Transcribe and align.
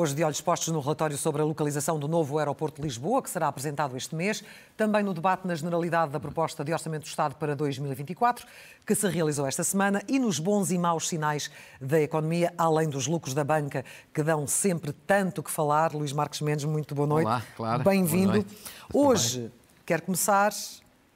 Hoje, 0.00 0.14
de 0.14 0.22
olhos 0.22 0.40
postos 0.40 0.68
no 0.68 0.78
relatório 0.78 1.18
sobre 1.18 1.42
a 1.42 1.44
localização 1.44 1.98
do 1.98 2.06
novo 2.06 2.38
aeroporto 2.38 2.80
de 2.80 2.86
Lisboa, 2.86 3.20
que 3.20 3.28
será 3.28 3.48
apresentado 3.48 3.96
este 3.96 4.14
mês, 4.14 4.44
também 4.76 5.02
no 5.02 5.12
debate 5.12 5.44
na 5.44 5.56
generalidade 5.56 6.12
da 6.12 6.20
proposta 6.20 6.64
de 6.64 6.72
Orçamento 6.72 7.02
do 7.02 7.08
Estado 7.08 7.34
para 7.34 7.56
2024, 7.56 8.46
que 8.86 8.94
se 8.94 9.08
realizou 9.08 9.44
esta 9.44 9.64
semana, 9.64 10.00
e 10.06 10.20
nos 10.20 10.38
bons 10.38 10.70
e 10.70 10.78
maus 10.78 11.08
sinais 11.08 11.50
da 11.80 12.00
economia, 12.00 12.54
além 12.56 12.88
dos 12.88 13.08
lucros 13.08 13.34
da 13.34 13.42
banca, 13.42 13.84
que 14.14 14.22
dão 14.22 14.46
sempre 14.46 14.92
tanto 14.92 15.42
que 15.42 15.50
falar. 15.50 15.92
Luís 15.92 16.12
Marques 16.12 16.42
Mendes, 16.42 16.64
muito 16.64 16.94
boa 16.94 17.08
noite. 17.08 17.26
Olá, 17.26 17.42
claro. 17.56 17.82
Bem-vindo. 17.82 18.46
Hoje, 18.94 19.50
quero 19.84 20.02
começar 20.02 20.52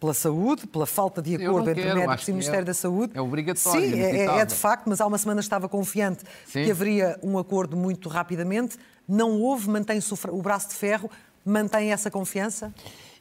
pela 0.03 0.15
saúde, 0.15 0.67
pela 0.67 0.85
falta 0.85 1.23
de 1.23 1.37
acordo 1.37 1.71
entre 1.71 1.85
quero, 1.85 2.01
médicos 2.01 2.27
e 2.27 2.31
o 2.33 2.35
Ministério 2.35 2.63
é, 2.63 2.65
da 2.65 2.75
Saúde. 2.75 3.13
É 3.15 3.21
obrigatório. 3.21 3.81
Sim, 3.81 4.01
é, 4.01 4.25
é, 4.25 4.45
de 4.45 4.55
facto, 4.55 4.89
mas 4.89 5.01
há 5.01 5.07
uma 5.07 5.17
semana 5.17 5.39
estava 5.41 5.69
confiante 5.69 6.25
Sim. 6.45 6.65
que 6.65 6.73
haveria 6.73 7.17
um 7.23 7.39
acordo 7.39 7.77
muito 7.77 8.09
rapidamente. 8.09 8.77
Não 9.07 9.41
houve, 9.41 9.71
mantém-se 9.71 10.13
o 10.29 10.43
braço 10.43 10.71
de 10.71 10.75
ferro, 10.75 11.09
mantém 11.45 11.93
essa 11.93 12.11
confiança? 12.11 12.75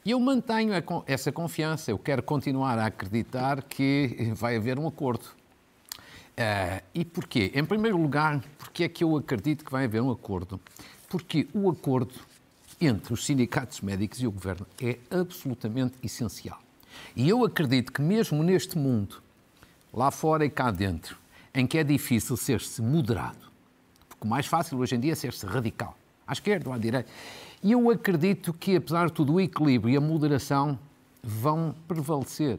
Eu 0.03 0.19
mantenho 0.19 0.73
essa 1.05 1.31
confiança. 1.31 1.91
Eu 1.91 1.99
quero 1.99 2.23
continuar 2.23 2.79
a 2.79 2.87
acreditar 2.87 3.61
que 3.61 4.33
vai 4.33 4.55
haver 4.55 4.79
um 4.79 4.87
acordo. 4.87 5.25
Uh, 6.31 6.81
e 6.95 7.05
porquê? 7.05 7.51
Em 7.53 7.63
primeiro 7.63 7.97
lugar, 7.97 8.43
porque 8.57 8.85
é 8.85 8.89
que 8.89 9.03
eu 9.03 9.15
acredito 9.15 9.63
que 9.63 9.71
vai 9.71 9.85
haver 9.85 10.01
um 10.01 10.09
acordo? 10.09 10.59
Porque 11.07 11.47
o 11.53 11.69
acordo 11.69 12.15
entre 12.79 13.13
os 13.13 13.23
sindicatos 13.23 13.81
médicos 13.81 14.19
e 14.19 14.25
o 14.25 14.31
governo 14.31 14.65
é 14.81 14.97
absolutamente 15.11 15.93
essencial. 16.01 16.59
E 17.15 17.27
eu 17.27 17.43
acredito 17.43 17.91
que, 17.91 18.01
mesmo 18.01 18.43
neste 18.43 18.77
mundo, 18.77 19.21
lá 19.93 20.09
fora 20.11 20.45
e 20.45 20.49
cá 20.49 20.71
dentro, 20.71 21.17
em 21.53 21.67
que 21.67 21.77
é 21.77 21.83
difícil 21.83 22.37
ser-se 22.37 22.81
moderado, 22.81 23.51
porque 24.07 24.25
o 24.25 24.27
mais 24.27 24.45
fácil 24.45 24.77
hoje 24.79 24.95
em 24.95 24.99
dia 24.99 25.11
é 25.11 25.15
ser-se 25.15 25.45
radical, 25.45 25.97
à 26.25 26.33
esquerda 26.33 26.69
ou 26.69 26.75
à 26.75 26.77
direita, 26.77 27.09
e 27.61 27.73
eu 27.73 27.89
acredito 27.91 28.53
que, 28.53 28.75
apesar 28.75 29.07
de 29.07 29.13
tudo, 29.13 29.33
o 29.33 29.41
equilíbrio 29.41 29.93
e 29.93 29.97
a 29.97 30.01
moderação 30.01 30.79
vão 31.21 31.75
prevalecer. 31.87 32.57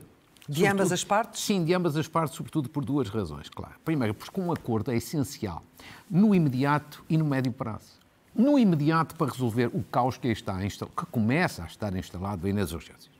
De 0.48 0.56
sobretudo, 0.56 0.72
ambas 0.72 0.92
as 0.92 1.04
partes? 1.04 1.42
Sim, 1.42 1.64
de 1.64 1.74
ambas 1.74 1.96
as 1.96 2.06
partes, 2.06 2.36
sobretudo 2.36 2.68
por 2.68 2.84
duas 2.84 3.08
razões, 3.08 3.48
claro. 3.48 3.74
Primeiro, 3.84 4.12
porque 4.12 4.40
um 4.40 4.52
acordo 4.52 4.90
é 4.90 4.96
essencial 4.96 5.62
no 6.10 6.34
imediato 6.34 7.02
e 7.08 7.16
no 7.16 7.24
médio 7.24 7.52
prazo. 7.52 8.00
No 8.34 8.58
imediato, 8.58 9.14
para 9.14 9.30
resolver 9.30 9.70
o 9.72 9.82
caos 9.84 10.16
que, 10.16 10.28
está 10.28 10.58
que 10.58 11.06
começa 11.10 11.62
a 11.62 11.66
estar 11.66 11.94
instalado 11.96 12.46
aí 12.46 12.52
nas 12.52 12.72
urgências 12.72 13.11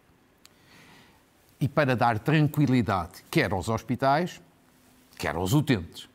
e 1.62 1.68
para 1.68 1.94
dar 1.94 2.18
tranquilidade, 2.18 3.24
quer 3.30 3.52
aos 3.52 3.68
hospitais, 3.68 4.42
quer 5.16 5.36
aos 5.36 5.52
utentes. 5.52 6.08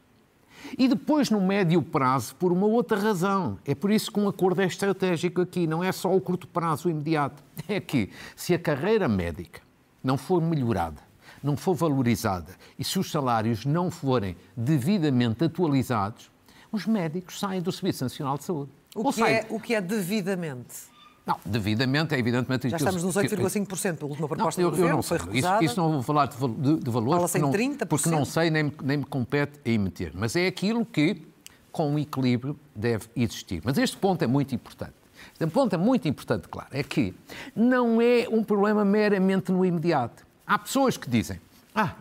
E 0.77 0.89
depois, 0.89 1.29
no 1.29 1.39
médio 1.39 1.81
prazo, 1.81 2.35
por 2.35 2.51
uma 2.51 2.67
outra 2.67 2.99
razão. 2.99 3.57
É 3.65 3.73
por 3.73 3.89
isso 3.89 4.11
que 4.11 4.19
um 4.19 4.27
acordo 4.27 4.61
é 4.61 4.65
estratégico 4.65 5.39
aqui, 5.39 5.65
não 5.65 5.81
é 5.81 5.89
só 5.93 6.13
o 6.13 6.19
curto 6.19 6.49
prazo, 6.49 6.89
o 6.89 6.91
imediato. 6.91 7.41
É 7.69 7.79
que, 7.79 8.09
se 8.35 8.53
a 8.53 8.59
carreira 8.59 9.07
médica 9.07 9.61
não 10.03 10.17
for 10.17 10.41
melhorada, 10.41 11.01
não 11.41 11.55
for 11.55 11.73
valorizada 11.73 12.53
e 12.77 12.83
se 12.83 12.99
os 12.99 13.09
salários 13.09 13.65
não 13.65 13.89
forem 13.89 14.35
devidamente 14.55 15.45
atualizados, 15.45 16.29
os 16.71 16.85
médicos 16.85 17.39
saem 17.39 17.61
do 17.61 17.71
Serviço 17.71 18.03
Nacional 18.03 18.37
de 18.37 18.43
Saúde. 18.43 18.71
O, 18.93 19.13
que 19.13 19.23
é, 19.23 19.45
o 19.49 19.59
que 19.61 19.75
é 19.75 19.79
devidamente? 19.79 20.96
Não, 21.27 21.37
devidamente, 21.45 22.15
é 22.15 22.19
evidentemente... 22.19 22.69
Já 22.69 22.77
estamos 22.77 23.03
nos 23.03 23.15
8,5%, 23.15 23.97
pela 23.97 24.09
última 24.09 24.29
proposta 24.29 24.61
não, 24.61 24.69
eu, 24.69 24.71
do 24.71 24.77
governo, 24.77 24.93
eu 24.93 24.95
não 24.95 25.01
sei. 25.01 25.17
Isso, 25.33 25.63
isso, 25.63 25.81
não 25.81 25.91
vou 25.91 26.01
falar 26.01 26.27
de, 26.27 26.37
de, 26.37 26.79
de 26.79 26.89
valores, 26.89 27.33
porque 27.33 27.37
não, 27.39 27.87
porque 27.87 28.09
não 28.09 28.23
sei 28.23 28.49
nem, 28.49 28.71
nem 28.81 28.97
me 28.99 29.03
compete 29.03 29.59
a 29.65 29.69
emitir. 29.69 30.13
Mas 30.15 30.37
é 30.37 30.47
aquilo 30.47 30.85
que, 30.85 31.21
com 31.69 31.99
equilíbrio, 31.99 32.57
deve 32.73 33.07
existir. 33.13 33.61
Mas 33.65 33.77
este 33.77 33.97
ponto 33.97 34.23
é 34.23 34.27
muito 34.27 34.55
importante. 34.55 34.93
Este 35.33 35.47
ponto 35.47 35.73
é 35.73 35.77
muito 35.77 36.07
importante, 36.07 36.47
claro, 36.47 36.69
é 36.71 36.81
que 36.81 37.13
não 37.53 38.01
é 38.01 38.25
um 38.31 38.41
problema 38.41 38.85
meramente 38.85 39.51
no 39.51 39.65
imediato. 39.65 40.25
Há 40.45 40.57
pessoas 40.57 40.95
que 40.95 41.09
dizem, 41.09 41.41
ah, 41.75 41.93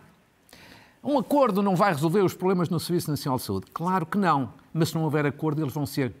um 1.03 1.19
acordo 1.19 1.61
não 1.61 1.75
vai 1.75 1.91
resolver 1.91 2.21
os 2.21 2.33
problemas 2.33 2.69
no 2.69 2.79
Serviço 2.79 3.11
Nacional 3.11 3.37
de 3.37 3.43
Saúde. 3.43 3.65
Claro 3.73 4.05
que 4.05 4.17
não, 4.17 4.53
mas 4.73 4.89
se 4.89 4.95
não 4.95 5.03
houver 5.03 5.25
acordo, 5.25 5.61
eles 5.61 5.73
vão 5.73 5.85
ser 5.85 6.13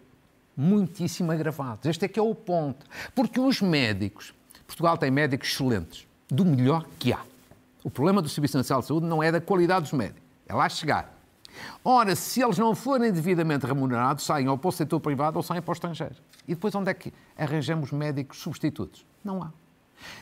muitíssimo 0.57 1.31
agravados. 1.31 1.85
Este 1.85 2.05
é 2.05 2.07
que 2.07 2.19
é 2.19 2.23
o 2.23 2.33
ponto. 2.33 2.85
Porque 3.13 3.39
os 3.39 3.61
médicos, 3.61 4.33
Portugal 4.65 4.97
tem 4.97 5.11
médicos 5.11 5.49
excelentes, 5.49 6.07
do 6.27 6.43
melhor 6.43 6.85
que 6.97 7.13
há. 7.13 7.21
O 7.83 7.91
problema 7.91 8.21
do 8.21 8.27
Serviço 8.27 8.57
Nacional 8.57 8.81
de 8.81 8.87
Saúde 8.87 9.05
não 9.05 9.21
é 9.21 9.31
da 9.31 9.39
qualidade 9.39 9.83
dos 9.83 9.93
médicos, 9.93 10.23
é 10.47 10.53
lá 10.53 10.67
chegar. 10.67 11.15
Ora, 11.83 12.15
se 12.15 12.41
eles 12.41 12.57
não 12.57 12.75
forem 12.75 13.11
devidamente 13.11 13.65
remunerados, 13.65 14.25
saem 14.25 14.47
ou 14.47 14.57
para 14.57 14.69
o 14.69 14.71
setor 14.71 14.99
privado 14.99 15.37
ou 15.37 15.43
saem 15.43 15.61
para 15.61 15.71
o 15.71 15.73
estrangeiro. 15.73 16.15
E 16.47 16.53
depois 16.53 16.73
onde 16.75 16.89
é 16.89 16.93
que 16.93 17.13
arranjamos 17.37 17.91
médicos 17.91 18.39
substitutos? 18.39 19.05
Não 19.23 19.41
há. 19.41 19.51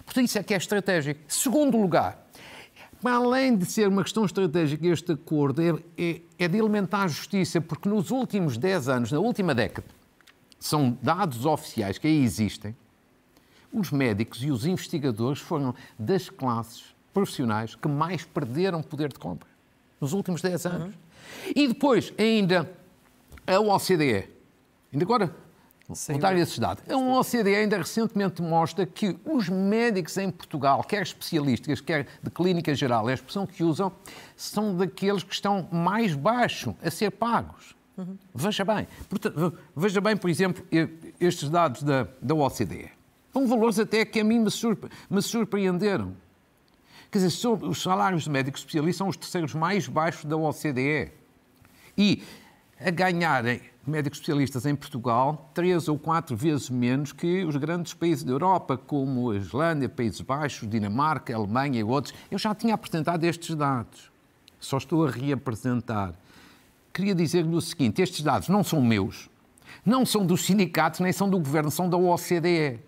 Portanto, 0.06 0.26
isso 0.26 0.38
é 0.38 0.44
que 0.44 0.54
é 0.54 0.58
estratégico. 0.58 1.20
Segundo 1.28 1.78
lugar, 1.78 2.26
para 3.02 3.16
além 3.16 3.56
de 3.56 3.66
ser 3.66 3.88
uma 3.88 4.04
questão 4.04 4.26
estratégica, 4.26 4.88
este 4.88 5.12
acordo 5.12 5.62
é, 5.62 5.76
é, 5.98 6.22
é 6.40 6.48
de 6.48 6.58
elementar 6.58 7.02
a 7.02 7.08
justiça, 7.08 7.60
porque 7.60 7.90
nos 7.90 8.12
últimos 8.12 8.58
10 8.58 8.90
anos, 8.90 9.12
na 9.12 9.20
última 9.20 9.54
década, 9.54 9.95
são 10.66 10.98
dados 11.00 11.46
oficiais 11.46 12.00
que 12.00 12.08
aí 12.08 12.24
existem, 12.24 12.76
os 13.72 13.92
médicos 13.92 14.44
e 14.44 14.50
os 14.50 14.66
investigadores 14.66 15.40
foram 15.40 15.76
das 15.98 16.28
classes 16.28 16.96
profissionais 17.14 17.76
que 17.76 17.88
mais 17.88 18.26
perderam 18.26 18.82
poder 18.82 19.14
de 19.14 19.20
compra 19.20 19.48
nos 20.02 20.12
últimos 20.12 20.42
10 20.42 20.66
anos. 20.66 20.88
Uhum. 20.88 21.52
E 21.56 21.68
depois, 21.68 22.12
ainda, 22.18 22.72
a 23.46 23.60
OCDE, 23.60 24.28
ainda 24.92 25.06
agora 25.06 25.36
voltar 25.88 26.36
esses 26.36 26.58
dados, 26.58 26.84
a 26.90 26.98
OCDE 26.98 27.56
ainda 27.56 27.78
recentemente 27.78 28.42
mostra 28.42 28.88
que 28.88 29.20
os 29.24 29.48
médicos 29.48 30.18
em 30.18 30.32
Portugal, 30.32 30.84
quer 30.84 31.04
especialistas, 31.04 31.80
quer 31.80 32.08
de 32.24 32.32
clínica 32.32 32.74
geral, 32.74 33.08
é 33.08 33.12
a 33.12 33.16
expressão 33.16 33.46
que 33.46 33.64
usam, 33.64 33.92
são 34.36 34.76
daqueles 34.76 35.22
que 35.22 35.34
estão 35.34 35.70
mais 35.72 36.16
baixo 36.16 36.76
a 36.84 36.90
ser 36.90 37.12
pagos. 37.12 37.76
Uhum. 37.98 38.18
Veja 38.34 38.66
bem, 38.66 38.88
portanto, 39.08 39.58
veja 39.76 40.02
bem, 40.02 40.18
por 40.18 40.30
exemplo, 40.30 40.66
estes 41.20 41.50
dados 41.50 41.82
da, 41.82 42.08
da 42.22 42.36
OCDE. 42.36 42.92
São 43.32 43.48
valores 43.48 43.80
até 43.80 44.04
que 44.06 44.20
a 44.20 44.24
mim 44.24 44.40
me, 44.40 44.52
surpre, 44.52 44.90
me 45.10 45.22
surpreenderam. 45.22 46.14
Quer 47.12 47.20
dizer, 47.20 47.48
os 47.48 47.82
salários 47.82 48.24
de 48.24 48.30
médicos 48.30 48.62
especialistas 48.62 48.98
são 48.98 49.08
os 49.08 49.18
terceiros 49.18 49.54
mais 49.54 49.88
baixos 49.88 50.26
da 50.26 50.36
OCDE. 50.36 51.12
E 51.98 52.24
a 52.80 52.90
ganharem 52.92 53.62
médicos 53.88 54.20
especialistas 54.20 54.66
em 54.66 54.76
Portugal 54.76 55.50
três 55.54 55.88
ou 55.88 55.98
quatro 55.98 56.36
vezes 56.36 56.70
menos 56.70 57.14
que 57.14 57.46
os 57.46 57.56
grandes 57.56 57.94
países 57.94 58.24
da 58.24 58.32
Europa, 58.32 58.78
como 58.78 59.32
a 59.32 59.38
Islândia, 59.38 59.88
Países 59.88 60.20
Baixos, 60.22 60.70
Dinamarca, 60.70 61.34
Alemanha 61.34 61.80
e 61.80 61.84
outros. 61.84 62.14
Eu 62.30 62.38
já 62.38 62.54
tinha 62.54 62.74
apresentado 62.74 63.24
estes 63.24 63.56
dados. 63.56 64.12
Só 64.60 64.78
estou 64.78 65.06
a 65.06 65.10
reapresentar 65.10 66.14
queria 66.96 67.14
dizer-lhe 67.14 67.54
o 67.54 67.62
seguinte: 67.62 68.02
estes 68.02 68.22
dados 68.22 68.48
não 68.48 68.64
são 68.64 68.82
meus, 68.82 69.30
não 69.86 70.06
são 70.06 70.26
dos 70.26 70.46
sindicatos, 70.46 71.02
nem 71.02 71.12
são 71.12 71.30
do 71.30 71.38
governo, 71.38 71.70
são 71.70 71.90
da 71.90 71.98
OCDE. 71.98 72.80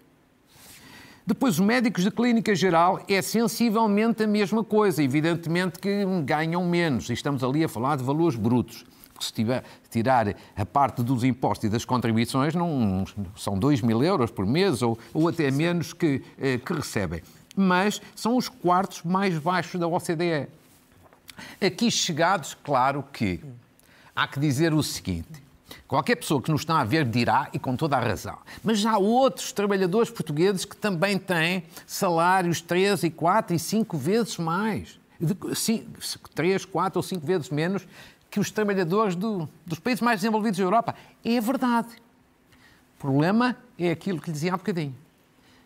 Depois, 1.26 1.56
os 1.56 1.60
médicos 1.60 2.06
de 2.06 2.12
clínica 2.12 2.56
geral 2.56 3.04
é 3.06 3.22
sensivelmente 3.22 4.24
a 4.24 4.28
mesma 4.28 4.64
coisa, 4.64 5.04
evidentemente 5.04 5.78
que 5.78 6.06
ganham 6.24 6.66
menos, 6.66 7.10
e 7.10 7.14
estamos 7.14 7.44
ali 7.44 7.66
a 7.66 7.68
falar 7.68 7.98
de 7.98 8.04
valores 8.04 8.38
brutos. 8.38 8.86
Porque 9.12 9.26
se 9.26 9.34
tiver, 9.34 9.64
tirar 9.90 10.34
a 10.56 10.66
parte 10.66 11.04
dos 11.04 11.24
impostos 11.26 11.68
e 11.68 11.70
das 11.70 11.84
contribuições, 11.84 12.56
não, 12.56 13.04
são 13.36 13.60
2 13.60 13.82
mil 13.82 14.02
euros 14.02 14.32
por 14.32 14.46
mês 14.46 14.82
ou, 14.82 14.98
ou 15.14 15.28
até 15.28 15.52
menos 15.52 15.92
que, 15.92 16.24
eh, 16.40 16.60
que 16.60 16.72
recebem. 16.72 17.22
Mas 17.56 18.00
são 18.16 18.38
os 18.38 18.48
quartos 18.48 19.04
mais 19.04 19.38
baixos 19.38 19.80
da 19.80 19.88
OCDE. 19.88 20.48
Aqui 21.60 21.90
chegados, 21.92 22.56
claro 22.64 23.04
que 23.12 23.42
há 24.18 24.28
que 24.28 24.40
dizer 24.40 24.74
o 24.74 24.82
seguinte: 24.82 25.48
Qualquer 25.88 26.16
pessoa 26.16 26.42
que 26.42 26.52
nos 26.52 26.62
está 26.62 26.80
a 26.80 26.84
ver 26.84 27.06
dirá, 27.06 27.50
e 27.54 27.60
com 27.60 27.76
toda 27.76 27.96
a 27.96 28.00
razão, 28.00 28.38
mas 28.64 28.86
há 28.86 28.98
outros 28.98 29.52
trabalhadores 29.54 30.10
portugueses 30.10 30.66
que 30.66 30.76
também 30.76 31.18
têm 31.18 31.64
salários 31.86 32.60
três 32.60 33.04
e 33.04 33.10
quatro 33.10 33.56
e 33.56 33.60
cinco 33.60 33.98
vezes 33.98 34.38
mais. 34.38 35.00
três, 36.36 36.66
quatro 36.66 37.00
ou 37.00 37.04
cinco 37.04 37.26
vezes 37.26 37.50
menos 37.50 37.88
que 38.30 38.40
os 38.40 38.52
trabalhadores 38.52 39.16
do, 39.16 39.48
dos 39.66 39.80
países 39.80 40.02
mais 40.02 40.20
desenvolvidos 40.20 40.58
da 40.58 40.64
Europa. 40.66 40.96
É 41.24 41.40
verdade. 41.40 41.90
O 42.98 43.00
problema 43.00 43.56
é 43.80 43.92
aquilo 43.92 44.20
que 44.20 44.28
lhe 44.28 44.34
dizia 44.34 44.54
há 44.54 44.58
bocadinho. 44.58 44.96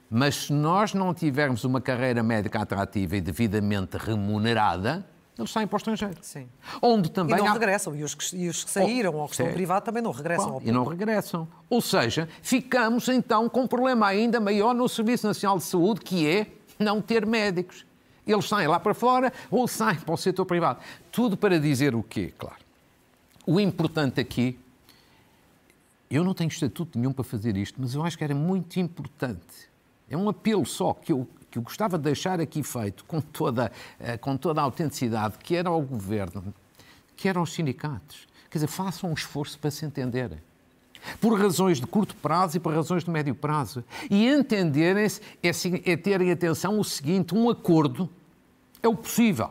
Mas 0.09 0.36
se 0.36 0.54
nós 0.54 0.94
não 0.94 1.13
tivermos 1.13 1.63
uma 1.63 1.80
carreira 1.80 2.21
médica 2.21 2.62
atrativa 2.62 3.15
e 3.15 3.21
devidamente 3.21 3.97
remunerada, 3.97 5.06
eles 5.38 5.51
saem 5.51 5.66
para 5.66 5.75
o 5.75 5.78
estrangeiro. 5.78 6.18
Sim. 6.22 6.48
Onde 6.81 7.10
também 7.10 7.36
e 7.36 7.39
não 7.39 7.48
há... 7.48 7.54
regressam. 7.54 7.95
E 7.95 8.04
os 8.04 8.13
que, 8.13 8.36
e 8.36 8.50
os 8.50 8.63
que 8.63 8.69
saíram 8.69 9.13
oh, 9.16 9.22
ou 9.22 9.25
que 9.25 9.31
estão 9.31 9.51
privado 9.51 9.86
também 9.86 10.04
não 10.04 10.12
regressam. 10.12 10.51
Bom, 10.51 10.62
e 10.63 10.72
não 10.72 10.83
regressam. 10.83 11.48
Ou 11.69 11.81
seja, 11.81 12.28
ficamos 12.42 13.07
então 13.07 13.48
com 13.50 13.62
um 13.62 13.68
problema 13.68 14.07
ainda 14.07 14.39
maior 14.39 14.74
no 14.74 14.88
Serviço 14.88 15.25
Nacional 15.25 15.57
de 15.57 15.63
Saúde, 15.63 16.01
que 16.01 16.28
é 16.28 16.48
não 16.78 17.01
ter 17.01 17.25
médicos. 17.25 17.86
Eles 18.25 18.48
saem 18.48 18.68
lá 18.68 18.80
para 18.80 18.94
fora 18.94 19.33
ou 19.50 19.68
saem 19.68 20.00
para 20.00 20.13
o 20.13 20.18
setor 20.18 20.45
privado. 20.45 20.80
Tudo 21.12 21.36
para 21.36 21.60
dizer 21.60 21.95
o 21.95 22.04
quê, 22.04 22.33
claro. 22.38 22.62
O 23.45 23.60
importante 23.60 24.19
aqui, 24.19 24.60
eu 26.10 26.24
não 26.24 26.33
tenho 26.33 26.50
estatuto 26.50 27.00
nenhum 27.00 27.12
para 27.12 27.24
fazer 27.24 27.57
isto, 27.57 27.81
mas 27.81 27.95
eu 27.95 28.04
acho 28.04 28.18
que 28.18 28.24
era 28.24 28.36
muito 28.36 28.80
importante. 28.80 29.72
É 30.10 30.16
um 30.16 30.30
apelo 30.30 30.66
só 30.66 30.94
que 30.94 31.12
eu 31.12 31.28
que 31.51 31.57
eu 31.57 31.62
gostava 31.62 31.98
de 31.98 32.06
deixar 32.06 32.39
aqui 32.39 32.63
feito 32.63 33.03
com 33.03 33.19
toda, 33.19 33.69
eh, 34.00 34.18
com 34.18 34.38
toda 34.38 34.62
a 34.62 34.63
autenticidade, 34.63 35.38
que 35.38 35.53
era 35.53 35.68
ao 35.68 35.81
governo, 35.81 36.53
que 37.18 37.27
eram 37.27 37.42
os 37.42 37.51
sindicatos. 37.51 38.25
Quer 38.50 38.59
dizer, 38.59 38.68
façam 38.68 39.09
um 39.09 39.13
esforço 39.13 39.59
para 39.59 39.69
se 39.69 39.86
entenderem. 39.86 40.39
Por 41.19 41.38
razões 41.38 41.80
de 41.80 41.88
curto 41.88 42.15
prazo 42.15 42.57
e 42.57 42.59
por 42.59 42.74
razões 42.74 43.03
de 43.03 43.09
médio 43.09 43.36
prazo. 43.36 43.83
E 44.09 44.27
entenderem-se 44.27 45.19
é, 45.44 45.92
é 45.92 45.98
terem 45.98 46.31
atenção 46.31 46.80
o 46.80 46.83
seguinte: 46.83 47.36
um 47.36 47.50
acordo 47.50 48.09
é 48.81 48.88
o 48.88 48.95
possível. 48.95 49.50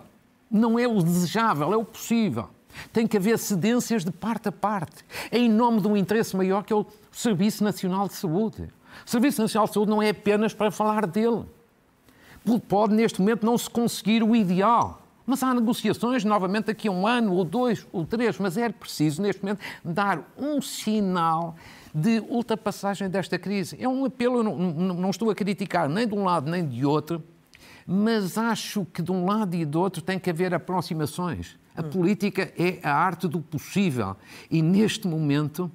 Não 0.50 0.79
é 0.79 0.88
o 0.88 1.03
desejável, 1.03 1.73
é 1.73 1.76
o 1.76 1.85
possível. 1.85 2.49
Tem 2.93 3.06
que 3.06 3.17
haver 3.17 3.38
cedências 3.38 4.05
de 4.05 4.12
parte 4.12 4.49
a 4.49 4.53
parte, 4.53 5.05
em 5.31 5.49
nome 5.49 5.81
de 5.81 5.88
um 5.88 5.96
interesse 5.96 6.37
maior 6.37 6.62
que 6.62 6.73
é 6.73 6.76
o 6.76 6.87
Serviço 7.11 7.64
Nacional 7.64 8.06
de 8.06 8.14
Saúde. 8.14 8.69
O 9.05 9.11
Serviço 9.11 9.43
Nacional 9.43 9.67
de 9.67 9.75
Saúde 9.75 9.91
não 9.91 10.00
é 10.00 10.11
apenas 10.11 10.55
para 10.55 10.70
falar 10.70 11.06
dele 11.06 11.44
pode 12.69 12.94
neste 12.94 13.20
momento 13.20 13.44
não 13.44 13.56
se 13.56 13.69
conseguir 13.69 14.22
o 14.22 14.34
ideal. 14.34 15.02
Mas 15.26 15.42
há 15.42 15.54
negociações, 15.54 16.25
novamente, 16.25 16.66
daqui 16.66 16.88
a 16.88 16.90
um 16.90 17.06
ano, 17.06 17.34
ou 17.34 17.44
dois, 17.44 17.87
ou 17.92 18.04
três, 18.04 18.38
mas 18.38 18.56
é 18.56 18.69
preciso, 18.69 19.22
neste 19.22 19.42
momento, 19.42 19.60
dar 19.84 20.28
um 20.37 20.60
sinal 20.60 21.54
de 21.94 22.20
ultrapassagem 22.28 23.08
desta 23.08 23.38
crise. 23.38 23.76
É 23.78 23.88
um 23.88 24.04
apelo, 24.04 24.38
eu 24.38 24.42
não, 24.42 24.56
não, 24.56 24.94
não 24.94 25.10
estou 25.10 25.31
a 25.31 25.34
criticar 25.34 25.88
nem 25.88 26.06
de 26.06 26.14
um 26.14 26.25
lado 26.25 26.50
nem 26.50 26.66
de 26.66 26.84
outro, 26.84 27.22
mas 27.87 28.38
acho 28.38 28.84
que 28.86 29.02
de 29.02 29.12
um 29.12 29.25
lado 29.25 29.54
e 29.54 29.64
do 29.64 29.81
outro 29.81 30.02
tem 30.02 30.19
que 30.19 30.31
haver 30.31 30.54
aproximações. 30.54 31.58
A 31.76 31.82
política 31.82 32.52
é 32.58 32.78
a 32.82 32.93
arte 32.93 33.26
do 33.26 33.40
possível. 33.40 34.16
E 34.50 34.60
neste 34.60 35.06
momento 35.06 35.70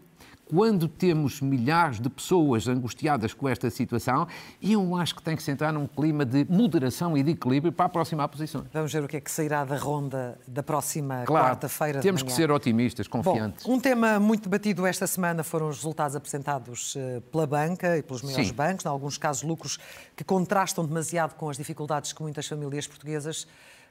quando 0.55 0.87
temos 0.87 1.41
milhares 1.41 1.99
de 1.99 2.09
pessoas 2.09 2.65
angustiadas 2.65 3.33
com 3.33 3.49
esta 3.49 3.69
situação, 3.69 4.25
eu 4.61 4.95
acho 4.95 5.13
que 5.13 5.21
tem 5.21 5.35
que 5.35 5.43
se 5.43 5.51
entrar 5.51 5.73
num 5.73 5.85
clima 5.85 6.23
de 6.23 6.45
moderação 6.49 7.17
e 7.17 7.21
de 7.21 7.31
equilíbrio 7.31 7.73
para 7.73 7.87
aproximar 7.87 8.29
posições. 8.29 8.63
Vamos 8.71 8.93
ver 8.93 9.03
o 9.03 9.07
que 9.07 9.17
é 9.17 9.19
que 9.19 9.29
sairá 9.29 9.65
da 9.65 9.75
ronda 9.75 10.39
da 10.47 10.63
próxima 10.63 11.23
claro, 11.25 11.47
quarta-feira. 11.47 11.99
Temos 11.99 12.23
que 12.23 12.31
ser 12.31 12.49
otimistas, 12.51 13.05
confiantes. 13.05 13.65
Bom, 13.65 13.73
um 13.73 13.79
tema 13.81 14.17
muito 14.17 14.43
debatido 14.43 14.87
esta 14.87 15.05
semana 15.05 15.43
foram 15.43 15.67
os 15.67 15.75
resultados 15.75 16.15
apresentados 16.15 16.95
eh, 16.95 17.21
pela 17.29 17.45
banca 17.45 17.97
e 17.97 18.01
pelos 18.01 18.21
maiores 18.21 18.47
Sim. 18.47 18.53
bancos, 18.53 18.85
em 18.85 18.87
alguns 18.87 19.17
casos 19.17 19.43
lucros 19.43 19.77
que 20.15 20.23
contrastam 20.23 20.85
demasiado 20.85 21.35
com 21.35 21.49
as 21.49 21.57
dificuldades 21.57 22.13
que 22.13 22.21
muitas 22.21 22.47
famílias 22.47 22.87
portuguesas 22.87 23.45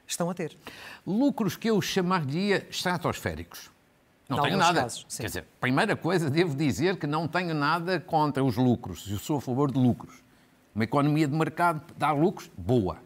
estão 0.07 0.31
a 0.31 0.33
ter. 0.33 0.57
Lucros 1.05 1.55
que 1.55 1.69
eu 1.69 1.79
chamaria 1.79 2.65
estratosféricos. 2.71 3.74
Não 4.27 4.41
tenho 4.41 4.57
nada. 4.57 4.81
Casos, 4.81 5.05
Quer 5.15 5.27
dizer, 5.27 5.45
primeira 5.59 5.95
coisa, 5.95 6.29
devo 6.29 6.55
dizer 6.55 6.97
que 6.97 7.05
não 7.05 7.27
tenho 7.27 7.53
nada 7.53 7.99
contra 7.99 8.43
os 8.43 8.57
lucros. 8.57 9.09
Eu 9.09 9.17
sou 9.17 9.37
a 9.37 9.41
favor 9.41 9.71
de 9.71 9.77
lucros. 9.77 10.23
Uma 10.73 10.83
economia 10.83 11.27
de 11.27 11.35
mercado 11.35 11.81
dá 11.95 12.11
lucros, 12.11 12.49
boa. 12.57 12.97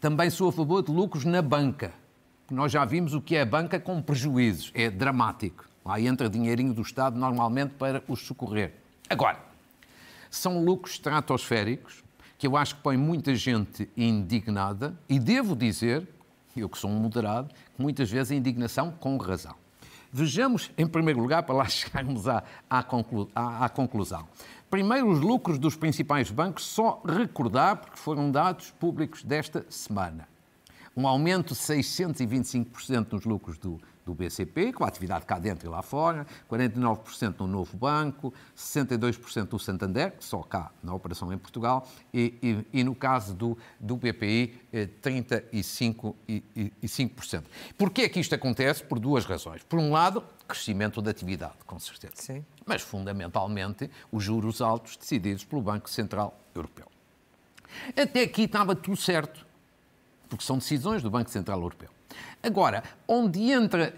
Também 0.00 0.30
sou 0.30 0.48
a 0.48 0.52
favor 0.52 0.82
de 0.82 0.92
lucros 0.92 1.24
na 1.24 1.40
banca. 1.40 1.92
Nós 2.50 2.70
já 2.70 2.84
vimos 2.84 3.14
o 3.14 3.20
que 3.20 3.34
é 3.34 3.40
a 3.40 3.46
banca 3.46 3.80
com 3.80 4.00
prejuízos. 4.00 4.70
É 4.74 4.88
dramático. 4.90 5.64
Lá 5.84 6.00
entra 6.00 6.28
dinheirinho 6.28 6.74
do 6.74 6.82
Estado 6.82 7.18
normalmente 7.18 7.74
para 7.74 8.02
os 8.06 8.20
socorrer. 8.20 8.74
Agora, 9.08 9.38
são 10.30 10.62
lucros 10.64 10.94
estratosféricos 10.94 12.04
que 12.38 12.46
eu 12.46 12.56
acho 12.56 12.76
que 12.76 12.82
põem 12.82 12.96
muita 12.96 13.34
gente 13.34 13.88
indignada 13.96 14.96
e 15.08 15.18
devo 15.18 15.56
dizer, 15.56 16.06
eu 16.56 16.68
que 16.68 16.76
sou 16.76 16.90
um 16.90 17.00
moderado, 17.00 17.48
que 17.74 17.82
muitas 17.82 18.10
vezes 18.10 18.32
a 18.32 18.34
indignação 18.34 18.90
com 18.90 19.16
razão. 19.16 19.54
Vejamos, 20.16 20.70
em 20.78 20.86
primeiro 20.86 21.20
lugar, 21.20 21.42
para 21.42 21.56
lá 21.56 21.64
chegarmos 21.68 22.26
à, 22.26 22.42
à, 22.70 22.82
conclu, 22.82 23.28
à, 23.34 23.66
à 23.66 23.68
conclusão. 23.68 24.26
Primeiro, 24.70 25.10
os 25.10 25.20
lucros 25.20 25.58
dos 25.58 25.76
principais 25.76 26.30
bancos, 26.30 26.64
só 26.64 27.02
recordar, 27.06 27.76
porque 27.76 27.98
foram 27.98 28.30
dados 28.30 28.70
públicos 28.70 29.22
desta 29.22 29.66
semana. 29.68 30.26
Um 30.96 31.06
aumento 31.06 31.52
de 31.52 31.60
625% 31.60 33.12
nos 33.12 33.26
lucros 33.26 33.58
do, 33.58 33.78
do 34.06 34.14
BCP, 34.14 34.72
com 34.72 34.84
a 34.84 34.86
atividade 34.88 35.26
cá 35.26 35.36
dentro 35.38 35.66
e 35.66 35.68
lá 35.68 35.82
fora, 35.82 36.24
49% 36.48 37.40
no 37.40 37.48
Novo 37.48 37.76
Banco, 37.76 38.32
62% 38.56 39.48
do 39.48 39.58
Santander, 39.58 40.14
só 40.20 40.42
cá 40.42 40.70
na 40.80 40.94
operação 40.94 41.32
em 41.32 41.36
Portugal, 41.36 41.86
e, 42.14 42.38
e, 42.72 42.80
e 42.80 42.84
no 42.84 42.94
caso 42.94 43.34
do, 43.34 43.58
do 43.80 43.96
BPI, 43.96 44.54
35%. 45.02 46.14
Eh, 46.28 47.42
Porquê 47.76 48.02
é 48.02 48.08
que 48.08 48.20
isto 48.20 48.34
acontece? 48.34 48.84
Por 48.84 49.00
duas 49.00 49.24
razões. 49.24 49.64
Por 49.64 49.80
um 49.80 49.90
lado, 49.90 50.22
crescimento 50.46 51.02
da 51.02 51.10
atividade, 51.10 51.56
com 51.66 51.78
certeza. 51.80 52.14
Sim. 52.14 52.44
Mas, 52.64 52.82
fundamentalmente, 52.82 53.90
os 54.12 54.22
juros 54.22 54.60
altos 54.60 54.96
decididos 54.96 55.44
pelo 55.44 55.60
Banco 55.60 55.90
Central 55.90 56.38
Europeu. 56.54 56.86
Até 57.96 58.22
aqui 58.22 58.42
estava 58.42 58.76
tudo 58.76 58.96
certo, 58.96 59.44
porque 60.28 60.44
são 60.44 60.58
decisões 60.58 61.02
do 61.02 61.10
Banco 61.10 61.30
Central 61.30 61.60
Europeu. 61.60 61.88
Agora, 62.42 62.82
onde 63.06 63.50
entra 63.50 63.92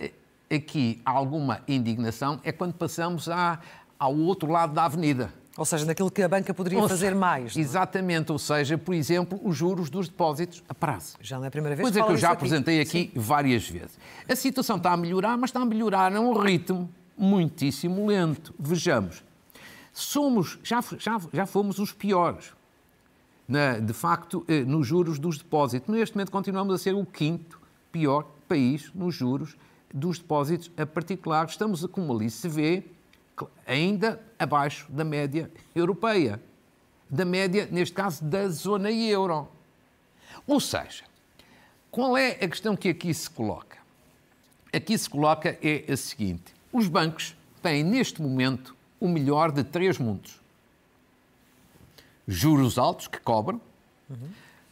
aqui 0.51 1.01
alguma 1.05 1.61
indignação 1.69 2.41
é 2.43 2.53
quando 2.53 2.75
passamos 2.75 3.29
à, 3.29 3.61
ao 3.99 4.17
outro 4.17 4.51
lado 4.51 4.73
da 4.73 4.85
avenida. 4.85 5.33
Ou 5.57 5.65
seja, 5.65 5.85
naquilo 5.85 6.09
que 6.09 6.23
a 6.23 6.29
banca 6.29 6.55
poderia 6.55 6.79
ou 6.79 6.89
fazer 6.89 7.17
mais. 7.17 7.55
Não? 7.55 7.61
É? 7.61 7.65
Exatamente, 7.65 8.31
ou 8.31 8.39
seja, 8.39 8.79
por 8.79 8.95
exemplo, 8.95 9.41
os 9.43 9.57
juros 9.57 9.91
dos 9.91 10.09
depósitos 10.09 10.63
a 10.69 10.75
prazo. 10.75 11.17
Já 11.21 11.37
não 11.37 11.45
é 11.45 11.49
a 11.49 11.51
primeira 11.51 11.75
vez 11.75 11.85
Coisa 11.85 12.01
que, 12.01 12.07
que 12.07 12.13
eu 12.13 12.17
já 12.17 12.31
apresentei 12.31 12.81
aqui, 12.81 13.11
aqui 13.11 13.19
várias 13.19 13.69
vezes. 13.69 13.99
A 14.29 14.37
situação 14.37 14.77
está 14.77 14.93
a 14.93 14.97
melhorar, 14.97 15.37
mas 15.37 15.51
está 15.51 15.61
a 15.61 15.65
melhorar 15.65 16.15
a 16.15 16.21
um 16.21 16.33
ritmo 16.33 16.89
muitíssimo 17.17 18.07
lento. 18.07 18.55
Vejamos, 18.57 19.25
somos, 19.93 20.61
já, 20.63 20.81
já, 20.97 21.21
já 21.33 21.45
fomos 21.45 21.81
os 21.81 21.93
piores, 21.93 22.53
na, 23.49 23.79
de 23.79 23.93
facto, 23.95 24.45
eh, 24.47 24.63
nos 24.65 24.87
juros 24.87 25.19
dos 25.19 25.39
depósitos. 25.39 25.89
Neste 25.89 26.15
momento 26.15 26.31
continuamos 26.31 26.75
a 26.75 26.79
ser 26.79 26.95
o 26.95 27.05
quinto 27.07 27.59
pior 27.91 28.27
país 28.47 28.91
nos 28.95 29.15
juros 29.15 29.57
dos 29.93 30.19
depósitos 30.19 30.71
a 30.77 30.85
particular. 30.85 31.47
Estamos, 31.47 31.85
como 31.87 32.15
ali 32.15 32.31
se 32.31 32.47
vê, 32.47 32.85
ainda 33.67 34.21
abaixo 34.39 34.87
da 34.91 35.05
média 35.05 35.51
europeia. 35.75 36.41
Da 37.09 37.25
média, 37.25 37.67
neste 37.71 37.95
caso, 37.95 38.23
da 38.23 38.49
zona 38.49 38.93
euro. 38.93 39.49
Ou 40.47 40.61
seja, 40.61 41.05
qual 41.91 42.17
é 42.17 42.33
a 42.33 42.49
questão 42.49 42.77
que 42.77 42.91
aqui 42.91 43.13
se 43.15 43.31
coloca? 43.31 43.79
Aqui 44.71 44.97
se 44.99 45.09
coloca 45.09 45.59
é 45.63 45.91
a 45.91 45.97
seguinte: 45.97 46.55
os 46.71 46.87
bancos 46.87 47.35
têm 47.63 47.83
neste 47.83 48.21
momento 48.21 48.77
o 49.01 49.09
melhor 49.09 49.51
de 49.51 49.65
três 49.65 49.99
mundos. 49.99 50.39
Juros 52.29 52.79
altos 52.79 53.09
que 53.09 53.19
cobram, 53.19 53.59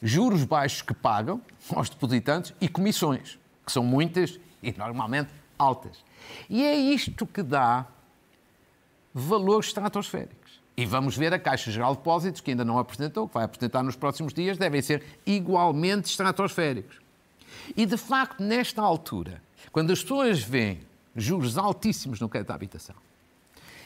juros 0.02 0.44
baixos 0.44 0.82
que 0.82 0.92
pagam 0.92 1.40
aos 1.74 1.88
depositantes 1.88 2.52
e 2.60 2.68
comissões 2.68 3.38
que 3.64 3.72
são 3.72 3.82
muitas 3.82 4.38
e 4.62 4.72
normalmente 4.78 5.30
altas. 5.58 6.04
E 6.48 6.62
é 6.62 6.76
isto 6.76 7.26
que 7.26 7.42
dá 7.42 7.86
valores 9.12 9.68
estratosféricos. 9.68 10.60
E 10.76 10.84
vamos 10.84 11.16
ver 11.16 11.32
a 11.32 11.38
Caixa 11.38 11.70
Geral 11.70 11.92
de 11.92 11.98
Depósitos, 11.98 12.40
que 12.40 12.50
ainda 12.50 12.64
não 12.64 12.78
apresentou, 12.78 13.26
que 13.26 13.34
vai 13.34 13.44
apresentar 13.44 13.82
nos 13.82 13.96
próximos 13.96 14.32
dias, 14.32 14.58
devem 14.58 14.82
ser 14.82 15.02
igualmente 15.24 16.10
estratosféricos. 16.10 17.00
E, 17.74 17.86
de 17.86 17.96
facto, 17.96 18.42
nesta 18.42 18.82
altura, 18.82 19.42
quando 19.72 19.90
as 19.90 20.02
pessoas 20.02 20.42
veem 20.42 20.80
juros 21.16 21.56
altíssimos 21.56 22.20
no 22.20 22.28
crédito 22.28 22.50
à 22.50 22.54
habitação 22.54 22.94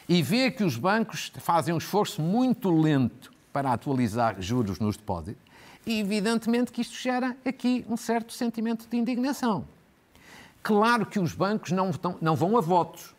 e 0.07 0.21
vê 0.21 0.51
que 0.51 0.63
os 0.63 0.75
bancos 0.75 1.31
fazem 1.37 1.73
um 1.73 1.77
esforço 1.77 2.21
muito 2.21 2.69
lento 2.69 3.31
para 3.51 3.71
atualizar 3.73 4.41
juros 4.41 4.79
nos 4.79 4.97
depósitos, 4.97 5.41
e 5.85 5.99
evidentemente 5.99 6.71
que 6.71 6.81
isto 6.81 6.95
gera 6.95 7.35
aqui 7.45 7.85
um 7.89 7.97
certo 7.97 8.33
sentimento 8.33 8.87
de 8.87 8.97
indignação. 8.97 9.65
Claro 10.61 11.05
que 11.05 11.19
os 11.19 11.33
bancos 11.33 11.71
não, 11.71 11.91
não 12.21 12.35
vão 12.35 12.57
a 12.57 12.61
votos. 12.61 13.15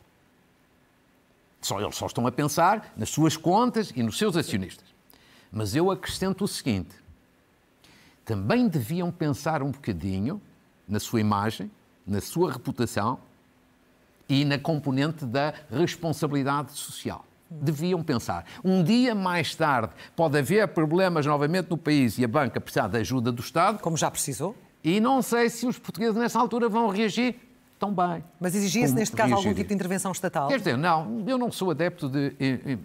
Só 1.60 1.80
eles 1.80 1.96
só 1.96 2.06
estão 2.06 2.26
a 2.26 2.32
pensar 2.32 2.92
nas 2.96 3.10
suas 3.10 3.36
contas 3.36 3.92
e 3.94 4.02
nos 4.02 4.18
seus 4.18 4.36
acionistas. 4.36 4.86
Mas 5.50 5.74
eu 5.74 5.90
acrescento 5.90 6.44
o 6.44 6.48
seguinte: 6.48 6.94
também 8.24 8.68
deviam 8.68 9.10
pensar 9.10 9.62
um 9.62 9.70
bocadinho 9.70 10.40
na 10.88 11.00
sua 11.00 11.20
imagem, 11.20 11.70
na 12.06 12.20
sua 12.20 12.52
reputação 12.52 13.18
e 14.28 14.44
na 14.44 14.58
componente 14.58 15.24
da 15.24 15.54
responsabilidade 15.70 16.72
social. 16.72 17.24
Deviam 17.60 18.02
pensar. 18.02 18.44
Um 18.64 18.82
dia 18.82 19.14
mais 19.14 19.54
tarde 19.54 19.92
pode 20.16 20.38
haver 20.38 20.66
problemas 20.68 21.26
novamente 21.26 21.70
no 21.70 21.76
país 21.76 22.18
e 22.18 22.24
a 22.24 22.28
banca 22.28 22.60
precisar 22.60 22.88
da 22.88 22.98
ajuda 22.98 23.30
do 23.30 23.40
Estado. 23.40 23.78
Como 23.80 23.96
já 23.96 24.10
precisou. 24.10 24.56
E 24.82 25.00
não 25.00 25.22
sei 25.22 25.48
se 25.48 25.66
os 25.66 25.78
portugueses 25.78 26.16
nessa 26.16 26.40
altura 26.40 26.68
vão 26.68 26.88
reagir 26.88 27.36
tão 27.82 27.92
bem. 27.92 28.22
Mas 28.38 28.54
exigia-se, 28.54 28.94
neste 28.94 29.16
caso, 29.16 29.34
algum 29.34 29.52
tipo 29.52 29.66
de 29.66 29.74
intervenção 29.74 30.12
estatal? 30.12 30.46
Quer 30.46 30.58
dizer, 30.58 30.78
não, 30.78 31.24
eu 31.26 31.36
não 31.36 31.50
sou 31.50 31.72
adepto 31.72 32.08
de 32.08 32.32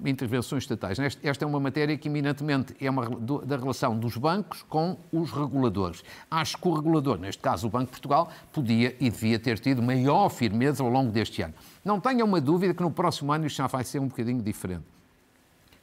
intervenções 0.03 0.63
estatais. 0.63 0.97
Esta 1.21 1.45
é 1.45 1.47
uma 1.47 1.59
matéria 1.59 1.95
que, 1.95 2.07
eminentemente, 2.07 2.75
é 2.81 2.89
uma 2.89 3.07
da 3.45 3.57
relação 3.57 3.95
dos 3.95 4.17
bancos 4.17 4.63
com 4.63 4.97
os 5.11 5.31
reguladores. 5.31 6.03
Acho 6.31 6.57
que 6.57 6.67
o 6.67 6.73
regulador, 6.73 7.19
neste 7.19 7.43
caso 7.43 7.67
o 7.67 7.69
Banco 7.69 7.85
de 7.85 7.91
Portugal, 7.91 8.31
podia 8.51 8.95
e 8.99 9.11
devia 9.11 9.37
ter 9.37 9.59
tido 9.59 9.83
maior 9.83 10.29
firmeza 10.29 10.81
ao 10.81 10.89
longo 10.89 11.11
deste 11.11 11.43
ano. 11.43 11.53
Não 11.85 11.99
tenha 11.99 12.25
uma 12.25 12.41
dúvida 12.41 12.73
que 12.73 12.81
no 12.81 12.89
próximo 12.89 13.31
ano 13.31 13.45
isto 13.45 13.57
já 13.57 13.67
vai 13.67 13.83
ser 13.83 13.99
um 13.99 14.07
bocadinho 14.07 14.41
diferente. 14.41 14.85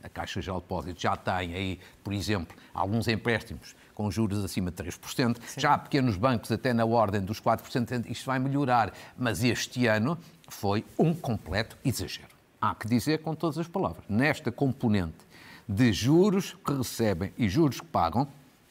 A 0.02 0.08
Caixa 0.08 0.40
de 0.40 0.50
Depósitos 0.50 1.00
já 1.00 1.16
tem 1.16 1.54
aí, 1.54 1.78
por 2.02 2.12
exemplo, 2.12 2.56
alguns 2.74 3.06
empréstimos 3.06 3.76
com 3.94 4.10
juros 4.10 4.44
acima 4.44 4.70
de 4.70 4.82
3%. 4.82 5.36
Sim. 5.46 5.60
Já 5.60 5.74
há 5.74 5.78
pequenos 5.78 6.16
bancos 6.16 6.50
até 6.50 6.72
na 6.72 6.84
ordem 6.84 7.20
dos 7.20 7.40
4%, 7.40 8.10
isto 8.10 8.26
vai 8.26 8.38
melhorar. 8.38 8.92
Mas 9.16 9.42
este 9.44 9.86
ano 9.86 10.18
foi 10.48 10.84
um 10.98 11.14
completo 11.14 11.76
exagero. 11.84 12.34
Há 12.60 12.74
que 12.74 12.88
dizer 12.88 13.18
com 13.22 13.34
todas 13.34 13.58
as 13.58 13.68
palavras. 13.68 14.04
Nesta 14.08 14.50
componente 14.50 15.24
de 15.68 15.92
juros 15.92 16.56
que 16.64 16.72
recebem 16.72 17.32
e 17.38 17.48
juros 17.48 17.80
que 17.80 17.86
pagam, 17.86 18.28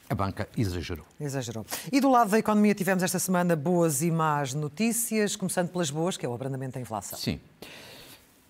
a 0.10 0.16
banca 0.16 0.48
exagerou. 0.56 1.06
Exagerou. 1.20 1.66
E 1.92 2.00
do 2.00 2.10
lado 2.10 2.30
da 2.30 2.40
economia 2.40 2.76
tivemos 2.76 3.04
esta 3.04 3.20
semana 3.20 3.56
boas 3.56 4.02
e 4.02 4.12
más 4.12 4.54
notícias, 4.54 5.36
começando 5.36 5.70
pelas 5.70 5.90
boas, 5.90 6.18
que 6.18 6.26
é 6.26 6.30
o 6.30 6.34
abrandamento 6.34 6.74
da 6.74 6.82
inflação. 6.82 7.18
Sim. 7.18 7.40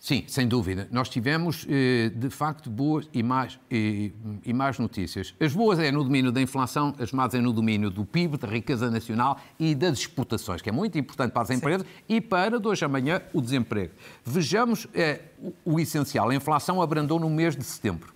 Sim, 0.04 0.26
sem 0.28 0.50
dúvida. 0.50 0.86
Nós 0.92 1.08
tivemos, 1.08 1.66
eh, 1.70 2.12
de 2.14 2.30
facto, 2.30 2.70
boas 2.70 3.10
e 3.14 3.24
más, 3.24 3.58
e, 3.72 4.12
e 4.46 4.54
más 4.54 4.78
notícias. 4.78 5.34
As 5.40 5.54
boas 5.54 5.80
é 5.80 5.94
no 5.94 6.04
domínio 6.04 6.30
da 6.30 6.42
inflação, 6.42 6.94
as 7.00 7.14
más 7.14 7.34
é 7.34 7.40
no 7.40 7.54
domínio 7.54 7.90
do 7.90 8.04
PIB, 8.04 8.36
da 8.36 8.50
riqueza 8.50 8.92
nacional 8.92 9.40
e 9.58 9.74
das 9.74 10.00
exportações, 10.00 10.62
que 10.62 10.68
é 10.68 10.74
muito 10.74 10.98
importante 10.98 11.32
para 11.32 11.44
as 11.44 11.52
empresas 11.52 11.88
Sim. 11.88 12.16
e 12.16 12.20
para, 12.20 12.60
de 12.60 12.68
hoje 12.68 12.84
a 12.84 12.88
amanhã, 12.88 13.22
o 13.34 13.40
desemprego. 13.40 13.94
Vejamos 14.26 14.88
é, 14.94 15.22
o, 15.42 15.76
o 15.76 15.80
essencial. 15.80 16.30
A 16.30 16.36
inflação 16.36 16.82
abrandou 16.82 17.18
no 17.18 17.30
mês 17.30 17.56
de 17.56 17.64
setembro. 17.64 18.14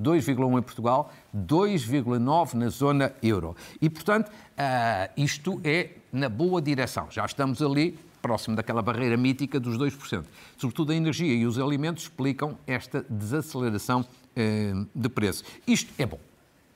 2,1 0.00 0.58
em 0.58 0.62
Portugal, 0.62 1.12
2,9 1.36 2.54
na 2.54 2.68
zona 2.68 3.12
euro. 3.22 3.56
E, 3.80 3.90
portanto, 3.90 4.28
uh, 4.28 5.12
isto 5.16 5.60
é 5.64 5.90
na 6.12 6.28
boa 6.28 6.62
direção. 6.62 7.08
Já 7.10 7.24
estamos 7.24 7.60
ali 7.60 7.98
próximo 8.20 8.56
daquela 8.56 8.82
barreira 8.82 9.16
mítica 9.16 9.58
dos 9.58 9.78
2%. 9.78 10.24
Sobretudo 10.56 10.92
a 10.92 10.94
energia 10.94 11.34
e 11.34 11.46
os 11.46 11.58
alimentos 11.58 12.04
explicam 12.04 12.58
esta 12.66 13.04
desaceleração 13.08 14.04
eh, 14.36 14.72
de 14.94 15.08
preço. 15.08 15.44
Isto 15.66 15.92
é 15.98 16.06
bom. 16.06 16.18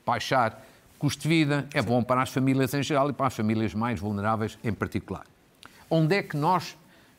Baixar 0.05 0.65
custo 0.97 1.23
de 1.23 1.27
vida 1.27 1.67
é 1.73 1.81
bom 1.81 2.01
para 2.01 2.21
as 2.21 2.29
famílias 2.29 2.73
em 2.73 2.81
geral 2.81 3.09
e 3.09 3.13
para 3.13 3.27
as 3.27 3.35
famílias 3.35 3.73
mais 3.73 3.99
vulneráveis 3.99 4.57
em 4.63 4.73
particular. 4.73 5.25
Onde 5.89 6.15
é 6.15 6.23
que 6.23 6.37
nós 6.37 6.77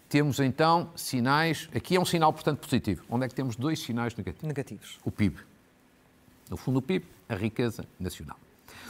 temos 0.08 0.40
então 0.40 0.90
sinais? 0.96 1.68
Aqui 1.74 1.96
é 1.96 2.00
um 2.00 2.04
sinal, 2.04 2.32
portanto, 2.32 2.60
positivo. 2.60 3.04
Onde 3.10 3.26
é 3.26 3.28
que 3.28 3.34
temos 3.34 3.56
dois 3.56 3.80
sinais 3.80 4.14
negativos? 4.16 4.48
Negativos. 4.48 4.98
O 5.04 5.10
PIB. 5.10 5.53
No 6.50 6.56
fundo, 6.56 6.78
o 6.78 6.82
PIB, 6.82 7.06
a 7.28 7.34
riqueza 7.34 7.84
nacional. 7.98 8.36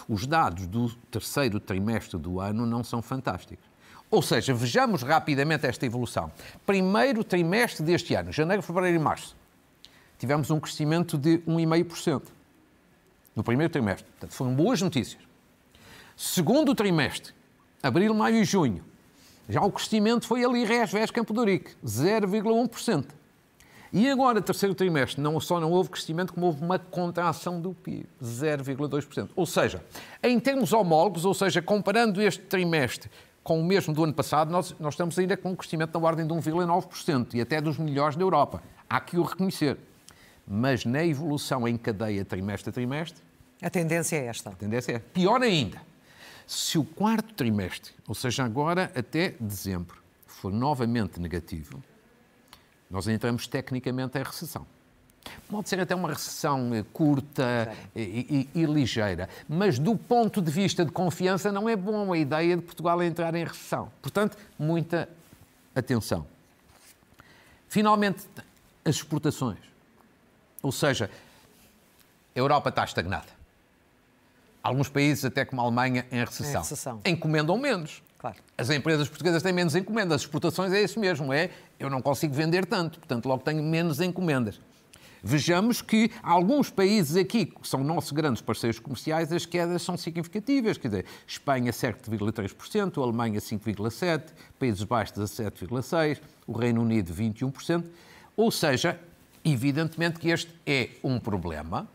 Os 0.09 0.27
dados 0.27 0.67
do 0.67 0.91
terceiro 1.11 1.59
trimestre 1.59 2.19
do 2.19 2.41
ano 2.41 2.67
não 2.67 2.85
são 2.85 3.01
fantásticos. 3.01 3.65
Ou 4.11 4.23
seja, 4.23 4.55
vejamos 4.55 5.03
rapidamente 5.03 5.67
esta 5.67 5.87
evolução. 5.87 6.31
Primeiro 6.67 7.25
trimestre 7.25 7.85
deste 7.85 8.15
ano, 8.15 8.31
janeiro, 8.31 8.63
fevereiro 8.63 8.97
e 8.97 8.99
março, 8.99 9.37
tivemos 10.19 10.51
um 10.51 10.61
crescimento 10.61 11.17
de 11.17 11.39
1,5%. 11.39 12.23
No 13.35 13.43
primeiro 13.43 13.73
trimestre. 13.73 14.07
Portanto, 14.13 14.33
foram 14.33 14.55
boas 14.55 14.81
notícias. 14.81 15.23
Segundo 16.17 16.75
trimestre, 16.75 17.33
abril, 17.83 18.15
maio 18.15 18.37
e 18.37 18.45
junho, 18.45 18.85
já 19.49 19.61
o 19.61 19.73
crescimento 19.73 20.27
foi 20.27 20.45
ali, 20.45 20.65
Rés, 20.65 20.93
Vés, 20.93 21.11
Campo 21.11 21.35
do 21.35 21.43
0,1%. 21.43 23.07
E 23.97 24.11
agora, 24.11 24.43
terceiro 24.43 24.75
trimestre, 24.75 25.23
não 25.23 25.39
só 25.39 25.61
não 25.61 25.71
houve 25.71 25.89
crescimento, 25.89 26.35
como 26.35 26.47
houve 26.47 26.61
uma 26.61 26.81
contração 26.81 27.61
do 27.61 27.73
PIB, 27.73 28.09
0,2%. 28.21 29.29
Ou 29.37 29.47
seja, 29.47 29.85
em 30.21 30.41
termos 30.41 30.73
homólogos, 30.73 31.25
ou 31.25 31.33
seja, 31.33 31.63
comparando 31.63 32.21
este 32.21 32.43
trimestre 32.43 33.09
com 33.45 33.61
o 33.61 33.65
mesmo 33.65 33.95
do 33.95 34.03
ano 34.03 34.13
passado, 34.13 34.51
nós, 34.51 34.75
nós 34.81 34.95
estamos 34.95 35.17
ainda 35.17 35.37
com 35.37 35.53
um 35.53 35.55
crescimento 35.55 35.97
na 35.97 36.05
ordem 36.05 36.27
de 36.27 36.35
1,9% 36.35 37.35
e 37.35 37.41
até 37.41 37.61
dos 37.61 37.79
melhores 37.79 38.17
da 38.17 38.25
Europa. 38.25 38.65
Há 38.91 38.99
que 38.99 39.17
o 39.17 39.23
reconhecer. 39.23 39.79
Mas 40.45 40.85
na 40.85 41.05
evolução 41.05 41.69
em 41.69 41.77
cadeia 41.77 42.25
trimestre 42.25 42.71
a 42.71 42.73
trimestre. 42.73 43.23
A 43.63 43.71
tendência 43.71 44.17
é 44.17 44.27
esta. 44.27 44.51
A 44.51 44.55
tendência 44.55 44.91
é. 44.91 44.99
Pior 44.99 45.41
ainda, 45.41 45.81
se 46.49 46.79
o 46.79 46.85
quarto 46.85 47.33
trimestre, 47.35 47.93
ou 48.09 48.15
seja, 48.17 48.43
agora 48.43 48.91
até 48.97 49.37
dezembro, 49.39 50.03
for 50.27 50.53
novamente 50.53 51.21
negativo, 51.21 51.81
nós 52.95 53.09
entramos 53.09 53.49
tecnicamente 53.49 54.17
em 54.17 54.23
recessão. 54.23 54.65
Pode 55.49 55.69
ser 55.69 55.81
até 55.81 55.97
uma 55.97 56.11
recessão 56.11 56.73
eh, 56.73 56.85
curta 56.93 57.75
e, 57.95 58.49
e, 58.55 58.61
e, 58.61 58.65
ligeira, 58.67 59.29
mas 59.49 59.81
do 59.81 59.97
ponto 59.97 60.41
de 60.41 60.49
vista 60.49 60.85
de 60.85 60.93
confiança 60.93 61.51
não 61.51 61.69
é 61.69 61.75
bom 61.75 62.13
a 62.13 62.17
ideia 62.17 62.57
de 62.57 62.63
Portugal 62.63 63.03
entrar 63.03 63.35
em 63.35 63.43
recessão. 63.43 63.91
Portanto, 64.01 64.39
muita 64.57 65.09
atenção. 65.75 66.25
Finalmente, 67.69 68.29
as 68.85 68.95
exportações. 68.95 69.59
Ou 70.63 70.71
seja, 70.71 71.11
a 72.33 72.39
Europa 72.39 72.69
está 72.69 72.85
estagnada. 72.85 73.35
Alguns 74.63 74.89
países, 74.89 75.25
até 75.25 75.45
como 75.45 75.61
a 75.61 75.65
Alemanha, 75.65 76.07
em 76.13 76.21
recessão. 76.21 76.61
Em 76.61 76.65
recessão. 76.65 77.01
Encomendam 77.05 77.59
menos. 77.59 78.04
Claro. 78.25 78.39
As 78.57 78.71
empresas 78.71 79.07
portuguesas 79.07 79.43
têm 79.43 79.53
menos 79.53 79.75
encomendas. 79.75 80.15
As 80.15 80.21
exportações 80.23 80.73
é 80.73 80.83
isso 80.83 80.99
mesmo, 80.99 81.31
é 81.31 81.51
eu 81.79 81.91
não 81.91 82.01
consigo 82.01 82.33
vender 82.33 82.65
tanto, 82.65 82.99
portanto 82.99 83.27
logo 83.27 83.43
tenho 83.43 83.63
menos 83.63 84.01
encomendas. 84.01 84.59
Vejamos 85.23 85.83
que 85.83 86.11
alguns 86.23 86.71
países 86.71 87.17
aqui, 87.17 87.45
que 87.45 87.69
são 87.69 87.85
nossos 87.85 88.13
grandes 88.13 88.41
parceiros 88.41 88.79
comerciais, 88.79 89.31
as 89.31 89.45
quedas 89.45 89.83
são 89.83 89.95
significativas. 89.99 90.79
Quer 90.79 90.89
dizer, 90.89 91.05
Espanha 91.27 91.71
7,3%, 91.71 93.03
Alemanha 93.03 93.41
5,7%, 93.41 94.23
Países 94.59 94.85
Baixos 94.85 95.19
17,6%, 95.19 96.21
o 96.47 96.53
Reino 96.57 96.81
Unido 96.81 97.13
21%. 97.13 97.85
Ou 98.35 98.51
seja, 98.51 98.99
evidentemente 99.45 100.19
que 100.19 100.31
este 100.31 100.51
é 100.67 100.89
um 101.05 101.21
problema, 101.21 101.87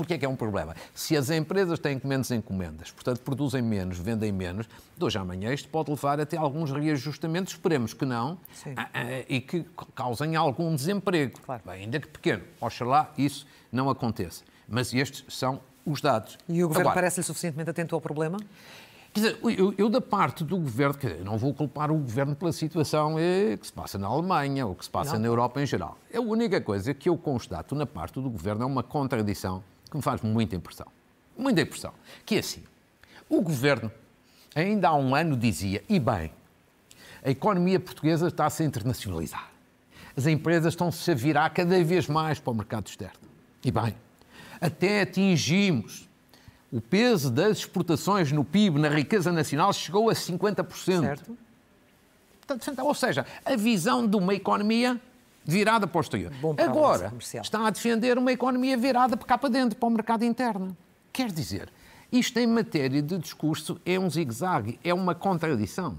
Porquê 0.00 0.14
é 0.14 0.18
que 0.18 0.24
é 0.24 0.28
um 0.30 0.34
problema? 0.34 0.74
Se 0.94 1.14
as 1.14 1.28
empresas 1.28 1.78
têm 1.78 2.00
menos 2.02 2.30
encomendas, 2.30 2.90
portanto 2.90 3.20
produzem 3.20 3.60
menos, 3.60 3.98
vendem 3.98 4.32
menos, 4.32 4.66
de 4.96 5.04
hoje 5.04 5.18
à 5.18 5.20
amanhã 5.20 5.52
isto 5.52 5.68
pode 5.68 5.90
levar 5.90 6.18
até 6.18 6.38
alguns 6.38 6.70
reajustamentos, 6.70 7.52
esperemos 7.52 7.92
que 7.92 8.06
não, 8.06 8.38
a, 8.76 8.98
a, 8.98 9.20
e 9.28 9.42
que 9.42 9.62
causem 9.94 10.36
algum 10.36 10.74
desemprego, 10.74 11.38
claro. 11.42 11.62
Ainda 11.66 12.00
que 12.00 12.08
pequeno. 12.08 12.42
Oxalá 12.62 13.12
isso 13.18 13.46
não 13.70 13.90
aconteça. 13.90 14.42
Mas 14.66 14.94
estes 14.94 15.22
são 15.28 15.60
os 15.84 16.00
dados. 16.00 16.38
E 16.48 16.64
o 16.64 16.68
Governo 16.68 16.94
parece-lhe 16.94 17.22
suficientemente 17.22 17.68
atento 17.68 17.94
ao 17.94 18.00
problema? 18.00 18.38
Quer 19.12 19.20
dizer, 19.20 19.38
eu, 19.42 19.74
eu, 19.76 19.90
da 19.90 20.00
parte 20.00 20.42
do 20.44 20.56
governo, 20.56 20.94
quer 20.94 21.10
dizer, 21.10 21.24
não 21.24 21.36
vou 21.36 21.52
culpar 21.52 21.90
o 21.90 21.96
governo 21.96 22.34
pela 22.34 22.52
situação 22.52 23.18
eh, 23.18 23.58
que 23.58 23.66
se 23.66 23.72
passa 23.72 23.98
na 23.98 24.06
Alemanha 24.06 24.66
ou 24.66 24.74
que 24.74 24.84
se 24.84 24.90
passa 24.90 25.14
não. 25.14 25.20
na 25.20 25.26
Europa 25.26 25.60
em 25.60 25.66
geral. 25.66 25.98
A 26.14 26.20
única 26.20 26.58
coisa 26.58 26.94
que 26.94 27.08
eu 27.08 27.18
constato 27.18 27.74
na 27.74 27.84
parte 27.84 28.14
do 28.14 28.30
governo 28.30 28.62
é 28.62 28.66
uma 28.66 28.82
contradição 28.82 29.62
que 29.90 29.96
me 29.96 30.02
faz 30.02 30.20
muita 30.22 30.54
impressão. 30.54 30.86
Muita 31.36 31.60
impressão. 31.62 31.92
Que 32.24 32.36
é 32.36 32.38
assim, 32.38 32.62
o 33.28 33.40
governo 33.40 33.90
ainda 34.54 34.88
há 34.88 34.94
um 34.94 35.14
ano 35.14 35.36
dizia, 35.36 35.82
e 35.88 35.98
bem, 35.98 36.32
a 37.22 37.30
economia 37.30 37.78
portuguesa 37.78 38.28
está 38.28 38.46
a 38.46 38.50
se 38.50 38.64
internacionalizar. 38.64 39.50
As 40.16 40.26
empresas 40.26 40.72
estão-se 40.72 41.10
a 41.10 41.14
virar 41.14 41.50
cada 41.50 41.82
vez 41.84 42.06
mais 42.08 42.38
para 42.38 42.50
o 42.50 42.54
mercado 42.54 42.86
externo. 42.86 43.18
E 43.64 43.70
bem, 43.70 43.94
até 44.60 45.02
atingimos 45.02 46.08
o 46.72 46.80
peso 46.80 47.30
das 47.30 47.58
exportações 47.58 48.30
no 48.32 48.44
PIB, 48.44 48.78
na 48.78 48.88
riqueza 48.88 49.32
nacional, 49.32 49.72
chegou 49.72 50.08
a 50.08 50.14
50%. 50.14 51.00
Certo. 51.00 51.38
Ou 52.82 52.94
seja, 52.94 53.26
a 53.44 53.56
visão 53.56 54.06
de 54.06 54.16
uma 54.16 54.34
economia 54.34 55.00
virada 55.44 55.86
para 55.86 55.98
o 55.98 56.00
exterior. 56.00 56.32
Agora, 56.58 57.12
está 57.18 57.66
a 57.66 57.70
defender 57.70 58.18
uma 58.18 58.32
economia 58.32 58.76
virada 58.76 59.16
para 59.16 59.26
cá 59.26 59.38
para 59.38 59.48
dentro, 59.48 59.78
para 59.78 59.86
o 59.86 59.90
mercado 59.90 60.24
interno. 60.24 60.76
Quer 61.12 61.30
dizer, 61.32 61.68
isto 62.12 62.38
em 62.38 62.46
matéria 62.46 63.02
de 63.02 63.18
discurso 63.18 63.80
é 63.84 63.98
um 63.98 64.08
zigue-zague, 64.08 64.78
é 64.84 64.92
uma 64.94 65.14
contradição. 65.14 65.96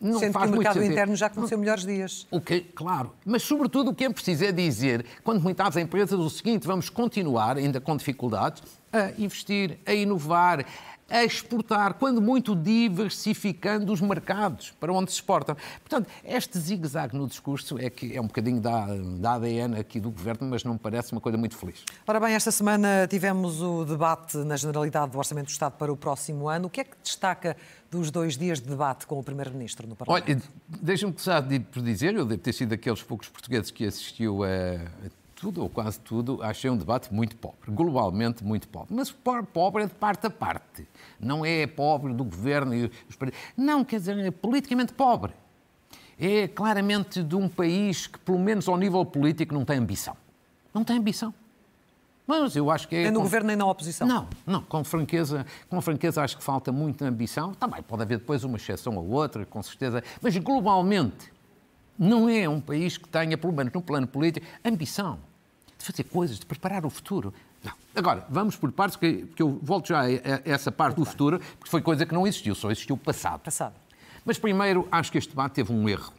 não 0.00 0.18
Sendo 0.18 0.32
faz 0.32 0.44
que 0.44 0.48
o 0.48 0.56
muito 0.56 0.58
mercado 0.58 0.74
sentido. 0.74 0.92
interno 0.92 1.16
já 1.16 1.30
conheceu 1.30 1.58
melhores 1.58 1.84
dias. 1.84 2.26
O 2.30 2.40
que, 2.40 2.60
claro, 2.60 3.12
mas 3.24 3.42
sobretudo 3.42 3.90
o 3.90 3.94
que 3.94 4.04
é 4.04 4.10
preciso 4.10 4.44
é 4.44 4.50
dizer, 4.52 5.06
quando 5.22 5.40
muitas 5.40 5.76
empresas, 5.76 6.18
o 6.18 6.28
seguinte, 6.28 6.66
vamos 6.66 6.88
continuar, 6.90 7.56
ainda 7.56 7.80
com 7.80 7.96
dificuldades, 7.96 8.62
a 8.92 9.10
investir, 9.16 9.78
a 9.86 9.94
inovar, 9.94 10.66
a 11.08 11.24
exportar, 11.24 11.94
quando 11.94 12.20
muito 12.20 12.54
diversificando 12.54 13.92
os 13.92 14.00
mercados 14.00 14.72
para 14.80 14.92
onde 14.92 15.10
se 15.10 15.16
exportam. 15.16 15.56
Portanto, 15.80 16.08
este 16.24 16.58
zigue-zague 16.58 17.16
no 17.16 17.26
discurso 17.26 17.78
é 17.78 17.90
que 17.90 18.16
é 18.16 18.20
um 18.20 18.26
bocadinho 18.26 18.60
da, 18.60 18.86
da 19.18 19.34
ADN 19.34 19.78
aqui 19.78 20.00
do 20.00 20.10
governo, 20.10 20.48
mas 20.48 20.64
não 20.64 20.74
me 20.74 20.78
parece 20.78 21.12
uma 21.12 21.20
coisa 21.20 21.36
muito 21.36 21.56
feliz. 21.56 21.84
Ora 22.06 22.18
bem, 22.18 22.34
esta 22.34 22.50
semana 22.50 23.06
tivemos 23.08 23.60
o 23.60 23.84
debate 23.84 24.38
na 24.38 24.56
Generalidade 24.56 25.12
do 25.12 25.18
Orçamento 25.18 25.46
do 25.46 25.50
Estado 25.50 25.72
para 25.72 25.92
o 25.92 25.96
próximo 25.96 26.48
ano. 26.48 26.66
O 26.66 26.70
que 26.70 26.80
é 26.80 26.84
que 26.84 26.96
destaca 27.02 27.56
dos 27.90 28.10
dois 28.10 28.36
dias 28.38 28.60
de 28.60 28.68
debate 28.68 29.06
com 29.06 29.18
o 29.18 29.22
Primeiro-Ministro 29.22 29.86
no 29.86 29.94
Parlamento? 29.94 30.30
Olha, 30.30 30.42
deixa-me 30.80 31.12
começar 31.12 31.42
por 31.70 31.82
dizer, 31.82 32.14
eu 32.14 32.24
devo 32.24 32.40
ter 32.40 32.52
sido 32.52 32.70
daqueles 32.70 33.02
poucos 33.02 33.28
portugueses 33.28 33.70
que 33.70 33.86
assistiu 33.86 34.42
a 34.44 34.48
tudo 35.42 35.60
ou 35.60 35.68
quase 35.68 35.98
tudo, 35.98 36.40
achei 36.40 36.70
um 36.70 36.76
debate 36.76 37.12
muito 37.12 37.34
pobre, 37.34 37.68
globalmente 37.68 38.44
muito 38.44 38.68
pobre. 38.68 38.94
Mas 38.94 39.10
pobre 39.10 39.82
é 39.82 39.86
de 39.86 39.94
parte 39.94 40.24
a 40.24 40.30
parte. 40.30 40.86
Não 41.18 41.44
é 41.44 41.66
pobre 41.66 42.14
do 42.14 42.22
governo 42.22 42.72
e 42.72 42.84
os 42.84 43.16
Não, 43.56 43.84
quer 43.84 43.98
dizer, 43.98 44.16
é 44.20 44.30
politicamente 44.30 44.92
pobre. 44.92 45.32
É 46.16 46.46
claramente 46.46 47.24
de 47.24 47.34
um 47.34 47.48
país 47.48 48.06
que, 48.06 48.20
pelo 48.20 48.38
menos 48.38 48.68
ao 48.68 48.76
nível 48.76 49.04
político, 49.04 49.52
não 49.52 49.64
tem 49.64 49.78
ambição. 49.78 50.16
Não 50.72 50.84
tem 50.84 50.96
ambição. 50.96 51.34
Mas 52.24 52.54
eu 52.54 52.70
acho 52.70 52.86
que 52.86 52.94
é. 52.94 53.02
Nem 53.02 53.10
no 53.10 53.18
com... 53.18 53.24
governo 53.24 53.48
nem 53.48 53.56
na 53.56 53.66
oposição. 53.66 54.06
Não, 54.06 54.28
não, 54.46 54.62
com 54.62 54.84
franqueza, 54.84 55.44
com 55.68 55.80
franqueza 55.80 56.22
acho 56.22 56.36
que 56.36 56.44
falta 56.44 56.70
muita 56.70 57.04
ambição. 57.04 57.52
Também 57.52 57.82
pode 57.82 58.00
haver 58.00 58.18
depois 58.18 58.44
uma 58.44 58.58
exceção 58.58 58.96
ou 58.96 59.08
outra, 59.08 59.44
com 59.44 59.60
certeza. 59.60 60.04
Mas 60.20 60.36
globalmente, 60.36 61.32
não 61.98 62.28
é 62.28 62.48
um 62.48 62.60
país 62.60 62.96
que 62.96 63.08
tenha, 63.08 63.36
pelo 63.36 63.52
menos 63.52 63.72
no 63.72 63.82
plano 63.82 64.06
político, 64.06 64.46
ambição 64.64 65.18
de 65.82 65.92
fazer 65.92 66.04
coisas, 66.04 66.38
de 66.38 66.46
preparar 66.46 66.86
o 66.86 66.90
futuro. 66.90 67.34
Não. 67.62 67.72
Agora, 67.94 68.24
vamos 68.30 68.56
por 68.56 68.70
partes, 68.72 68.96
porque 68.96 69.42
eu 69.42 69.58
volto 69.62 69.88
já 69.88 70.02
a 70.02 70.06
essa 70.44 70.70
parte 70.70 70.96
do 70.96 71.04
futuro, 71.04 71.40
porque 71.58 71.70
foi 71.70 71.82
coisa 71.82 72.06
que 72.06 72.14
não 72.14 72.26
existiu, 72.26 72.54
só 72.54 72.70
existiu 72.70 72.94
o 72.94 72.98
passado. 72.98 73.40
Passado. 73.40 73.74
Mas 74.24 74.38
primeiro, 74.38 74.86
acho 74.90 75.10
que 75.10 75.18
este 75.18 75.30
debate 75.30 75.54
teve 75.54 75.72
um 75.72 75.88
erro. 75.88 76.12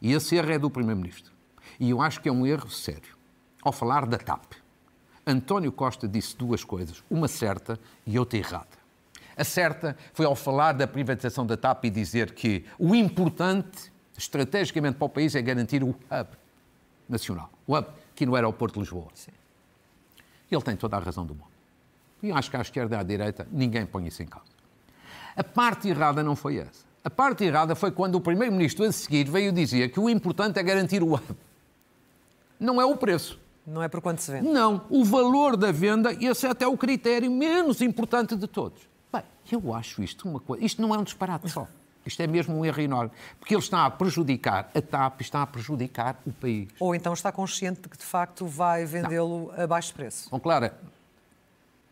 E 0.00 0.12
esse 0.12 0.36
erro 0.36 0.52
é 0.52 0.58
do 0.58 0.70
Primeiro-Ministro. 0.70 1.32
E 1.80 1.90
eu 1.90 2.00
acho 2.00 2.20
que 2.20 2.28
é 2.28 2.32
um 2.32 2.46
erro 2.46 2.70
sério. 2.70 3.16
Ao 3.62 3.72
falar 3.72 4.06
da 4.06 4.16
TAP, 4.16 4.52
António 5.26 5.72
Costa 5.72 6.06
disse 6.06 6.36
duas 6.36 6.62
coisas, 6.62 7.02
uma 7.10 7.26
certa 7.26 7.78
e 8.06 8.18
outra 8.18 8.38
errada. 8.38 8.78
A 9.36 9.44
certa 9.44 9.96
foi 10.12 10.24
ao 10.24 10.34
falar 10.34 10.72
da 10.72 10.86
privatização 10.86 11.44
da 11.44 11.56
TAP 11.56 11.84
e 11.84 11.90
dizer 11.90 12.32
que 12.32 12.64
o 12.78 12.94
importante, 12.94 13.92
estrategicamente 14.16 14.96
para 14.96 15.04
o 15.04 15.08
país, 15.08 15.34
é 15.34 15.42
garantir 15.42 15.82
o 15.82 15.90
hub 15.90 16.28
nacional. 17.08 17.50
O 17.66 17.76
hub 17.76 17.86
aqui 18.18 18.26
no 18.26 18.34
aeroporto 18.34 18.74
de 18.74 18.80
Lisboa. 18.80 19.06
Sim. 19.14 19.30
Ele 20.50 20.62
tem 20.62 20.76
toda 20.76 20.96
a 20.96 20.98
razão 20.98 21.24
do 21.24 21.34
mundo. 21.34 21.46
E 22.20 22.32
acho 22.32 22.50
que 22.50 22.56
à 22.56 22.60
esquerda 22.60 22.96
e 22.96 22.98
à 22.98 23.02
direita 23.04 23.46
ninguém 23.52 23.86
põe 23.86 24.08
isso 24.08 24.20
em 24.22 24.26
causa. 24.26 24.48
A 25.36 25.44
parte 25.44 25.88
errada 25.88 26.20
não 26.20 26.34
foi 26.34 26.56
essa. 26.56 26.84
A 27.04 27.10
parte 27.10 27.44
errada 27.44 27.76
foi 27.76 27.92
quando 27.92 28.16
o 28.16 28.20
Primeiro-Ministro 28.20 28.84
a 28.84 28.90
seguir 28.90 29.30
veio 29.30 29.52
dizer 29.52 29.90
que 29.90 30.00
o 30.00 30.10
importante 30.10 30.58
é 30.58 30.62
garantir 30.64 31.00
o 31.00 31.14
hub. 31.14 31.24
Não 32.58 32.80
é 32.80 32.84
o 32.84 32.96
preço. 32.96 33.38
Não 33.64 33.82
é 33.82 33.88
por 33.88 34.00
quanto 34.00 34.20
se 34.20 34.32
vende. 34.32 34.48
Não, 34.48 34.84
o 34.90 35.04
valor 35.04 35.56
da 35.56 35.70
venda, 35.70 36.12
esse 36.12 36.46
é 36.46 36.50
até 36.50 36.66
o 36.66 36.76
critério 36.76 37.30
menos 37.30 37.80
importante 37.80 38.34
de 38.34 38.48
todos. 38.48 38.80
Bem, 39.12 39.22
eu 39.52 39.74
acho 39.74 40.02
isto 40.02 40.28
uma 40.28 40.40
coisa. 40.40 40.64
Isto 40.64 40.82
não 40.82 40.92
é 40.92 40.98
um 40.98 41.04
disparate 41.04 41.48
só. 41.48 41.68
Isto 42.08 42.22
é 42.22 42.26
mesmo 42.26 42.58
um 42.58 42.64
erro 42.64 42.80
enorme, 42.80 43.10
porque 43.38 43.54
ele 43.54 43.62
está 43.62 43.86
a 43.86 43.90
prejudicar 43.90 44.70
a 44.74 44.80
TAP, 44.82 45.20
está 45.20 45.42
a 45.42 45.46
prejudicar 45.46 46.20
o 46.26 46.32
país. 46.32 46.68
Ou 46.80 46.94
então 46.94 47.12
está 47.12 47.30
consciente 47.30 47.82
de 47.82 47.88
que, 47.88 47.96
de 47.96 48.04
facto, 48.04 48.46
vai 48.46 48.84
vendê-lo 48.84 49.52
a 49.56 49.66
baixo 49.66 49.94
preço. 49.94 50.28
Bom, 50.30 50.40
Clara, 50.40 50.76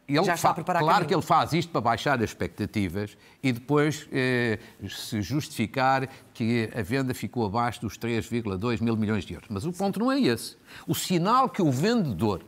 ele 0.09 0.25
Já 0.25 0.35
está 0.35 0.51
a 0.51 0.55
preparar 0.55 0.81
claro 0.83 0.95
caminho. 0.95 1.09
que 1.09 1.15
ele 1.15 1.23
faz 1.23 1.53
isto 1.53 1.71
para 1.71 1.81
baixar 1.81 2.19
as 2.19 2.31
expectativas 2.31 3.17
e 3.43 3.53
depois 3.53 4.09
eh, 4.13 4.59
se 4.89 5.21
justificar 5.21 6.09
que 6.33 6.71
a 6.75 6.83
venda 6.83 7.13
ficou 7.13 7.45
abaixo 7.45 7.81
dos 7.81 7.99
3,2 7.99 8.81
mil 8.81 8.97
milhões 8.97 9.25
de 9.25 9.35
euros. 9.35 9.49
Mas 9.51 9.65
o 9.65 9.73
ponto 9.73 9.99
não 9.99 10.11
é 10.13 10.21
esse. 10.21 10.57
O 10.87 10.95
sinal 10.95 11.49
que 11.49 11.61
o 11.61 11.73
vendedor 11.73 12.43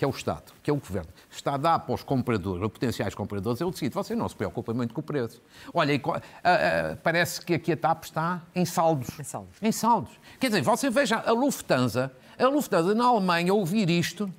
que 0.00 0.04
é 0.06 0.08
o 0.08 0.12
Estado, 0.12 0.50
que 0.62 0.70
é 0.70 0.72
o 0.72 0.76
Governo, 0.76 1.10
está 1.30 1.52
a 1.52 1.56
dar 1.58 1.78
para 1.80 1.94
os 1.94 2.02
compradores, 2.02 2.62
ou 2.62 2.70
potenciais 2.70 3.14
compradores, 3.14 3.60
é 3.60 3.66
o 3.66 3.72
seguinte, 3.74 3.92
você 3.92 4.16
não 4.16 4.26
se 4.30 4.34
preocupa 4.34 4.72
muito 4.72 4.94
com 4.94 5.02
o 5.02 5.04
preço. 5.04 5.42
Olha, 5.74 5.94
uh, 5.94 5.98
uh, 5.98 6.96
parece 7.02 7.44
que 7.44 7.52
aqui 7.52 7.72
a 7.72 7.76
TAP 7.76 8.04
está 8.04 8.40
em 8.54 8.64
saldos. 8.64 9.20
Em 9.20 9.22
saldos. 9.22 9.56
Em 9.60 9.70
saldos. 9.70 10.12
Quer 10.40 10.46
dizer, 10.46 10.62
você 10.62 10.88
veja 10.88 11.16
a 11.18 11.32
Lufthansa, 11.32 12.10
a 12.38 12.48
Lufthansa 12.48 12.94
na 12.94 13.04
Alemanha 13.04 13.52
ouvir 13.52 13.90
isto, 13.90 14.32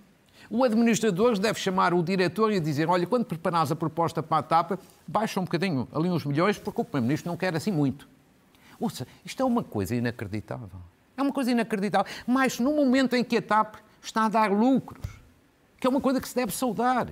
o 0.50 0.63
administrador 0.63 1.38
deve 1.38 1.60
chamar 1.60 1.93
o 1.93 2.02
diretor 2.02 2.52
e 2.52 2.60
dizer, 2.60 2.89
olha, 2.89 3.06
quando 3.06 3.26
preparares 3.26 3.71
a 3.71 3.76
proposta 3.76 4.24
para 4.24 4.39
a 4.39 4.43
TAP, 4.43 4.80
baixa 5.08 5.39
um 5.39 5.43
bocadinho 5.43 5.88
ali 5.93 6.10
uns 6.10 6.26
milhões, 6.26 6.58
porque 6.58 6.82
o 6.82 6.84
Primeiro-Ministro 6.84 7.30
não 7.30 7.38
quer 7.38 7.56
assim 7.56 7.71
muito. 7.71 8.10
Ouça, 8.80 9.06
isto 9.24 9.43
é 9.43 9.45
uma 9.45 9.63
coisa 9.63 9.93
inacreditável. 9.93 10.82
É 11.15 11.21
uma 11.21 11.32
coisa 11.32 11.52
inacreditável. 11.52 12.12
Mas 12.26 12.58
no 12.58 12.76
momento 12.76 13.15
em 13.15 13.24
que 13.24 13.38
a 13.38 13.41
TAP 13.43 13.76
está 14.02 14.26
a 14.26 14.30
dar 14.30 14.52
lucros, 14.52 15.21
que 15.82 15.88
é 15.88 15.89
uma 15.89 16.00
coisa 16.00 16.22
que 16.22 16.30
se 16.30 16.36
deve 16.36 16.54
saudar. 16.54 17.08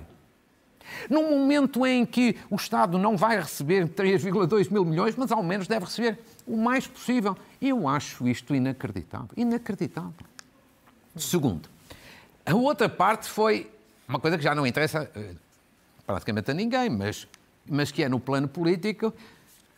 Num 1.10 1.28
momento 1.30 1.84
em 1.84 2.06
que 2.06 2.36
o 2.48 2.54
Estado 2.54 2.98
não 2.98 3.16
vai 3.16 3.38
receber 3.38 3.88
3,2 3.88 4.70
mil 4.70 4.84
milhões, 4.84 5.16
mas 5.16 5.32
ao 5.32 5.42
menos 5.42 5.66
deve 5.66 5.86
receber 5.86 6.20
o 6.46 6.56
mais 6.56 6.86
possível. 6.86 7.36
Eu 7.60 7.88
acho 7.88 8.28
isto 8.28 8.54
inacreditável. 8.54 9.30
Inacreditável. 9.36 10.26
Segundo, 11.16 11.68
a 12.46 12.54
outra 12.54 12.88
parte 12.88 13.28
foi 13.28 13.68
uma 14.08 14.20
coisa 14.20 14.38
que 14.38 14.44
já 14.44 14.54
não 14.54 14.64
interessa 14.64 15.10
eh, 15.16 15.34
praticamente 16.06 16.50
a 16.52 16.54
ninguém, 16.54 16.88
mas, 16.88 17.26
mas 17.68 17.90
que 17.90 18.04
é 18.04 18.08
no 18.08 18.20
plano 18.20 18.46
político. 18.48 19.08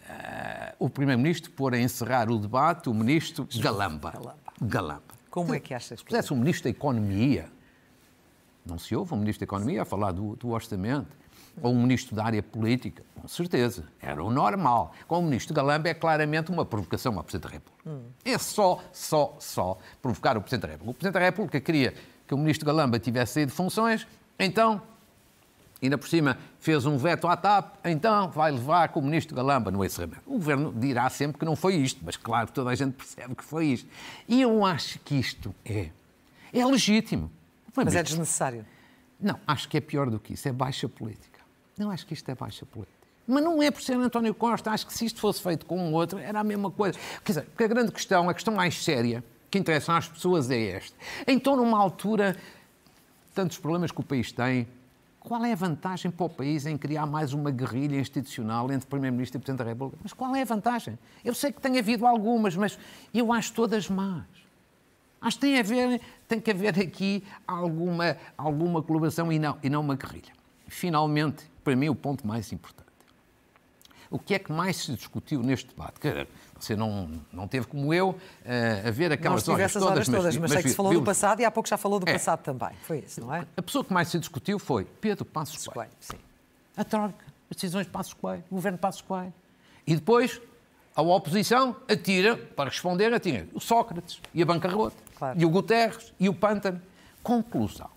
Uh, 0.02 0.74
o 0.78 0.90
Primeiro-Ministro 0.90 1.50
pôr 1.52 1.74
a 1.74 1.78
encerrar 1.78 2.30
o 2.30 2.38
debate 2.38 2.90
o 2.90 2.94
Ministro 2.94 3.48
Galamba. 3.56 4.10
Galamba. 4.10 4.36
Galamba. 4.60 5.02
Como 5.30 5.54
é 5.54 5.60
que 5.60 5.72
achas? 5.72 6.00
Se 6.00 6.04
fizesse 6.04 6.32
o 6.32 6.36
Ministro 6.36 6.64
da 6.64 6.70
Economia, 6.70 7.48
não 8.64 8.78
se 8.78 8.94
ouve 8.94 9.14
um 9.14 9.16
Ministro 9.16 9.40
da 9.40 9.50
Economia 9.50 9.82
a 9.82 9.84
falar 9.84 10.12
do, 10.12 10.36
do 10.36 10.50
orçamento. 10.50 11.22
Ou 11.60 11.74
um 11.74 11.82
Ministro 11.82 12.16
da 12.16 12.24
área 12.24 12.42
política. 12.42 13.04
Com 13.14 13.28
certeza. 13.28 13.84
Era 14.00 14.24
o 14.24 14.30
normal. 14.30 14.92
Com 15.06 15.18
o 15.18 15.22
Ministro 15.22 15.52
Galamba 15.52 15.88
é 15.88 15.94
claramente 15.94 16.50
uma 16.50 16.64
provocação 16.64 17.14
ao 17.18 17.22
Presidente 17.22 17.42
da 17.42 17.50
República. 17.50 17.90
Hum. 17.90 18.04
É 18.24 18.38
só, 18.38 18.82
só, 18.90 19.36
só 19.38 19.78
provocar 20.00 20.36
o 20.38 20.40
Presidente 20.40 20.62
da 20.62 20.68
República. 20.68 20.90
O 20.90 20.94
Presidente 20.94 21.20
da 21.20 21.20
República 21.20 21.60
queria 21.60 21.94
que 22.26 22.34
o 22.34 22.38
Ministro 22.38 22.64
Galamba 22.64 22.98
tivesse 22.98 23.34
saído 23.34 23.50
de 23.50 23.56
funções, 23.56 24.06
então 24.38 24.80
ainda 25.82 25.98
por 25.98 26.08
cima 26.08 26.38
fez 26.60 26.86
um 26.86 26.96
veto 26.96 27.26
à 27.26 27.36
TAP, 27.36 27.74
então 27.84 28.30
vai 28.30 28.52
levar 28.52 28.88
com 28.90 29.00
o 29.00 29.02
ministro 29.02 29.34
Galamba 29.34 29.70
no 29.70 29.84
encerramento. 29.84 30.22
O 30.26 30.34
governo 30.34 30.72
dirá 30.74 31.10
sempre 31.10 31.38
que 31.38 31.44
não 31.44 31.56
foi 31.56 31.74
isto, 31.74 32.00
mas 32.04 32.16
claro 32.16 32.46
que 32.46 32.52
toda 32.52 32.70
a 32.70 32.74
gente 32.74 32.94
percebe 32.94 33.34
que 33.34 33.42
foi 33.42 33.66
isto. 33.66 33.88
E 34.28 34.40
eu 34.40 34.64
acho 34.64 35.00
que 35.00 35.16
isto 35.16 35.52
é, 35.64 35.90
é 36.52 36.64
legítimo. 36.64 37.30
Mas 37.74 37.94
é 37.94 38.02
desnecessário. 38.02 38.66
Não, 39.20 39.38
acho 39.46 39.68
que 39.68 39.76
é 39.76 39.80
pior 39.80 40.10
do 40.10 40.18
que 40.18 40.34
isso, 40.34 40.48
é 40.48 40.52
baixa 40.52 40.88
política. 40.88 41.40
Não 41.78 41.90
acho 41.90 42.06
que 42.06 42.14
isto 42.14 42.28
é 42.30 42.34
baixa 42.34 42.66
política. 42.66 43.02
Mas 43.26 43.42
não 43.42 43.62
é 43.62 43.70
por 43.70 43.80
ser 43.80 43.94
António 43.94 44.34
Costa, 44.34 44.70
acho 44.70 44.86
que 44.86 44.92
se 44.92 45.06
isto 45.06 45.20
fosse 45.20 45.40
feito 45.40 45.64
com 45.64 45.78
um 45.78 45.92
outro, 45.92 46.18
era 46.18 46.40
a 46.40 46.44
mesma 46.44 46.70
coisa. 46.70 46.98
Quer 47.24 47.32
dizer, 47.32 47.44
porque 47.46 47.64
a 47.64 47.68
grande 47.68 47.92
questão, 47.92 48.28
a 48.28 48.34
questão 48.34 48.54
mais 48.54 48.82
séria 48.82 49.24
que 49.50 49.58
interessa 49.58 49.96
às 49.96 50.08
pessoas 50.08 50.50
é 50.50 50.70
esta. 50.70 50.96
Então, 51.26 51.56
numa 51.56 51.78
altura, 51.78 52.36
tantos 53.34 53.58
problemas 53.58 53.92
que 53.92 54.00
o 54.00 54.02
país 54.02 54.32
tem, 54.32 54.66
qual 55.20 55.44
é 55.44 55.52
a 55.52 55.56
vantagem 55.56 56.10
para 56.10 56.26
o 56.26 56.28
país 56.28 56.66
em 56.66 56.76
criar 56.76 57.06
mais 57.06 57.32
uma 57.32 57.50
guerrilha 57.50 57.96
institucional 57.96 58.70
entre 58.72 58.88
Primeiro-Ministro 58.88 59.38
e 59.38 59.40
Presidente 59.40 59.64
da 59.64 59.70
República? 59.70 59.98
Mas 60.02 60.12
qual 60.12 60.34
é 60.34 60.42
a 60.42 60.44
vantagem? 60.44 60.98
Eu 61.24 61.32
sei 61.32 61.52
que 61.52 61.60
tem 61.60 61.78
havido 61.78 62.04
algumas, 62.06 62.56
mas 62.56 62.76
eu 63.14 63.32
acho 63.32 63.52
todas 63.52 63.88
más. 63.88 64.24
Acho 65.22 65.38
que 65.38 65.46
tem, 65.46 65.58
a 65.58 65.62
ver, 65.62 66.00
tem 66.26 66.40
que 66.40 66.50
haver 66.50 66.78
aqui 66.80 67.22
alguma, 67.46 68.16
alguma 68.36 68.82
colaboração 68.82 69.32
e 69.32 69.38
não, 69.38 69.56
e 69.62 69.70
não 69.70 69.80
uma 69.80 69.94
guerrilha. 69.94 70.32
Finalmente, 70.66 71.44
para 71.62 71.76
mim, 71.76 71.88
o 71.88 71.94
ponto 71.94 72.26
mais 72.26 72.52
importante. 72.52 72.90
O 74.10 74.18
que 74.18 74.34
é 74.34 74.38
que 74.38 74.52
mais 74.52 74.76
se 74.76 74.92
discutiu 74.92 75.42
neste 75.42 75.68
debate? 75.68 75.98
Você 76.58 76.76
não, 76.76 77.08
não 77.32 77.48
teve, 77.48 77.66
como 77.66 77.94
eu, 77.94 78.18
eh, 78.44 78.82
a 78.86 78.90
ver 78.90 79.10
aquelas 79.10 79.46
não 79.46 79.54
horas 79.54 79.72
todas, 79.72 79.88
horas 79.88 80.06
todas, 80.06 80.24
mas, 80.24 80.38
mas 80.38 80.52
sei 80.52 80.62
que 80.62 80.68
se 80.68 80.74
falou 80.74 80.92
do 80.92 81.02
passado 81.02 81.40
e 81.40 81.44
há 81.44 81.50
pouco 81.50 81.68
já 81.68 81.78
falou 81.78 81.98
do 81.98 82.08
é. 82.08 82.12
passado 82.12 82.42
também. 82.42 82.76
Foi 82.82 82.98
isso, 82.98 83.22
não 83.22 83.34
é? 83.34 83.46
A 83.56 83.62
pessoa 83.62 83.82
que 83.82 83.92
mais 83.92 84.08
se 84.08 84.18
discutiu 84.18 84.58
foi 84.58 84.84
Pedro 84.84 85.24
Passos 85.24 85.66
Coelho. 85.66 85.90
Sim. 85.98 86.18
A 86.76 86.84
troca, 86.84 87.24
as 87.50 87.56
decisões 87.56 87.86
de 87.86 87.92
Passos 87.92 88.12
Coelho, 88.12 88.44
o 88.50 88.54
governo 88.54 88.76
Passos 88.76 89.00
Coelho. 89.00 89.32
E 89.86 89.94
depois, 89.94 90.40
a 90.94 91.00
oposição 91.00 91.74
atira, 91.88 92.36
para 92.36 92.68
responder, 92.68 93.14
atira 93.14 93.48
o 93.54 93.60
Sócrates 93.60 94.20
e 94.34 94.42
a 94.42 94.46
bancarrota. 94.46 95.11
Claro. 95.22 95.40
E 95.40 95.46
o 95.46 95.50
Guterres 95.50 96.12
e 96.18 96.28
o 96.28 96.34
Pântano. 96.34 96.82
Conclusão. 97.22 97.88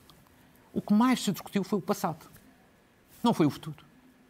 O 0.71 0.79
que 0.79 0.93
mais 0.93 1.23
se 1.23 1.31
discutiu 1.31 1.63
foi 1.63 1.79
o 1.79 1.81
passado. 1.81 2.27
Não 3.23 3.33
foi 3.33 3.47
o 3.47 3.49
futuro. 3.49 3.83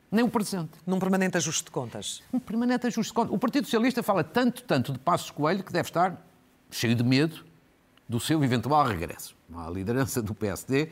nem 0.10 0.24
o 0.24 0.30
presente. 0.30 0.72
Num 0.88 0.98
permanente 0.98 1.36
ajuste 1.36 1.66
de 1.66 1.72
contas. 1.72 2.24
Um 2.32 2.40
permanente 2.40 2.88
ajuste 2.88 3.12
de 3.12 3.14
contas. 3.14 3.34
O 3.34 3.38
Partido 3.38 3.66
Socialista 3.66 4.02
fala 4.02 4.24
tanto, 4.24 4.64
tanto 4.64 4.94
de 4.94 5.00
Passos 5.00 5.30
Coelho 5.30 5.62
que 5.62 5.74
deve 5.74 5.90
estar 5.90 6.26
cheio 6.72 6.96
de 6.96 7.04
medo 7.04 7.46
do 8.08 8.18
seu 8.18 8.42
eventual 8.42 8.86
regresso 8.86 9.36
à 9.54 9.70
liderança 9.70 10.22
do 10.22 10.34
PSD, 10.34 10.90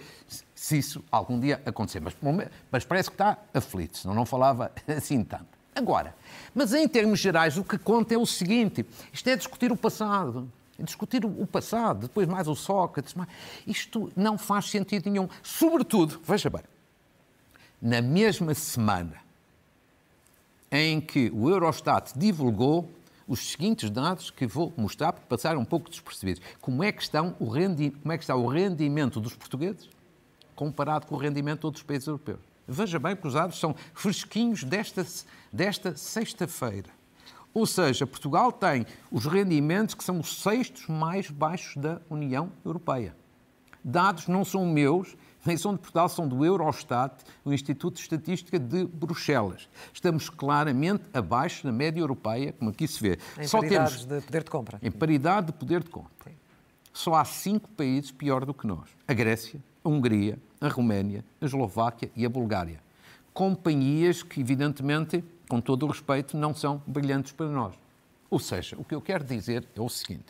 se 0.54 0.78
isso 0.78 1.06
algum 1.10 1.40
dia 1.40 1.62
acontecer. 1.66 2.02
Mas, 2.02 2.18
mas 2.70 2.84
parece 2.84 3.10
que 3.10 3.14
está 3.14 3.38
aflito, 3.54 3.98
senão 3.98 4.14
não 4.14 4.26
falava 4.26 4.74
assim 4.88 5.24
tanto. 5.24 5.48
Agora, 5.74 6.14
mas 6.54 6.74
em 6.74 6.86
termos 6.86 7.20
gerais, 7.20 7.58
o 7.58 7.64
que 7.64 7.78
conta 7.78 8.14
é 8.14 8.18
o 8.18 8.26
seguinte: 8.26 8.86
isto 9.14 9.28
é 9.30 9.38
discutir 9.38 9.72
o 9.72 9.78
passado. 9.78 10.52
Discutir 10.80 11.24
o 11.24 11.46
passado, 11.46 12.08
depois 12.08 12.28
mais 12.28 12.48
o 12.48 12.56
Sócrates. 12.56 13.14
Mais... 13.14 13.30
Isto 13.66 14.12
não 14.16 14.38
faz 14.38 14.70
sentido 14.70 15.10
nenhum. 15.10 15.30
Sobretudo, 15.44 16.20
veja 16.24 16.50
bem, 16.50 16.64
na 17.82 18.02
mesma 18.02 18.54
semana 18.54 19.22
em 20.72 21.00
que 21.00 21.30
o 21.34 21.50
Eurostat 21.50 22.18
divulgou 22.18 22.90
os 23.28 23.52
seguintes 23.52 23.90
dados 23.90 24.32
que 24.32 24.48
vou 24.48 24.74
mostrar, 24.76 25.14
para 25.14 25.24
passar 25.24 25.56
um 25.56 25.64
pouco 25.64 25.90
despercebidos. 25.90 26.42
Como 26.60 26.84
é, 26.84 26.92
que 26.92 27.02
estão 27.02 27.36
o 27.40 27.48
rendi... 27.48 27.92
Como 27.92 28.12
é 28.12 28.18
que 28.18 28.24
está 28.24 28.36
o 28.36 28.48
rendimento 28.48 29.20
dos 29.20 29.36
portugueses 29.36 29.90
comparado 30.56 31.06
com 31.08 31.16
o 31.16 31.18
rendimento 31.18 31.62
de 31.62 31.66
outros 31.68 31.84
países 31.84 32.08
europeus? 32.08 32.40
Veja 32.68 32.98
bem 32.98 33.16
que 33.16 33.28
os 33.28 33.34
dados 33.34 33.60
são 33.60 33.76
fresquinhos 33.94 34.64
desta, 34.64 35.06
desta 35.52 35.96
sexta-feira. 35.96 36.90
Ou 37.54 37.66
seja, 37.66 38.08
Portugal 38.08 38.52
tem 38.52 38.86
os 39.12 39.26
rendimentos 39.26 39.94
que 39.94 40.04
são 40.04 40.20
os 40.20 40.42
sextos 40.42 40.88
mais 40.88 41.30
baixos 41.30 41.78
da 41.78 42.02
União 42.10 42.52
Europeia. 42.66 43.16
Dados 43.84 44.28
não 44.28 44.46
são 44.46 44.66
meus, 44.66 45.16
nem 45.46 45.58
são 45.58 45.74
de 45.74 45.80
Portugal, 45.80 46.08
são 46.08 46.28
do 46.28 46.46
Eurostat, 46.46 47.24
o 47.44 47.54
Instituto 47.54 47.96
de 47.96 48.02
Estatística 48.02 48.58
de 48.58 48.86
Bruxelas. 48.86 49.68
Estamos 49.94 50.30
claramente 50.30 51.04
abaixo 51.14 51.66
da 51.66 51.72
média 51.72 52.00
europeia, 52.00 52.54
como 52.54 52.72
aqui 52.72 52.88
se 52.88 53.02
vê. 53.02 53.20
Em 53.38 53.46
Só 53.46 53.60
temos, 53.60 54.06
de 54.06 54.22
poder 54.22 54.44
de 54.44 54.50
compra. 54.50 54.80
Em 54.82 54.90
paridade 54.90 55.48
de 55.48 55.54
poder 55.54 55.84
de 55.84 55.90
compra. 55.90 56.12
Sim. 56.24 56.32
Só 56.94 57.16
há 57.16 57.26
cinco 57.26 57.70
países 57.72 58.12
pior 58.12 58.46
do 58.46 58.54
que 58.54 58.66
nós. 58.66 58.90
A 59.08 59.14
Grécia, 59.14 59.60
a 59.84 59.90
Hungria, 59.90 60.40
a 60.62 60.70
Roménia, 60.70 61.26
a 61.42 61.46
Eslováquia 61.46 62.10
e 62.16 62.26
a 62.26 62.30
Bulgária. 62.30 62.80
Companhias 63.34 64.24
que, 64.24 64.40
evidentemente, 64.40 65.24
com 65.54 65.62
todo 65.62 65.86
o 65.86 65.90
respeito, 65.90 66.36
não 66.36 66.52
são 66.52 66.82
brilhantes 66.88 67.32
para 67.32 67.46
nós. 67.46 67.76
Ou 68.28 68.40
seja, 68.40 68.76
o 68.80 68.84
que 68.84 68.96
eu 68.96 69.00
quero 69.00 69.24
dizer 69.24 69.64
é 69.76 69.80
o 69.80 69.88
seguinte: 69.88 70.26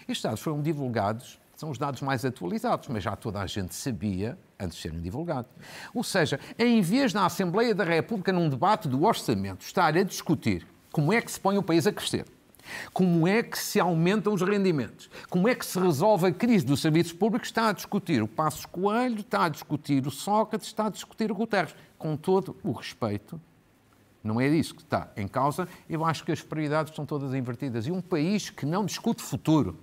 estes 0.00 0.22
dados 0.22 0.40
foram 0.40 0.60
divulgados 0.60 1.38
são 1.54 1.70
os 1.70 1.78
dados 1.78 2.00
mais 2.00 2.24
atualizados, 2.24 2.88
mas 2.88 3.04
já 3.04 3.14
toda 3.14 3.40
a 3.40 3.46
gente 3.46 3.72
sabia 3.76 4.36
antes 4.58 4.76
de 4.76 4.82
serem 4.82 5.00
divulgados. 5.00 5.48
Ou 5.94 6.02
seja, 6.02 6.40
em 6.58 6.82
vez 6.82 7.12
da 7.12 7.24
Assembleia 7.24 7.72
da 7.72 7.84
República, 7.84 8.32
num 8.32 8.48
debate 8.48 8.88
do 8.88 9.04
orçamento, 9.04 9.64
estar 9.64 9.96
a 9.96 10.02
discutir 10.02 10.66
como 10.90 11.12
é 11.12 11.22
que 11.22 11.30
se 11.30 11.38
põe 11.38 11.56
o 11.56 11.62
país 11.62 11.86
a 11.86 11.92
crescer, 11.92 12.26
como 12.92 13.28
é 13.28 13.40
que 13.40 13.56
se 13.56 13.78
aumentam 13.78 14.34
os 14.34 14.42
rendimentos, 14.42 15.08
como 15.30 15.48
é 15.48 15.54
que 15.54 15.64
se 15.64 15.78
resolve 15.78 16.26
a 16.26 16.32
crise 16.32 16.66
dos 16.66 16.80
serviços 16.80 17.12
públicos, 17.12 17.48
está 17.48 17.68
a 17.68 17.72
discutir 17.72 18.20
o 18.20 18.26
Passos 18.26 18.66
Coelho, 18.66 19.20
está 19.20 19.44
a 19.44 19.48
discutir 19.48 20.04
o 20.08 20.10
Sócrates, 20.10 20.66
está 20.66 20.86
a 20.86 20.90
discutir 20.90 21.30
o 21.30 21.36
Guterres. 21.36 21.72
Com 21.96 22.16
todo 22.16 22.56
o 22.64 22.72
respeito, 22.72 23.40
não 24.24 24.40
é 24.40 24.48
isso 24.48 24.74
que 24.74 24.82
está 24.82 25.08
em 25.16 25.28
causa. 25.28 25.68
Eu 25.88 26.02
acho 26.02 26.24
que 26.24 26.32
as 26.32 26.40
prioridades 26.40 26.90
estão 26.90 27.04
todas 27.04 27.34
invertidas. 27.34 27.86
E 27.86 27.92
um 27.92 28.00
país 28.00 28.48
que 28.48 28.64
não 28.64 28.86
discute 28.86 29.22
futuro, 29.22 29.78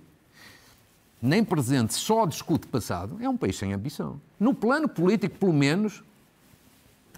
nem 1.22 1.44
presente, 1.44 1.94
só 1.94 2.26
discute 2.26 2.66
passado, 2.66 3.16
é 3.20 3.28
um 3.28 3.36
país 3.36 3.56
sem 3.56 3.72
ambição. 3.72 4.20
No 4.40 4.52
plano 4.52 4.88
político, 4.88 5.38
pelo 5.38 5.52
menos, 5.52 6.02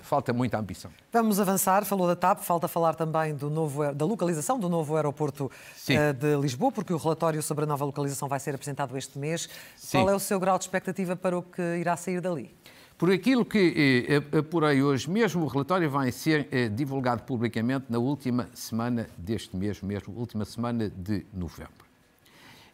falta 0.03 0.35
muita 0.35 0.59
ambição. 0.59 0.91
Vamos 1.11 1.41
avançar, 1.41 1.87
falou 1.87 2.07
da 2.07 2.15
TAP, 2.15 2.41
falta 2.41 2.69
falar 2.69 2.95
também 2.95 3.35
do 3.35 3.49
novo, 3.49 3.91
da 3.95 4.05
localização 4.05 4.59
do 4.59 4.69
novo 4.69 4.95
aeroporto 4.95 5.51
Sim. 5.75 5.97
Eh, 5.97 6.13
de 6.13 6.37
Lisboa, 6.37 6.71
porque 6.71 6.93
o 6.93 6.99
relatório 6.99 7.43
sobre 7.43 7.65
a 7.65 7.67
nova 7.67 7.87
localização 7.87 8.29
vai 8.29 8.39
ser 8.39 8.55
apresentado 8.55 8.97
este 8.99 9.19
mês. 9.19 9.49
Sim. 9.77 9.99
Qual 9.99 10.11
é 10.11 10.15
o 10.15 10.21
seu 10.21 10.39
grau 10.39 10.59
de 10.59 10.65
expectativa 10.65 11.17
para 11.17 11.39
o 11.39 11.43
que 11.43 11.63
irá 11.79 11.97
sair 11.97 12.21
dali? 12.21 12.55
Por 13.05 13.13
aquilo 13.13 13.45
que 13.45 14.07
eh, 14.09 14.39
apurei 14.39 14.83
hoje 14.83 15.11
mesmo, 15.11 15.45
o 15.45 15.47
relatório 15.47 15.91
vai 15.91 16.11
ser 16.11 16.49
eh, 16.51 16.71
divulgado 16.71 17.23
publicamente 17.25 17.85
na 17.91 17.99
última 17.99 18.49
semana 18.55 19.11
deste 19.19 19.55
mês, 19.55 19.83
mesmo, 19.83 20.19
última 20.19 20.47
semana 20.47 20.89
de 20.89 21.27
novembro. 21.31 21.85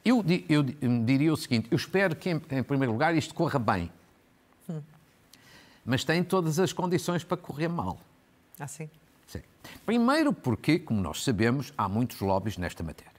Eu, 0.04 0.24
eu, 0.48 0.62
diria 1.04 1.32
o 1.32 1.36
seguinte: 1.36 1.66
eu 1.68 1.76
espero 1.76 2.14
que, 2.14 2.30
em, 2.30 2.40
em 2.48 2.62
primeiro 2.62 2.92
lugar, 2.92 3.12
isto 3.16 3.34
corra 3.34 3.58
bem. 3.58 3.90
Hum. 4.68 4.80
Mas 5.84 6.04
tem 6.04 6.22
todas 6.22 6.60
as 6.60 6.72
condições 6.72 7.24
para 7.24 7.36
correr 7.36 7.66
mal. 7.66 7.98
Ah, 8.56 8.68
sim? 8.68 8.88
Sim. 9.26 9.42
Primeiro 9.84 10.32
porque, 10.32 10.78
como 10.78 11.00
nós 11.00 11.24
sabemos, 11.24 11.74
há 11.76 11.88
muitos 11.88 12.20
lobbies 12.20 12.56
nesta 12.56 12.84
matéria. 12.84 13.10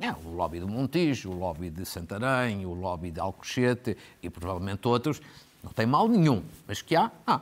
É, 0.00 0.10
o 0.10 0.30
lobby 0.30 0.58
do 0.58 0.66
Montijo, 0.66 1.30
o 1.30 1.38
lobby 1.38 1.70
de 1.70 1.86
Santarém, 1.86 2.66
o 2.66 2.74
lobby 2.74 3.12
de 3.12 3.20
Alcochete 3.20 3.96
e 4.20 4.28
provavelmente 4.28 4.88
outros. 4.88 5.22
Não 5.62 5.72
tem 5.72 5.86
mal 5.86 6.08
nenhum, 6.08 6.42
mas 6.66 6.82
que 6.82 6.96
há, 6.96 7.10
há. 7.26 7.40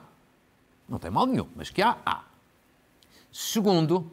Não 0.88 0.98
tem 0.98 1.10
mal 1.10 1.26
nenhum, 1.26 1.48
mas 1.54 1.70
que 1.70 1.82
há, 1.82 1.96
há. 2.04 2.24
Segundo, 3.30 4.10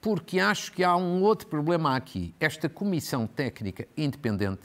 porque 0.00 0.38
acho 0.38 0.72
que 0.72 0.84
há 0.84 0.96
um 0.96 1.22
outro 1.22 1.46
problema 1.46 1.96
aqui. 1.96 2.34
Esta 2.38 2.68
comissão 2.68 3.26
técnica 3.26 3.86
independente, 3.96 4.62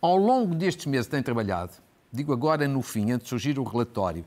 ao 0.00 0.16
longo 0.16 0.54
destes 0.54 0.86
meses 0.86 1.06
tem 1.06 1.22
trabalhado, 1.22 1.72
digo 2.12 2.32
agora 2.32 2.68
no 2.68 2.82
fim, 2.82 3.10
antes 3.10 3.24
de 3.24 3.30
surgir 3.30 3.58
o 3.58 3.64
relatório, 3.64 4.24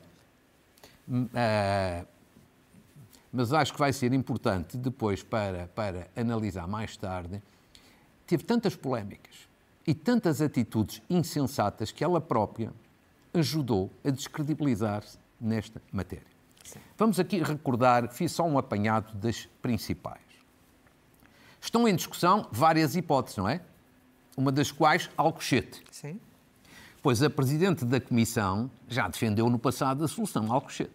uh, 1.08 2.06
mas 3.32 3.52
acho 3.52 3.72
que 3.72 3.78
vai 3.78 3.92
ser 3.92 4.12
importante 4.12 4.76
depois 4.76 5.22
para, 5.22 5.68
para 5.74 6.08
analisar 6.16 6.66
mais 6.66 6.96
tarde, 6.96 7.42
teve 8.26 8.42
tantas 8.42 8.74
polémicas 8.74 9.48
e 9.86 9.94
tantas 9.94 10.40
atitudes 10.42 11.02
insensatas 11.08 11.92
que 11.92 12.02
ela 12.02 12.20
própria 12.20 12.72
ajudou 13.38 13.90
a 14.04 14.10
descredibilizar-se 14.10 15.18
nesta 15.40 15.80
matéria. 15.92 16.26
Vamos 16.96 17.18
aqui 17.18 17.42
recordar, 17.42 18.12
fiz 18.12 18.32
só 18.32 18.44
um 18.44 18.58
apanhado 18.58 19.14
das 19.14 19.48
principais. 19.62 20.20
Estão 21.60 21.88
em 21.88 21.94
discussão 21.94 22.46
várias 22.52 22.94
hipóteses, 22.96 23.36
não 23.36 23.48
é? 23.48 23.60
Uma 24.36 24.52
das 24.52 24.70
quais 24.70 25.10
Alcochete. 25.16 25.82
Sim. 25.90 26.20
Pois 27.02 27.22
a 27.22 27.30
Presidente 27.30 27.84
da 27.84 28.00
Comissão 28.00 28.70
já 28.88 29.08
defendeu 29.08 29.48
no 29.48 29.58
passado 29.58 30.04
a 30.04 30.08
solução 30.08 30.52
Alcochete. 30.52 30.92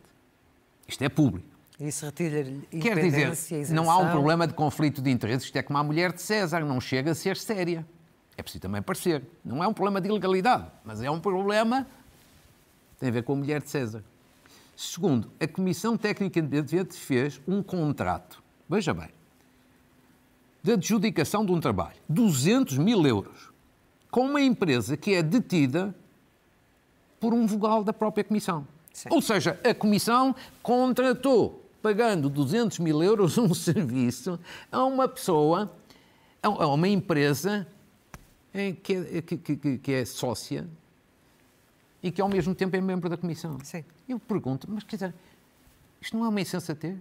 Isto 0.87 1.01
é 1.03 1.09
público. 1.09 1.47
Isso 1.79 2.05
retira-lhe 2.05 2.61
Quer 2.79 2.99
dizer, 2.99 3.73
não 3.73 3.89
há 3.89 3.97
um 3.97 4.11
problema 4.11 4.45
de 4.45 4.53
conflito 4.53 5.01
de 5.01 5.09
interesses. 5.09 5.45
Isto 5.45 5.57
é 5.57 5.63
como 5.63 5.79
a 5.79 5.83
mulher 5.83 6.13
de 6.13 6.21
César, 6.21 6.61
não 6.61 6.79
chega 6.79 7.11
a 7.11 7.15
ser 7.15 7.35
séria. 7.35 7.85
É 8.37 8.43
preciso 8.43 8.61
também 8.61 8.81
parecer. 8.81 9.23
Não 9.43 9.63
é 9.63 9.67
um 9.67 9.73
problema 9.73 9.99
de 9.99 10.07
ilegalidade, 10.07 10.67
mas 10.83 11.01
é 11.01 11.09
um 11.09 11.19
problema 11.19 11.87
tem 12.99 13.09
a 13.09 13.11
ver 13.11 13.23
com 13.23 13.33
a 13.33 13.35
mulher 13.35 13.61
de 13.61 13.69
César. 13.69 14.03
Segundo, 14.75 15.29
a 15.39 15.47
Comissão 15.47 15.95
Técnica 15.95 16.39
Independente 16.39 16.95
fez 16.95 17.39
um 17.47 17.61
contrato, 17.61 18.41
veja 18.67 18.93
bem, 18.93 19.09
de 20.63 20.71
adjudicação 20.71 21.45
de 21.45 21.51
um 21.51 21.59
trabalho, 21.59 21.97
200 22.09 22.77
mil 22.77 23.05
euros, 23.05 23.51
com 24.09 24.25
uma 24.27 24.41
empresa 24.41 24.97
que 24.97 25.13
é 25.13 25.21
detida 25.21 25.93
por 27.19 27.33
um 27.33 27.45
vogal 27.45 27.83
da 27.83 27.93
própria 27.93 28.23
Comissão. 28.23 28.67
Sim. 28.91 29.09
Ou 29.11 29.21
seja, 29.21 29.59
a 29.63 29.73
Comissão 29.73 30.35
contratou, 30.61 31.63
pagando 31.81 32.29
200 32.29 32.79
mil 32.79 33.03
euros, 33.03 33.37
um 33.37 33.51
serviço 33.55 34.39
a 34.71 34.83
uma 34.85 35.07
pessoa, 35.07 35.71
a 36.41 36.67
uma 36.67 36.87
empresa 36.87 37.67
que 38.83 38.93
é, 38.93 39.21
que, 39.21 39.37
que, 39.37 39.77
que 39.77 39.91
é 39.91 40.05
sócia 40.05 40.67
e 42.03 42.11
que 42.11 42.21
ao 42.21 42.27
mesmo 42.27 42.53
tempo 42.53 42.75
é 42.75 42.81
membro 42.81 43.09
da 43.09 43.15
Comissão. 43.15 43.57
Sim. 43.63 43.85
Eu 44.07 44.19
pergunto, 44.19 44.67
mas 44.69 44.83
quer 44.83 44.97
dizer, 44.97 45.15
isto 46.01 46.17
não 46.17 46.25
é 46.25 46.29
uma 46.29 46.41
insensatez? 46.41 46.99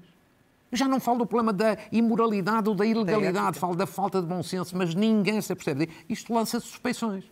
Eu 0.71 0.79
já 0.79 0.88
não 0.88 1.01
falo 1.01 1.19
do 1.19 1.27
problema 1.27 1.53
da 1.53 1.77
imoralidade 1.91 2.69
ou 2.69 2.75
da 2.75 2.87
ilegalidade, 2.87 3.59
falo 3.59 3.75
da 3.75 3.87
falta 3.87 4.23
de 4.23 4.27
bom 4.27 4.43
senso, 4.43 4.75
mas 4.77 4.95
ninguém 4.95 5.41
se 5.43 5.53
apercebe. 5.53 5.91
Isto 6.09 6.33
lança 6.33 6.61
suspeições. 6.61 7.25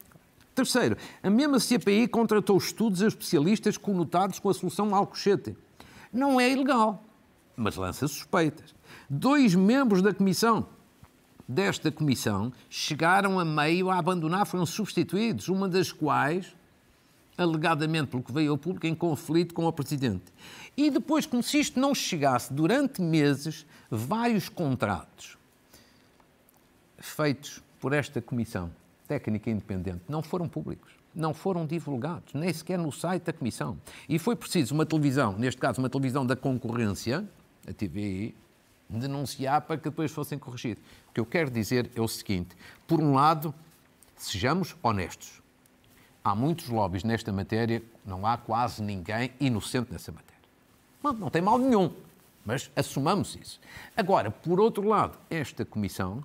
Terceiro, 0.55 0.97
a 1.23 1.31
mesma 1.31 1.59
CPI 1.61 2.09
contratou 2.09 2.59
estudos 2.59 3.03
a 3.03 3.07
especialistas 3.07 3.79
conotados 3.79 4.39
com 4.39 4.51
a 4.51 4.55
solução 4.55 4.95
Alcochete. 4.95 5.57
Não 6.13 6.41
é 6.41 6.51
ilegal, 6.51 7.03
mas 7.57 7.77
lança 7.77 8.07
suspeitas. 8.09 8.75
Dois 9.09 9.55
membros 9.55 10.03
da 10.03 10.13
comissão, 10.13 10.67
desta 11.49 11.91
comissão, 11.91 12.53
chegaram 12.69 13.39
a 13.39 13.45
meio 13.45 13.91
a 13.91 13.97
abandonar, 13.97 14.45
foram 14.45 14.67
substituídos, 14.67 15.49
uma 15.49 15.69
das 15.69 15.93
quais 15.93 16.55
alegadamente, 17.43 18.09
pelo 18.09 18.23
que 18.23 18.33
veio 18.33 18.53
ao 18.53 18.59
público, 18.59 18.87
em 18.87 18.95
conflito 18.95 19.55
com 19.55 19.65
o 19.67 19.73
Presidente. 19.73 20.25
E 20.77 20.91
depois, 20.91 21.27
como 21.27 21.43
se 21.43 21.59
isto 21.59 21.79
não 21.79 21.95
chegasse, 21.95 22.53
durante 22.53 23.01
meses, 23.03 23.67
vários 23.91 24.49
contratos 24.49 25.37
feitos 26.99 27.63
por 27.81 27.93
esta 27.93 28.21
Comissão 28.21 28.71
Técnica 29.09 29.51
Independente 29.51 30.03
não 30.09 30.23
foram 30.23 30.49
públicos. 30.49 30.93
não 31.13 31.35
foram 31.35 31.67
divulgados, 31.67 32.33
nem 32.35 32.53
sequer 32.53 32.79
no 32.79 32.93
site 32.93 33.25
da 33.25 33.33
Comissão. 33.33 33.77
E 34.09 34.17
foi 34.17 34.37
preciso 34.37 34.73
uma 34.75 34.87
televisão, 34.87 35.37
neste 35.37 35.61
caso 35.61 35.81
uma 35.81 35.91
televisão 35.91 36.25
da 36.25 36.37
concorrência, 36.37 37.29
a 37.67 37.73
TVI, 37.73 38.33
denunciar 38.89 39.63
para 39.63 39.77
que 39.77 39.85
depois 39.85 40.13
fossem 40.13 40.39
corrigidos. 40.39 40.83
O 41.09 41.13
que 41.15 41.21
eu 41.21 41.27
quero 41.27 41.51
dizer 41.51 41.91
é 41.97 42.01
o 42.01 42.07
seguinte: 42.07 42.57
por 42.87 43.01
um 43.01 43.15
lado, 43.15 43.53
sejamos 44.17 44.77
honestos. 44.83 45.40
Há 46.23 46.35
muitos 46.35 46.69
lobbies 46.69 47.03
nesta 47.03 47.33
matéria, 47.33 47.83
não 48.05 48.27
há 48.27 48.37
quase 48.37 48.83
ninguém 48.83 49.33
inocente 49.41 49.91
nessa 49.91 50.13
matéria. 50.13 50.31
Não, 51.03 51.13
não 51.15 51.31
tem 51.31 51.41
mal 51.41 51.59
nenhum, 51.59 51.93
mas 52.45 52.71
assumamos 52.77 53.37
isso. 53.41 53.59
Agora, 53.97 54.31
por 54.31 54.61
outro 54.61 54.87
lado, 54.87 55.19
esta 55.31 55.65
comissão 55.65 56.23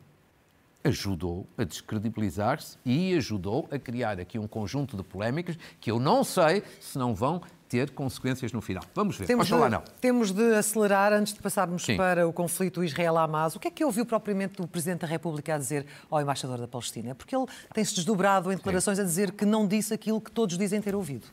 ajudou 0.83 1.47
a 1.57 1.63
descredibilizar-se 1.63 2.77
e 2.85 3.15
ajudou 3.15 3.67
a 3.71 3.79
criar 3.79 4.19
aqui 4.19 4.37
um 4.37 4.47
conjunto 4.47 4.95
de 4.95 5.03
polémicas 5.03 5.57
que 5.81 5.89
eu 5.89 5.99
não 5.99 6.23
sei 6.23 6.61
se 6.79 6.97
não 6.97 7.15
vão 7.15 7.41
ter 7.75 7.91
consequências 7.91 8.53
no 8.53 8.61
final. 8.61 8.83
Vamos 8.93 9.17
ver. 9.17 9.25
Temos, 9.25 9.47
de, 9.47 9.53
não. 9.53 9.83
temos 9.99 10.31
de 10.31 10.55
acelerar 10.55 11.11
antes 11.11 11.33
de 11.33 11.41
passarmos 11.41 11.83
Sim. 11.83 11.97
para 11.97 12.25
o 12.25 12.31
conflito 12.31 12.81
Israel-Hamas. 12.81 13.57
O 13.57 13.59
que 13.59 13.67
é 13.67 13.71
que 13.71 13.83
ouviu 13.83 14.05
propriamente 14.05 14.61
o 14.61 14.67
Presidente 14.67 15.01
da 15.01 15.07
República 15.07 15.55
a 15.55 15.57
dizer 15.57 15.85
ao 16.09 16.21
embaixador 16.21 16.57
da 16.57 16.67
Palestina? 16.67 17.13
Porque 17.13 17.35
ele 17.35 17.45
tem-se 17.73 17.93
desdobrado 17.93 18.49
em 18.49 18.55
declarações 18.55 18.97
Sim. 18.97 19.03
a 19.03 19.05
dizer 19.05 19.31
que 19.33 19.45
não 19.45 19.67
disse 19.67 19.93
aquilo 19.93 20.21
que 20.21 20.31
todos 20.31 20.57
dizem 20.57 20.81
ter 20.81 20.95
ouvido. 20.95 21.27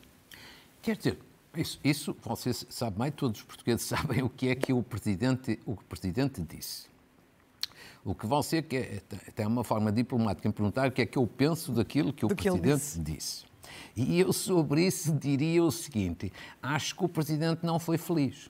Quer 0.81 0.97
dizer, 0.97 1.17
isso, 1.55 1.79
isso 1.81 2.17
você 2.21 2.51
sabe 2.53 2.99
mais, 2.99 3.13
todos 3.15 3.39
os 3.39 3.45
portugueses 3.45 3.83
sabem 3.87 4.21
o 4.21 4.29
que 4.29 4.49
é 4.49 4.55
que 4.55 4.73
o 4.73 4.83
Presidente, 4.83 5.57
o 5.65 5.77
Presidente 5.77 6.41
disse. 6.41 6.91
O 8.03 8.13
que 8.13 8.27
você 8.27 8.61
quer, 8.61 8.99
tem 9.33 9.47
uma 9.47 9.63
forma 9.63 9.89
diplomática 9.89 10.45
em 10.45 10.51
perguntar 10.51 10.89
o 10.89 10.91
que 10.91 11.03
é 11.03 11.05
que 11.05 11.17
eu 11.17 11.25
penso 11.25 11.71
daquilo 11.71 12.11
que 12.11 12.25
o 12.25 12.27
Do 12.27 12.35
Presidente 12.35 12.63
que 12.63 12.75
disse. 12.75 12.99
disse. 12.99 13.52
E 13.95 14.19
eu 14.19 14.33
sobre 14.33 14.85
isso 14.85 15.13
diria 15.13 15.63
o 15.63 15.71
seguinte: 15.71 16.31
acho 16.61 16.95
que 16.95 17.03
o 17.03 17.09
Presidente 17.09 17.65
não 17.65 17.79
foi 17.79 17.97
feliz. 17.97 18.49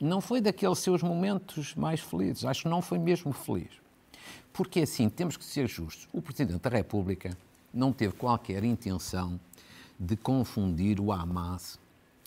Não 0.00 0.20
foi 0.20 0.40
daqueles 0.40 0.78
seus 0.78 1.02
momentos 1.02 1.74
mais 1.74 2.00
felizes. 2.00 2.44
Acho 2.44 2.62
que 2.62 2.68
não 2.68 2.82
foi 2.82 2.98
mesmo 2.98 3.32
feliz. 3.32 3.70
Porque 4.52 4.80
assim, 4.80 5.08
temos 5.08 5.36
que 5.36 5.44
ser 5.44 5.68
justos. 5.68 6.08
O 6.12 6.20
Presidente 6.20 6.60
da 6.60 6.70
República 6.70 7.36
não 7.72 7.92
teve 7.92 8.14
qualquer 8.14 8.62
intenção 8.64 9.38
de 9.98 10.16
confundir 10.16 11.00
o 11.00 11.12
Hamas 11.12 11.78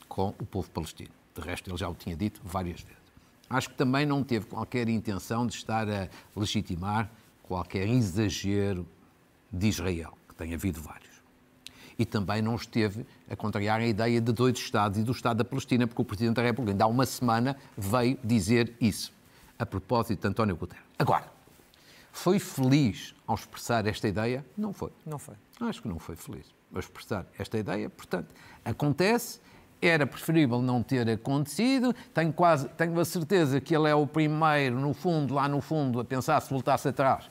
com 0.07 0.29
o 0.29 0.45
povo 0.45 0.69
palestino. 0.69 1.11
De 1.35 1.41
resto, 1.41 1.69
ele 1.69 1.77
já 1.77 1.87
o 1.89 1.95
tinha 1.95 2.15
dito 2.15 2.41
várias 2.43 2.81
vezes. 2.81 2.97
Acho 3.49 3.69
que 3.69 3.75
também 3.75 4.05
não 4.05 4.23
teve 4.23 4.45
qualquer 4.45 4.89
intenção 4.89 5.47
de 5.47 5.55
estar 5.55 5.87
a 5.89 6.09
legitimar 6.35 7.09
qualquer 7.43 7.87
exagero 7.87 8.85
de 9.51 9.67
Israel, 9.67 10.17
que 10.27 10.35
tem 10.35 10.53
havido 10.53 10.81
vários. 10.81 11.06
E 11.97 12.05
também 12.05 12.41
não 12.41 12.55
esteve 12.55 13.05
a 13.29 13.35
contrariar 13.35 13.79
a 13.79 13.85
ideia 13.85 14.21
de 14.21 14.31
dois 14.31 14.57
Estados 14.57 14.99
e 14.99 15.03
do 15.03 15.11
Estado 15.11 15.37
da 15.37 15.45
Palestina, 15.45 15.87
porque 15.87 16.01
o 16.01 16.05
Presidente 16.05 16.35
da 16.35 16.43
República, 16.43 16.73
ainda 16.73 16.85
há 16.85 16.87
uma 16.87 17.05
semana, 17.05 17.57
veio 17.77 18.17
dizer 18.23 18.73
isso, 18.79 19.11
a 19.57 19.65
propósito 19.65 20.21
de 20.21 20.27
António 20.27 20.55
Guterres. 20.55 20.85
Agora, 20.99 21.25
foi 22.11 22.39
feliz 22.39 23.13
ao 23.27 23.35
expressar 23.35 23.85
esta 23.85 24.07
ideia? 24.07 24.43
Não 24.57 24.73
foi. 24.73 24.91
Não 25.05 25.19
foi. 25.19 25.35
Acho 25.61 25.81
que 25.81 25.87
não 25.87 25.99
foi 25.99 26.15
feliz 26.15 26.45
ao 26.73 26.79
expressar 26.79 27.25
esta 27.37 27.57
ideia. 27.57 27.89
Portanto, 27.89 28.33
acontece, 28.65 29.39
era 29.81 30.05
preferível 30.05 30.61
não 30.61 30.81
ter 30.81 31.07
acontecido. 31.09 31.93
Tenho 32.13 32.33
quase, 32.33 32.67
tenho 32.69 32.99
a 32.99 33.05
certeza 33.05 33.61
que 33.61 33.75
ele 33.75 33.87
é 33.87 33.95
o 33.95 34.07
primeiro, 34.07 34.79
no 34.79 34.93
fundo, 34.93 35.35
lá 35.35 35.47
no 35.47 35.61
fundo, 35.61 35.99
a 35.99 36.05
pensar 36.05 36.41
se 36.41 36.49
voltasse 36.49 36.87
atrás. 36.87 37.29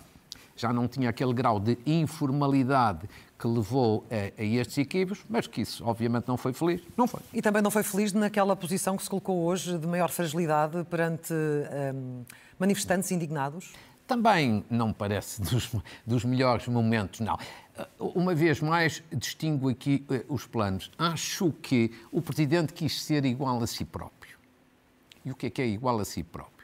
Já 0.56 0.72
não 0.72 0.88
tinha 0.88 1.10
aquele 1.10 1.32
grau 1.32 1.60
de 1.60 1.78
informalidade 1.84 3.08
que 3.38 3.46
levou 3.46 4.04
a, 4.10 4.40
a, 4.40 4.44
estes 4.44 4.78
equipos, 4.78 5.24
mas 5.28 5.46
que 5.46 5.60
isso 5.60 5.84
obviamente 5.84 6.26
não 6.26 6.36
foi 6.36 6.52
feliz. 6.52 6.80
Não 6.96 7.06
foi. 7.06 7.20
E 7.32 7.42
também 7.42 7.60
não 7.60 7.70
foi 7.70 7.82
feliz 7.82 8.12
naquela 8.12 8.56
posição 8.56 8.96
que 8.96 9.02
se 9.02 9.10
colocou 9.10 9.44
hoje 9.44 9.76
de 9.78 9.86
maior 9.86 10.08
fragilidade 10.08 10.82
perante 10.84 11.34
um, 11.34 12.24
manifestantes 12.58 13.10
indignados? 13.10 13.72
Também 14.06 14.64
não 14.70 14.92
parece 14.92 15.42
dos, 15.42 15.70
dos 16.06 16.24
melhores 16.24 16.66
momentos, 16.68 17.20
não. 17.20 17.38
Uma 17.98 18.34
vez 18.34 18.60
mais, 18.60 19.02
distingo 19.12 19.68
aqui 19.68 20.06
uh, 20.08 20.32
os 20.32 20.46
planos. 20.46 20.90
Acho 20.96 21.52
que 21.60 21.92
o 22.10 22.22
Presidente 22.22 22.72
quis 22.72 23.02
ser 23.02 23.24
igual 23.26 23.62
a 23.62 23.66
si 23.66 23.84
próprio. 23.84 24.38
E 25.24 25.30
o 25.30 25.34
que 25.34 25.46
é 25.46 25.50
que 25.50 25.60
é 25.60 25.66
igual 25.66 25.98
a 25.98 26.04
si 26.04 26.22
próprio? 26.22 26.55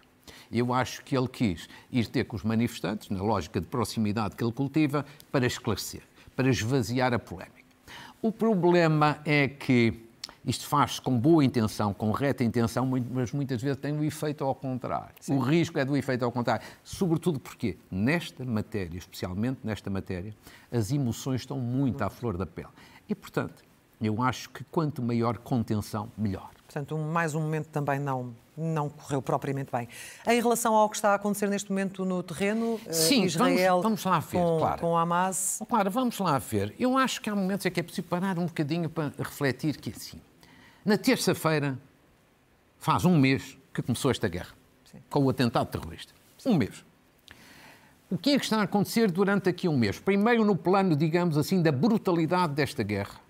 Eu 0.52 0.72
acho 0.72 1.02
que 1.02 1.16
ele 1.16 1.28
quis 1.28 1.68
ir 1.90 2.06
ter 2.06 2.24
com 2.24 2.36
os 2.36 2.42
manifestantes, 2.42 3.08
na 3.08 3.22
lógica 3.22 3.60
de 3.60 3.66
proximidade 3.66 4.36
que 4.36 4.44
ele 4.44 4.52
cultiva, 4.52 5.04
para 5.30 5.46
esclarecer, 5.46 6.02
para 6.36 6.48
esvaziar 6.50 7.14
a 7.14 7.18
polémica. 7.18 7.62
O 8.20 8.30
problema 8.30 9.18
é 9.24 9.48
que 9.48 10.08
isto 10.44 10.66
faz 10.66 10.98
com 10.98 11.16
boa 11.16 11.44
intenção, 11.44 11.94
com 11.94 12.10
reta 12.10 12.42
intenção, 12.42 12.84
mas 12.86 13.32
muitas 13.32 13.62
vezes 13.62 13.78
tem 13.80 13.92
um 13.92 14.02
efeito 14.02 14.44
ao 14.44 14.54
contrário. 14.54 15.14
Sim. 15.20 15.36
O 15.36 15.38
risco 15.38 15.78
é 15.78 15.84
do 15.84 15.96
efeito 15.96 16.24
ao 16.24 16.32
contrário. 16.32 16.66
Sobretudo 16.82 17.38
porque, 17.38 17.76
nesta 17.90 18.44
matéria, 18.44 18.98
especialmente 18.98 19.60
nesta 19.62 19.88
matéria, 19.88 20.34
as 20.70 20.90
emoções 20.90 21.42
estão 21.42 21.58
muito 21.58 22.02
à 22.02 22.10
flor 22.10 22.36
da 22.36 22.44
pele. 22.44 22.68
E, 23.08 23.14
portanto, 23.14 23.62
eu 24.00 24.20
acho 24.20 24.50
que 24.50 24.64
quanto 24.64 25.00
maior 25.00 25.38
contenção, 25.38 26.10
melhor. 26.18 26.50
Portanto, 26.72 26.96
um, 26.96 27.12
mais 27.12 27.34
um 27.34 27.40
momento 27.40 27.66
também 27.66 28.00
não, 28.00 28.34
não 28.56 28.88
correu 28.88 29.20
propriamente 29.20 29.70
bem. 29.70 29.86
Em 30.26 30.40
relação 30.40 30.74
ao 30.74 30.88
que 30.88 30.96
está 30.96 31.10
a 31.10 31.14
acontecer 31.16 31.46
neste 31.46 31.68
momento 31.68 32.02
no 32.02 32.22
terreno, 32.22 32.80
eh, 32.86 32.92
Sim, 32.94 33.24
Israel 33.24 33.82
vamos, 33.82 34.02
vamos 34.02 34.04
lá 34.04 34.18
ver, 34.20 34.38
com, 34.38 34.58
claro. 34.58 34.80
com 34.80 34.96
Hamas... 34.96 35.62
Claro, 35.68 35.90
vamos 35.90 36.18
lá 36.18 36.38
ver. 36.38 36.74
Eu 36.78 36.96
acho 36.96 37.20
que 37.20 37.28
há 37.28 37.36
momentos 37.36 37.66
em 37.66 37.70
que 37.70 37.78
é 37.78 37.82
preciso 37.82 38.08
parar 38.08 38.38
um 38.38 38.46
bocadinho 38.46 38.88
para 38.88 39.12
refletir 39.18 39.76
que, 39.76 39.90
assim, 39.90 40.18
na 40.82 40.96
terça-feira, 40.96 41.78
faz 42.78 43.04
um 43.04 43.18
mês 43.18 43.58
que 43.74 43.82
começou 43.82 44.10
esta 44.10 44.26
guerra, 44.26 44.54
Sim. 44.90 44.98
com 45.10 45.24
o 45.24 45.28
atentado 45.28 45.66
terrorista. 45.66 46.14
Um 46.46 46.54
mês. 46.54 46.82
O 48.10 48.16
que 48.16 48.30
é 48.30 48.38
que 48.38 48.44
está 48.44 48.60
a 48.60 48.62
acontecer 48.62 49.10
durante 49.10 49.46
aqui 49.46 49.68
um 49.68 49.76
mês? 49.76 50.00
Primeiro, 50.00 50.42
no 50.42 50.56
plano, 50.56 50.96
digamos 50.96 51.36
assim, 51.36 51.60
da 51.60 51.70
brutalidade 51.70 52.54
desta 52.54 52.82
guerra. 52.82 53.20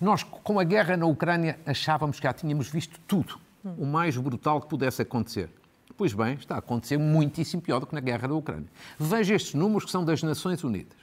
Nós, 0.00 0.22
com 0.22 0.58
a 0.58 0.64
guerra 0.64 0.96
na 0.96 1.06
Ucrânia, 1.06 1.58
achávamos 1.66 2.18
que 2.18 2.24
já 2.24 2.32
tínhamos 2.32 2.68
visto 2.68 2.98
tudo, 3.06 3.38
o 3.78 3.86
mais 3.86 4.16
brutal 4.16 4.60
que 4.60 4.68
pudesse 4.68 5.02
acontecer. 5.02 5.48
Pois 5.96 6.12
bem, 6.12 6.34
está 6.34 6.56
a 6.56 6.58
acontecer 6.58 6.96
muitíssimo 6.96 7.62
pior 7.62 7.78
do 7.78 7.86
que 7.86 7.94
na 7.94 8.00
guerra 8.00 8.28
da 8.28 8.34
Ucrânia. 8.34 8.66
Veja 8.98 9.34
estes 9.34 9.54
números 9.54 9.84
que 9.84 9.90
são 9.90 10.04
das 10.04 10.22
Nações 10.22 10.64
Unidas. 10.64 10.96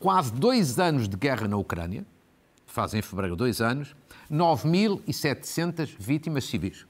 Quase 0.00 0.32
dois 0.32 0.78
anos 0.78 1.08
de 1.08 1.16
guerra 1.16 1.46
na 1.46 1.56
Ucrânia, 1.56 2.04
fazem 2.66 2.98
em 2.98 3.02
fevereiro 3.02 3.36
dois 3.36 3.60
anos, 3.60 3.94
9.700 4.30 5.94
vítimas 5.98 6.44
civis. 6.44 6.86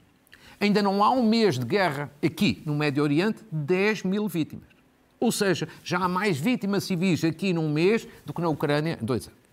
Ainda 0.59 0.81
não 0.81 1.03
há 1.03 1.09
um 1.09 1.23
mês 1.23 1.57
de 1.57 1.65
guerra 1.65 2.11
aqui 2.23 2.61
no 2.65 2.75
Médio 2.75 3.03
Oriente, 3.03 3.43
10 3.51 4.03
mil 4.03 4.27
vítimas. 4.27 4.67
Ou 5.19 5.31
seja, 5.31 5.67
já 5.83 5.99
há 5.99 6.07
mais 6.07 6.37
vítimas 6.37 6.83
civis 6.83 7.23
aqui 7.23 7.53
num 7.53 7.71
mês 7.71 8.07
do 8.25 8.33
que 8.33 8.41
na 8.41 8.49
Ucrânia 8.49 8.97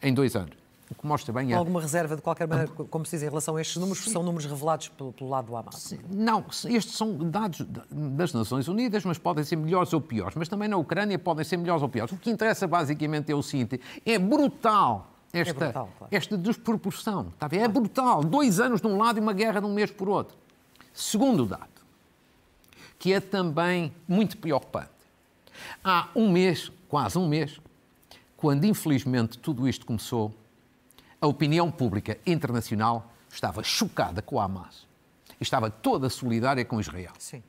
em 0.03 0.15
dois 0.15 0.37
anos. 0.37 0.66
O 0.91 0.95
que 0.95 1.07
mostra 1.07 1.33
bem 1.33 1.53
é... 1.53 1.57
Alguma 1.57 1.81
reserva, 1.81 2.15
de 2.15 2.23
qualquer 2.23 2.47
maneira, 2.47 2.71
como 2.71 3.05
se 3.05 3.17
diz, 3.17 3.23
em 3.25 3.29
relação 3.29 3.57
a 3.57 3.61
estes 3.61 3.77
números, 3.77 4.05
Sim. 4.05 4.13
são 4.13 4.23
números 4.23 4.47
revelados 4.47 4.89
pelo, 4.89 5.13
pelo 5.13 5.29
lado 5.29 5.47
do 5.47 5.57
Hamas? 5.57 5.75
Sim. 5.77 5.99
Não, 6.09 6.45
estes 6.49 6.95
são 6.95 7.17
dados 7.17 7.67
das 7.91 8.33
Nações 8.33 8.69
Unidas, 8.69 9.05
mas 9.05 9.19
podem 9.19 9.43
ser 9.43 9.57
melhores 9.57 9.93
ou 9.93 10.01
piores. 10.01 10.37
Mas 10.37 10.49
também 10.49 10.69
na 10.69 10.77
Ucrânia 10.77 11.19
podem 11.19 11.45
ser 11.45 11.57
melhores 11.57 11.83
ou 11.83 11.89
piores. 11.89 12.13
O 12.13 12.17
que 12.17 12.31
interessa 12.31 12.69
basicamente 12.69 13.33
é 13.33 13.35
o 13.35 13.43
seguinte: 13.43 13.81
é 14.05 14.19
brutal 14.19 15.11
esta, 15.33 15.51
é 15.51 15.55
brutal, 15.55 15.91
claro. 15.99 16.17
esta 16.17 16.39
desproporção. 16.39 17.29
Está 17.29 17.47
a 17.47 17.49
ver? 17.49 17.59
É 17.59 17.69
brutal. 17.69 18.23
Dois 18.23 18.61
anos 18.61 18.81
de 18.81 18.87
um 18.87 18.97
lado 18.97 19.19
e 19.19 19.21
uma 19.21 19.33
guerra 19.33 19.61
de 19.61 19.67
um 19.67 19.75
mês 19.75 19.91
por 19.91 20.09
outro. 20.09 20.37
Segundo 20.95 21.45
dado, 21.45 21.69
que 22.99 23.13
é 23.13 23.21
também 23.21 23.93
muito 24.09 24.39
preocupante. 24.39 24.89
Há 25.85 26.09
um 26.15 26.31
mês, 26.31 26.71
quase 26.89 27.19
um 27.19 27.29
mês, 27.29 27.61
quando 28.37 28.65
infelizmente 28.65 29.39
tudo 29.39 29.69
isto 29.69 29.85
começou, 29.85 30.33
a 31.21 31.27
opinião 31.27 31.71
pública 31.71 32.19
internacional 32.27 33.13
estava 33.31 33.63
chocada 33.63 34.23
com 34.23 34.41
a 34.41 34.45
Hamas. 34.45 34.87
Estava 35.41 35.71
toda 35.71 36.09
solidária 36.09 36.65
com 36.65 36.81
Israel. 36.81 37.13
Sim. 37.19 37.43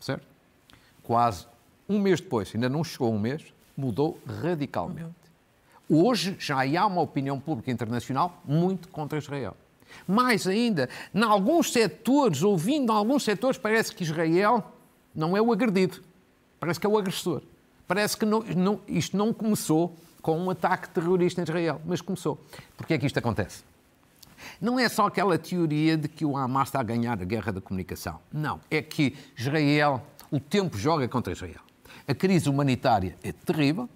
Certo? 0.00 0.26
Quase 1.02 1.46
um 1.88 2.00
mês 2.00 2.20
depois, 2.20 2.50
ainda 2.54 2.68
não 2.68 2.82
chegou 2.82 3.12
um 3.12 3.18
mês, 3.18 3.52
mudou 3.76 4.18
radicalmente. 4.42 5.14
Uhum. 5.88 6.06
Hoje 6.08 6.36
já 6.38 6.56
há 6.62 6.86
uma 6.86 7.00
opinião 7.00 7.38
pública 7.38 7.70
internacional 7.70 8.40
muito 8.44 8.88
contra 8.88 9.18
Israel. 9.18 9.56
Mais 10.06 10.46
ainda, 10.46 10.88
em 11.14 11.22
alguns 11.22 11.72
setores, 11.72 12.42
ouvindo 12.42 12.92
em 12.92 12.96
alguns 12.96 13.22
setores, 13.22 13.56
parece 13.56 13.94
que 13.94 14.02
Israel 14.02 14.72
não 15.14 15.36
é 15.36 15.40
o 15.40 15.52
agredido, 15.52 16.02
parece 16.58 16.80
que 16.80 16.86
é 16.86 16.90
o 16.90 16.98
agressor. 16.98 17.42
Parece 17.86 18.16
que 18.16 18.26
não, 18.26 18.40
não, 18.40 18.80
isto 18.88 19.16
não 19.16 19.32
começou 19.32 19.94
com 20.26 20.36
um 20.40 20.50
ataque 20.50 20.88
terrorista 20.88 21.40
em 21.40 21.44
Israel, 21.44 21.80
mas 21.84 22.00
começou. 22.00 22.36
Porquê 22.76 22.94
é 22.94 22.98
que 22.98 23.06
isto 23.06 23.16
acontece? 23.16 23.62
Não 24.60 24.76
é 24.76 24.88
só 24.88 25.06
aquela 25.06 25.38
teoria 25.38 25.96
de 25.96 26.08
que 26.08 26.24
o 26.24 26.36
Hamas 26.36 26.66
está 26.66 26.80
a 26.80 26.82
ganhar 26.82 27.12
a 27.12 27.24
guerra 27.24 27.52
da 27.52 27.60
comunicação. 27.60 28.18
Não. 28.32 28.58
É 28.68 28.82
que 28.82 29.16
Israel, 29.36 30.04
o 30.28 30.40
tempo 30.40 30.76
joga 30.76 31.06
contra 31.06 31.32
Israel. 31.32 31.60
A 32.08 32.12
crise 32.12 32.50
humanitária 32.50 33.14
é 33.22 33.30
terrível, 33.30 33.88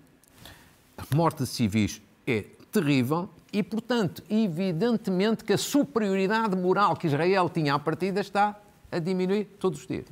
a 0.97 1.17
morte 1.17 1.39
de 1.39 1.49
civis 1.49 2.01
é 2.25 2.45
terrível 2.71 3.29
e, 3.53 3.61
portanto, 3.61 4.23
evidentemente 4.31 5.43
que 5.43 5.53
a 5.53 5.59
superioridade 5.59 6.55
moral 6.55 6.95
que 6.95 7.09
Israel 7.09 7.51
tinha 7.51 7.75
à 7.75 7.79
partida 7.81 8.21
está 8.21 8.57
a 8.93 9.01
diminuir 9.01 9.47
todos 9.59 9.81
os 9.81 9.87
dias. 9.89 10.07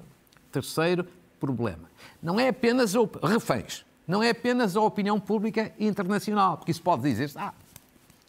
Terceiro 0.50 1.06
problema. 1.38 1.88
Não 2.20 2.40
é 2.40 2.48
apenas 2.48 2.92
reféns, 3.22 3.86
não 4.08 4.22
é 4.22 4.30
apenas 4.30 4.74
a 4.74 4.80
opinião 4.80 5.20
pública 5.20 5.72
internacional, 5.78 6.56
porque 6.56 6.72
isso 6.72 6.82
pode 6.82 7.02
dizer 7.02 7.30
ah, 7.36 7.52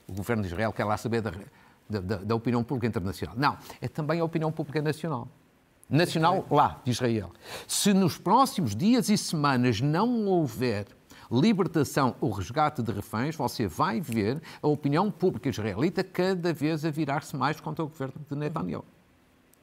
o 0.08 0.14
governo 0.14 0.44
de 0.44 0.50
Israel 0.50 0.74
quer 0.74 0.84
lá 0.84 0.98
saber 0.98 1.22
da, 1.22 1.32
da, 1.90 2.18
da 2.18 2.36
opinião 2.36 2.64
pública 2.64 2.86
internacional. 2.86 3.36
Não, 3.38 3.58
é 3.82 3.88
também 3.88 4.20
a 4.20 4.24
opinião 4.24 4.52
pública 4.52 4.82
nacional 4.82 5.28
nacional 5.90 6.46
lá, 6.52 6.80
de 6.84 6.92
Israel. 6.92 7.32
Se 7.68 7.94
nos 7.94 8.18
próximos 8.18 8.76
dias 8.76 9.10
e 9.10 9.18
semanas 9.18 9.82
não 9.82 10.28
houver 10.28 10.86
libertação 11.32 12.16
ou 12.22 12.32
resgate 12.32 12.82
de 12.82 12.92
reféns, 12.92 13.36
você 13.36 13.68
vai 13.68 14.00
ver 14.00 14.42
a 14.62 14.68
opinião 14.68 15.10
pública 15.10 15.50
israelita 15.50 16.04
cada 16.04 16.54
vez 16.54 16.86
a 16.86 16.92
virar-se 16.92 17.36
mais 17.36 17.60
contra 17.60 17.84
o 17.84 17.88
governo 17.88 18.22
de 18.30 18.36
Netanyahu. 18.36 18.86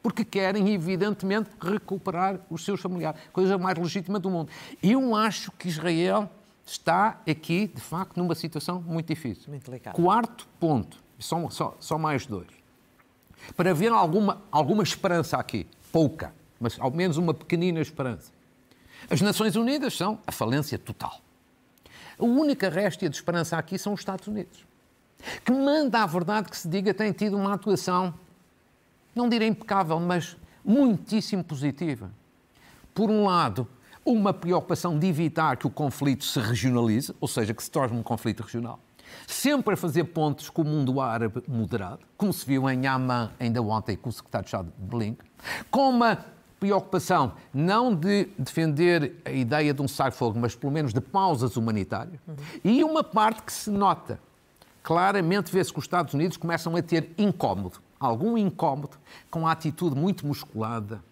Porque 0.06 0.24
querem, 0.24 0.72
evidentemente, 0.72 1.50
recuperar 1.60 2.38
os 2.48 2.64
seus 2.64 2.80
familiares. 2.80 3.20
Coisa 3.32 3.58
mais 3.58 3.76
legítima 3.76 4.20
do 4.20 4.30
mundo. 4.30 4.52
Eu 4.80 5.16
acho 5.16 5.50
que 5.50 5.66
Israel 5.66 6.30
está 6.64 7.20
aqui, 7.28 7.66
de 7.66 7.80
facto, 7.80 8.16
numa 8.16 8.36
situação 8.36 8.80
muito 8.80 9.08
difícil. 9.08 9.46
Muito 9.48 9.68
delicado. 9.68 9.96
Quarto 9.96 10.46
ponto, 10.60 10.96
só, 11.18 11.50
só, 11.50 11.76
só 11.80 11.98
mais 11.98 12.24
dois. 12.24 12.46
Para 13.56 13.74
ver 13.74 13.90
alguma, 13.90 14.40
alguma 14.52 14.84
esperança 14.84 15.38
aqui, 15.38 15.66
pouca, 15.90 16.32
mas 16.60 16.78
ao 16.78 16.92
menos 16.92 17.16
uma 17.16 17.34
pequenina 17.34 17.80
esperança. 17.80 18.30
As 19.10 19.20
Nações 19.20 19.56
Unidas 19.56 19.96
são 19.96 20.20
a 20.24 20.30
falência 20.30 20.78
total. 20.78 21.20
A 22.16 22.24
única 22.24 22.68
réstia 22.68 23.10
de 23.10 23.16
esperança 23.16 23.58
aqui 23.58 23.76
são 23.76 23.92
os 23.92 24.02
Estados 24.02 24.28
Unidos, 24.28 24.64
que 25.44 25.50
manda 25.50 26.00
a 26.00 26.06
verdade 26.06 26.48
que 26.48 26.56
se 26.56 26.68
diga 26.68 26.94
tem 26.94 27.10
tido 27.10 27.36
uma 27.36 27.54
atuação, 27.54 28.14
não 29.16 29.28
direi 29.28 29.48
impecável, 29.48 29.98
mas 29.98 30.36
muitíssimo 30.64 31.42
positiva. 31.42 32.10
Por 32.94 33.10
um 33.10 33.24
lado, 33.24 33.66
uma 34.04 34.32
preocupação 34.32 34.98
de 34.98 35.06
evitar 35.06 35.56
que 35.56 35.66
o 35.66 35.70
conflito 35.70 36.24
se 36.24 36.38
regionalize, 36.38 37.12
ou 37.20 37.26
seja, 37.26 37.52
que 37.52 37.62
se 37.62 37.70
torne 37.70 37.98
um 37.98 38.02
conflito 38.02 38.42
regional. 38.42 38.78
Sempre 39.26 39.74
a 39.74 39.76
fazer 39.76 40.04
pontos 40.04 40.50
com 40.50 40.62
o 40.62 40.64
mundo 40.64 41.00
árabe 41.00 41.42
moderado, 41.48 42.00
como 42.16 42.32
se 42.32 42.44
viu 42.46 42.68
em 42.68 42.86
Amman 42.86 43.30
ainda 43.38 43.62
ontem 43.62 43.96
com 43.96 44.08
o 44.08 44.12
secretário 44.12 44.44
de 44.44 44.48
Estado 44.48 44.72
de 44.76 44.84
Blink, 44.84 45.18
com 45.70 45.90
uma 45.90 46.24
preocupação 46.58 47.32
não 47.52 47.94
de 47.94 48.28
defender 48.38 49.16
a 49.24 49.30
ideia 49.30 49.72
de 49.72 49.82
um 49.82 49.88
cessar-fogo, 49.88 50.38
mas 50.38 50.54
pelo 50.54 50.72
menos 50.72 50.92
de 50.92 51.00
pausas 51.00 51.56
humanitárias, 51.56 52.18
uhum. 52.26 52.36
e 52.64 52.82
uma 52.82 53.04
parte 53.04 53.42
que 53.42 53.52
se 53.52 53.70
nota 53.70 54.18
claramente, 54.82 55.52
vê-se 55.52 55.72
que 55.72 55.78
os 55.78 55.84
Estados 55.84 56.14
Unidos 56.14 56.36
começam 56.36 56.74
a 56.76 56.82
ter 56.82 57.10
incómodo, 57.18 57.80
algum 57.98 58.36
incómodo, 58.36 58.96
com 59.30 59.46
a 59.46 59.52
atitude 59.52 59.96
muito 59.96 60.26
musculada 60.26 61.02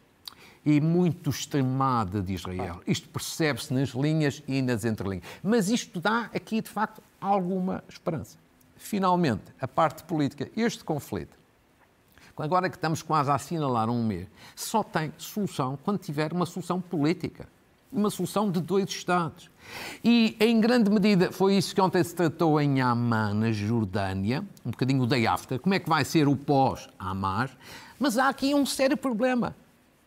e 0.64 0.80
muito 0.80 1.30
extremada 1.30 2.22
de 2.22 2.32
Israel. 2.34 2.80
Isto 2.86 3.08
percebe-se 3.08 3.72
nas 3.72 3.90
linhas 3.90 4.42
e 4.48 4.62
nas 4.62 4.84
entrelinhas. 4.84 5.24
Mas 5.42 5.68
isto 5.68 6.00
dá 6.00 6.30
aqui, 6.34 6.60
de 6.60 6.70
facto, 6.70 7.02
alguma 7.20 7.84
esperança. 7.88 8.38
Finalmente, 8.76 9.44
a 9.60 9.68
parte 9.68 10.02
política, 10.04 10.50
este 10.56 10.84
conflito 10.84 11.44
agora 12.42 12.68
que 12.68 12.76
estamos 12.76 13.02
quase 13.02 13.30
a 13.30 13.34
assinalar 13.34 13.88
um 13.88 14.04
mês, 14.04 14.26
só 14.56 14.82
tem 14.82 15.12
solução 15.18 15.78
quando 15.82 15.98
tiver 15.98 16.32
uma 16.32 16.46
solução 16.46 16.80
política. 16.80 17.48
Uma 17.94 18.10
solução 18.10 18.50
de 18.50 18.60
dois 18.60 18.90
Estados. 18.90 19.48
E, 20.02 20.36
em 20.40 20.60
grande 20.60 20.90
medida, 20.90 21.30
foi 21.30 21.56
isso 21.56 21.74
que 21.74 21.80
ontem 21.80 22.02
se 22.02 22.14
tratou 22.14 22.60
em 22.60 22.80
Amman, 22.80 23.34
na 23.34 23.52
Jordânia, 23.52 24.44
um 24.64 24.70
bocadinho 24.70 25.02
o 25.02 25.06
day 25.06 25.26
after, 25.26 25.58
como 25.58 25.74
é 25.74 25.78
que 25.78 25.88
vai 25.88 26.04
ser 26.04 26.28
o 26.28 26.36
pós-Hamas. 26.36 27.50
Mas 27.98 28.18
há 28.18 28.28
aqui 28.28 28.54
um 28.54 28.66
sério 28.66 28.96
problema. 28.96 29.54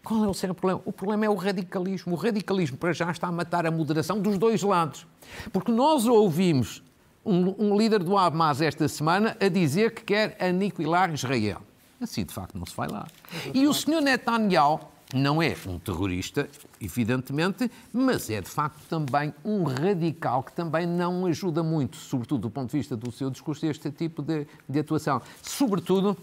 Qual 0.03 0.23
é 0.23 0.27
o 0.27 0.33
sério 0.33 0.53
problema? 0.53 0.81
O 0.85 0.91
problema 0.91 1.25
é 1.25 1.29
o 1.29 1.35
radicalismo. 1.35 2.13
O 2.13 2.15
radicalismo, 2.15 2.77
para 2.77 2.93
já, 2.93 3.09
está 3.09 3.27
a 3.27 3.31
matar 3.31 3.65
a 3.65 3.71
moderação 3.71 4.19
dos 4.19 4.37
dois 4.37 4.61
lados. 4.61 5.07
Porque 5.51 5.71
nós 5.71 6.05
ouvimos 6.05 6.83
um, 7.25 7.71
um 7.71 7.77
líder 7.77 8.03
do 8.03 8.17
Hamas 8.17 8.61
esta 8.61 8.87
semana 8.87 9.35
a 9.39 9.47
dizer 9.49 9.93
que 9.93 10.03
quer 10.03 10.37
aniquilar 10.39 11.13
Israel. 11.13 11.61
Assim, 11.99 12.23
de 12.23 12.33
facto, 12.33 12.57
não 12.57 12.65
se 12.65 12.75
vai 12.75 12.87
lá. 12.87 13.07
E 13.53 13.67
o 13.67 13.73
senhor 13.73 14.01
Netanyahu 14.01 14.79
não 15.13 15.41
é 15.41 15.55
um 15.65 15.79
terrorista, 15.79 16.49
evidentemente, 16.81 17.71
mas 17.93 18.29
é 18.29 18.41
de 18.41 18.49
facto 18.49 18.81
também 18.89 19.33
um 19.43 19.63
radical 19.63 20.43
que 20.43 20.51
também 20.51 20.85
não 20.85 21.25
ajuda 21.25 21.63
muito, 21.63 21.95
sobretudo 21.95 22.41
do 22.41 22.49
ponto 22.49 22.71
de 22.71 22.77
vista 22.77 22.95
do 22.95 23.11
seu 23.11 23.29
discurso, 23.29 23.65
este 23.65 23.89
tipo 23.89 24.21
de, 24.21 24.45
de 24.67 24.79
atuação. 24.79 25.21
Sobretudo 25.41 26.11
uh, 26.11 26.17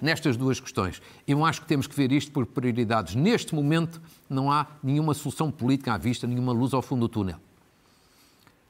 nestas 0.00 0.36
duas 0.36 0.60
questões. 0.60 1.02
Eu 1.26 1.44
acho 1.44 1.62
que 1.62 1.66
temos 1.66 1.86
que 1.86 1.96
ver 1.96 2.12
isto 2.12 2.30
por 2.30 2.46
prioridades. 2.46 3.16
Neste 3.16 3.54
momento, 3.54 4.00
não 4.28 4.50
há 4.50 4.66
nenhuma 4.82 5.12
solução 5.12 5.50
política 5.50 5.94
à 5.94 5.98
vista, 5.98 6.26
nenhuma 6.26 6.52
luz 6.52 6.72
ao 6.72 6.82
fundo 6.82 7.00
do 7.00 7.08
túnel. 7.08 7.36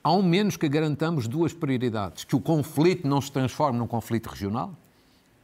Ao 0.03 0.23
menos 0.23 0.57
que 0.57 0.67
garantamos 0.69 1.29
duas 1.29 1.53
prioridades: 1.53 2.25
que 2.25 2.35
o 2.35 2.41
conflito 2.41 3.07
não 3.07 3.21
se 3.21 3.31
transforme 3.31 3.79
num 3.79 3.87
conflito 3.87 4.29
regional 4.29 4.75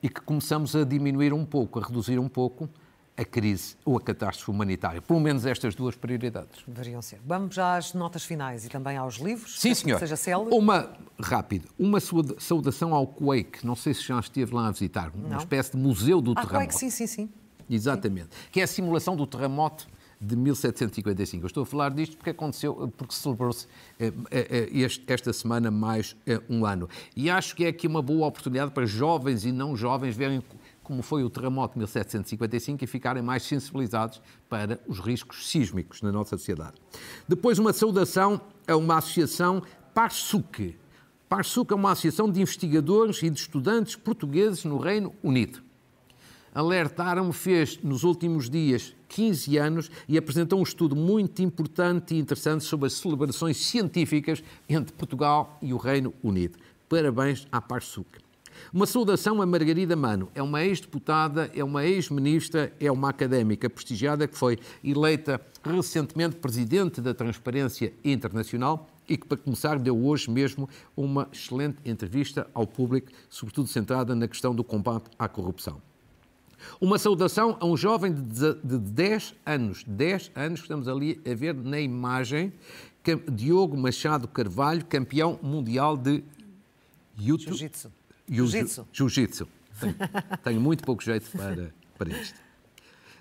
e 0.02 0.08
que 0.08 0.22
começamos 0.22 0.74
a 0.74 0.84
diminuir 0.84 1.34
um 1.34 1.44
pouco, 1.44 1.78
a 1.78 1.82
reduzir 1.82 2.18
um 2.18 2.28
pouco 2.28 2.68
a 3.16 3.24
crise 3.24 3.76
ou 3.84 3.96
a 3.96 4.00
catástrofe 4.00 4.50
humanitária. 4.50 5.00
Pelo 5.00 5.20
menos 5.20 5.46
estas 5.46 5.74
duas 5.74 5.96
prioridades. 5.96 6.62
Deveriam 6.66 7.00
ser. 7.00 7.20
Vamos 7.24 7.54
já 7.54 7.76
às 7.76 7.94
notas 7.94 8.24
finais 8.24 8.66
e 8.66 8.68
também 8.68 8.96
aos 8.96 9.16
livros. 9.16 9.58
Sim, 9.58 9.74
senhor. 9.74 9.98
Seja 9.98 10.16
célebre. 10.16 10.54
Uma, 10.54 10.90
rápido, 11.18 11.68
uma 11.78 11.98
saudação 12.00 12.94
ao 12.94 13.06
Quake. 13.06 13.64
Não 13.64 13.74
sei 13.74 13.94
se 13.94 14.02
já 14.02 14.20
esteve 14.20 14.54
lá 14.54 14.68
a 14.68 14.70
visitar. 14.70 15.10
Uma 15.14 15.28
Não. 15.28 15.38
espécie 15.38 15.72
de 15.72 15.78
museu 15.78 16.20
do 16.20 16.32
ah, 16.32 16.34
terremoto. 16.34 16.58
Quake, 16.58 16.74
sim, 16.74 16.90
sim, 16.90 17.06
sim. 17.06 17.30
Exatamente. 17.68 18.28
Sim. 18.34 18.48
Que 18.52 18.60
é 18.60 18.64
a 18.64 18.66
simulação 18.66 19.16
do 19.16 19.26
terremoto 19.26 19.88
de 20.20 20.36
1755. 20.36 21.44
Eu 21.44 21.46
estou 21.46 21.62
a 21.62 21.66
falar 21.66 21.90
disto 21.90 22.16
porque 22.16 22.30
aconteceu, 22.30 22.92
porque 22.96 23.14
celebrou-se 23.14 23.66
eh, 23.98 24.12
eh, 24.30 24.70
eh, 24.72 24.88
esta 25.06 25.32
semana 25.32 25.70
mais 25.70 26.16
um 26.48 26.64
ano. 26.64 26.88
E 27.14 27.28
acho 27.28 27.54
que 27.54 27.64
é 27.64 27.68
aqui 27.68 27.86
uma 27.86 28.02
boa 28.02 28.26
oportunidade 28.26 28.70
para 28.70 28.86
jovens 28.86 29.44
e 29.44 29.52
não 29.52 29.76
jovens 29.76 30.16
verem 30.16 30.42
como 30.86 31.02
foi 31.02 31.24
o 31.24 31.28
terremoto 31.28 31.74
de 31.74 31.78
1755 31.80 32.84
e 32.84 32.86
ficarem 32.86 33.20
mais 33.20 33.42
sensibilizados 33.42 34.22
para 34.48 34.80
os 34.86 35.00
riscos 35.00 35.48
sísmicos 35.48 36.00
na 36.00 36.12
nossa 36.12 36.38
sociedade. 36.38 36.74
Depois, 37.26 37.58
uma 37.58 37.72
saudação 37.72 38.40
a 38.68 38.76
uma 38.76 38.98
associação 38.98 39.62
PARSUC. 39.92 40.78
PARSUC 41.28 41.72
é 41.72 41.74
uma 41.74 41.90
associação 41.90 42.30
de 42.30 42.40
investigadores 42.40 43.20
e 43.24 43.28
de 43.28 43.40
estudantes 43.40 43.96
portugueses 43.96 44.64
no 44.64 44.78
Reino 44.78 45.12
Unido 45.24 45.66
alertaram-me, 46.54 47.34
fez 47.34 47.78
nos 47.82 48.02
últimos 48.02 48.48
dias 48.48 48.96
15 49.08 49.58
anos 49.58 49.90
e 50.08 50.16
apresentou 50.16 50.58
um 50.58 50.62
estudo 50.62 50.96
muito 50.96 51.42
importante 51.42 52.14
e 52.14 52.18
interessante 52.18 52.64
sobre 52.64 52.86
as 52.86 52.94
celebrações 52.94 53.58
científicas 53.58 54.42
entre 54.66 54.94
Portugal 54.94 55.58
e 55.60 55.74
o 55.74 55.76
Reino 55.76 56.14
Unido. 56.22 56.56
Parabéns 56.88 57.46
à 57.52 57.60
PARSUC. 57.60 58.25
Uma 58.76 58.84
saudação 58.84 59.40
a 59.40 59.46
Margarida 59.46 59.96
Mano. 59.96 60.28
É 60.34 60.42
uma 60.42 60.62
ex-deputada, 60.62 61.50
é 61.54 61.64
uma 61.64 61.86
ex-ministra, 61.86 62.70
é 62.78 62.92
uma 62.92 63.08
académica 63.08 63.70
prestigiada 63.70 64.28
que 64.28 64.36
foi 64.36 64.58
eleita 64.84 65.40
recentemente 65.64 66.36
presidente 66.36 67.00
da 67.00 67.14
Transparência 67.14 67.94
Internacional 68.04 68.86
e 69.08 69.16
que, 69.16 69.26
para 69.26 69.38
começar, 69.38 69.78
deu 69.78 69.96
hoje 70.04 70.30
mesmo 70.30 70.68
uma 70.94 71.26
excelente 71.32 71.78
entrevista 71.86 72.50
ao 72.52 72.66
público, 72.66 73.10
sobretudo 73.30 73.66
centrada 73.66 74.14
na 74.14 74.28
questão 74.28 74.54
do 74.54 74.62
combate 74.62 75.06
à 75.18 75.26
corrupção. 75.26 75.80
Uma 76.78 76.98
saudação 76.98 77.56
a 77.58 77.64
um 77.64 77.78
jovem 77.78 78.12
de 78.12 78.78
10 78.78 79.36
anos, 79.46 79.84
10 79.86 80.32
anos, 80.34 80.60
estamos 80.60 80.86
ali 80.86 81.18
a 81.26 81.34
ver 81.34 81.54
na 81.54 81.80
imagem, 81.80 82.52
Diogo 83.32 83.74
Machado 83.74 84.28
Carvalho, 84.28 84.84
campeão 84.84 85.40
mundial 85.42 85.96
de 85.96 86.22
Jiu-Jitsu. 87.16 87.95
Jiu-Jitsu. 88.28 88.86
Jiu-Jitsu. 88.92 89.48
Tenho, 89.80 89.94
tenho, 90.42 90.60
muito 90.60 90.84
pouco 90.84 91.02
jeito 91.02 91.30
para, 91.36 91.74
para 91.98 92.10
isto. 92.10 92.40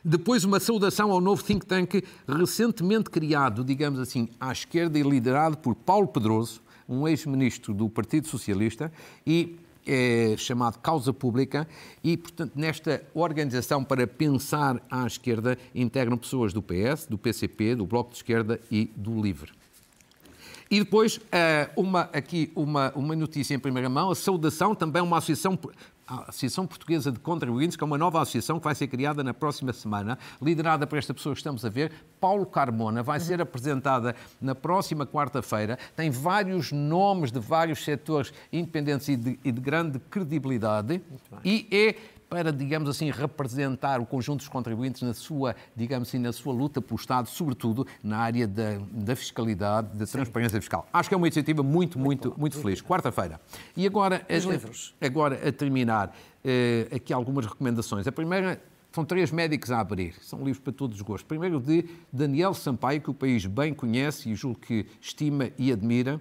Depois, 0.04 0.44
uma 0.44 0.60
saudação 0.60 1.12
ao 1.12 1.20
novo 1.20 1.44
think 1.44 1.66
tank 1.66 2.04
recentemente 2.28 3.10
criado, 3.10 3.64
digamos 3.64 4.00
assim, 4.00 4.30
à 4.40 4.52
esquerda 4.52 5.00
e 5.00 5.04
liderado 5.04 5.58
por 5.58 5.74
Paulo 5.76 6.08
Pedroso, 6.08 6.62
um 6.88 7.08
ex-ministro 7.08 7.74
do 7.74 7.90
Partido 7.90 8.28
Socialista, 8.28 8.92
e 9.26 9.58
é 9.86 10.36
chamado 10.38 10.80
Causa 10.80 11.14
Pública 11.14 11.68
e, 12.04 12.18
portanto, 12.18 12.54
nesta 12.56 13.04
organização 13.14 13.84
para 13.84 14.08
pensar 14.08 14.82
à 14.90 15.06
esquerda 15.06 15.58
integram 15.74 16.18
pessoas 16.18 16.54
do 16.54 16.62
PS, 16.62 17.06
do 17.08 17.18
PCP, 17.18 17.76
do 17.76 17.86
Bloco 17.86 18.10
de 18.12 18.18
Esquerda 18.18 18.60
e 18.72 18.92
do 18.96 19.22
LIVRE. 19.22 19.52
E 20.70 20.80
depois, 20.80 21.20
eh, 21.32 21.70
uma, 21.76 22.10
aqui 22.12 22.52
uma, 22.56 22.92
uma 22.96 23.16
notícia 23.16 23.54
em 23.54 23.60
primeira 23.60 23.90
mão, 23.90 24.10
a 24.10 24.16
saudação, 24.16 24.74
também 24.74 25.02
uma 25.02 25.18
associação 25.18 25.58
a 26.08 26.30
Associação 26.30 26.68
Portuguesa 26.68 27.12
de 27.12 27.20
Contribuintes, 27.20 27.76
que 27.76 27.84
é 27.84 27.88
uma 27.88 27.98
nova 27.98 28.22
associação 28.22 28.60
que 28.60 28.64
vai 28.64 28.76
ser 28.76 28.88
criada 28.88 29.24
na 29.24 29.34
próxima 29.34 29.74
semana, 29.74 30.20
liderada 30.42 30.86
por 30.86 30.98
esta 31.00 31.14
pessoa 31.14 31.34
que 31.34 31.40
estamos 31.40 31.66
a 31.66 31.70
ver, 31.70 31.92
Paulo 32.20 32.46
Carmona, 32.46 33.02
vai 33.02 33.20
ser 33.20 33.42
apresentada 33.42 34.16
na 34.40 34.54
próxima 34.54 35.06
quarta-feira. 35.06 35.80
Tem 35.96 36.10
vários 36.12 36.72
nomes 36.72 37.32
de 37.32 37.40
vários 37.40 37.84
setores 37.84 38.32
independentes 38.54 39.08
e 39.08 39.16
de, 39.16 39.40
e 39.44 39.52
de 39.52 39.60
grande 39.60 40.00
credibilidade 40.00 41.02
e 41.44 41.68
é 41.72 41.96
para, 42.36 42.52
digamos 42.52 42.90
assim, 42.90 43.10
representar 43.10 44.02
o 44.02 44.06
conjunto 44.06 44.40
dos 44.40 44.50
contribuintes 44.50 45.02
na 45.04 45.14
sua, 45.14 45.56
digamos 45.74 46.10
assim, 46.10 46.20
na 46.20 46.34
sua 46.34 46.54
luta 46.54 46.82
pelo 46.82 47.00
Estado, 47.00 47.30
sobretudo 47.30 47.88
na 48.04 48.18
área 48.18 48.46
da, 48.46 48.78
da 48.92 49.16
fiscalidade, 49.16 49.98
da 49.98 50.06
transparência 50.06 50.60
fiscal. 50.60 50.86
Acho 50.92 51.08
que 51.08 51.16
é 51.16 51.18
uma 51.18 51.28
iniciativa 51.28 51.64
muito, 51.64 51.98
muito, 51.98 52.28
muito, 52.28 52.40
muito 52.42 52.60
feliz. 52.60 52.82
Quarta-feira. 52.82 53.40
E 53.78 53.88
agora, 53.88 54.26
Os 54.30 54.46
a, 54.46 54.52
livros. 54.52 54.96
agora 55.00 55.48
a 55.48 55.50
terminar, 55.50 56.14
eh, 56.44 56.90
aqui 56.94 57.14
algumas 57.14 57.46
recomendações. 57.46 58.06
A 58.06 58.12
primeira 58.12 58.62
são 58.92 59.06
três 59.06 59.32
médicos 59.32 59.72
a 59.72 59.80
abrir, 59.80 60.14
são 60.22 60.40
livros 60.40 60.60
para 60.60 60.74
todos 60.74 60.98
os 60.98 61.02
gostos. 61.02 61.26
Primeiro 61.26 61.62
de 61.62 61.86
Daniel 62.12 62.54
Sampaio, 62.54 63.00
que 63.00 63.10
o 63.10 63.14
país 63.14 63.46
bem 63.46 63.74
conhece 63.74 64.30
e 64.30 64.36
julgo 64.36 64.60
que 64.60 64.86
estima 65.00 65.52
e 65.58 65.72
admira, 65.72 66.20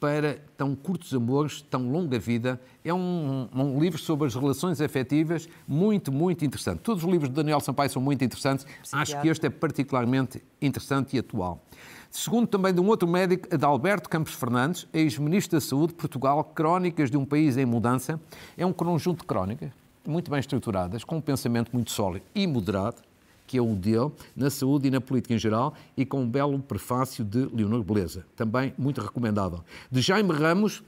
para 0.00 0.38
tão 0.56 0.74
curtos 0.74 1.14
amores, 1.14 1.60
tão 1.60 1.92
longa 1.92 2.18
vida. 2.18 2.58
É 2.82 2.92
um, 2.92 3.46
um, 3.54 3.78
livro 3.78 3.98
sobre 3.98 4.26
as 4.26 4.34
relações 4.34 4.80
afetivas 4.80 5.46
muito, 5.68 6.10
muito 6.10 6.44
interessante. 6.44 6.78
Todos 6.78 7.04
os 7.04 7.10
livros 7.10 7.28
de 7.28 7.36
Daniel 7.36 7.60
Sampaio 7.60 7.90
são 7.90 8.00
muito 8.00 8.24
interessantes. 8.24 8.66
Acho 8.90 9.20
que 9.20 9.28
este 9.28 9.46
é 9.46 9.50
particularmente 9.50 10.42
interessante 10.60 11.14
e 11.16 11.18
atual. 11.18 11.62
Segundo 12.10 12.48
também 12.48 12.74
de 12.74 12.80
um 12.80 12.88
outro 12.88 13.06
médico, 13.06 13.56
de 13.56 13.64
Alberto 13.64 14.08
Campos 14.08 14.32
Fernandes, 14.32 14.88
ex-ministro 14.92 15.58
da 15.58 15.60
Saúde 15.60 15.88
de 15.88 15.94
Portugal, 15.94 16.42
Crónicas 16.42 17.10
de 17.10 17.16
um 17.16 17.24
País 17.24 17.56
em 17.56 17.66
Mudança. 17.66 18.18
É 18.56 18.64
um 18.64 18.72
conjunto 18.72 19.20
de 19.20 19.26
crónicas 19.26 19.70
muito 20.06 20.30
bem 20.30 20.40
estruturadas, 20.40 21.04
com 21.04 21.18
um 21.18 21.20
pensamento 21.20 21.70
muito 21.72 21.90
sólido 21.90 22.24
e 22.34 22.46
moderado, 22.46 22.96
que 23.50 23.58
é 23.58 23.60
o 23.60 23.74
dele, 23.74 24.12
na 24.36 24.48
saúde 24.48 24.86
e 24.86 24.92
na 24.92 25.00
política 25.00 25.34
em 25.34 25.38
geral, 25.38 25.74
e 25.96 26.06
com 26.06 26.22
um 26.22 26.30
belo 26.30 26.56
prefácio 26.60 27.24
de 27.24 27.46
Leonor 27.52 27.82
Beleza, 27.82 28.24
também 28.36 28.72
muito 28.78 29.00
recomendável. 29.00 29.64
De 29.90 30.00
Jaime 30.00 30.32
Ramos, 30.32 30.84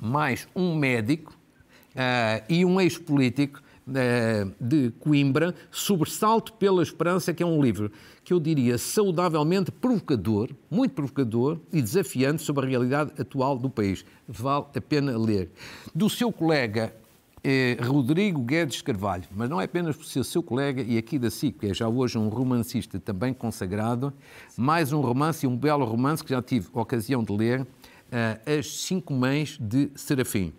mais 0.00 0.46
um 0.54 0.76
médico 0.76 1.32
uh, 1.32 2.44
e 2.48 2.64
um 2.64 2.80
ex-político 2.80 3.60
uh, 3.88 4.54
de 4.60 4.92
Coimbra, 5.00 5.52
Sobressalto 5.68 6.52
pela 6.52 6.80
Esperança, 6.80 7.34
que 7.34 7.42
é 7.42 7.46
um 7.46 7.60
livro 7.60 7.90
que 8.22 8.32
eu 8.32 8.38
diria 8.38 8.78
saudavelmente 8.78 9.72
provocador, 9.72 10.48
muito 10.70 10.92
provocador 10.92 11.58
e 11.72 11.82
desafiante 11.82 12.40
sobre 12.40 12.66
a 12.66 12.68
realidade 12.68 13.10
atual 13.20 13.58
do 13.58 13.68
país. 13.68 14.04
Vale 14.28 14.66
a 14.76 14.80
pena 14.80 15.18
ler. 15.18 15.50
Do 15.92 16.08
seu 16.08 16.30
colega 16.30 16.94
é 17.42 17.76
Rodrigo 17.82 18.42
Guedes 18.42 18.82
Carvalho, 18.82 19.24
mas 19.34 19.48
não 19.48 19.60
é 19.60 19.64
apenas 19.64 19.96
por 19.96 20.04
ser 20.04 20.24
seu 20.24 20.42
colega 20.42 20.82
e 20.82 20.98
aqui 20.98 21.18
da 21.18 21.30
SIC, 21.30 21.58
que 21.58 21.66
é 21.68 21.74
já 21.74 21.88
hoje 21.88 22.18
um 22.18 22.28
romancista 22.28 23.00
também 23.00 23.32
consagrado, 23.32 24.12
mais 24.56 24.92
um 24.92 25.00
romance 25.00 25.46
e 25.46 25.48
um 25.48 25.56
belo 25.56 25.84
romance 25.84 26.22
que 26.22 26.30
já 26.30 26.42
tive 26.42 26.68
ocasião 26.72 27.24
de 27.24 27.32
ler, 27.32 27.62
uh, 27.62 28.58
As 28.58 28.82
Cinco 28.82 29.14
Mães 29.14 29.56
de 29.58 29.90
Serafim. 29.94 30.52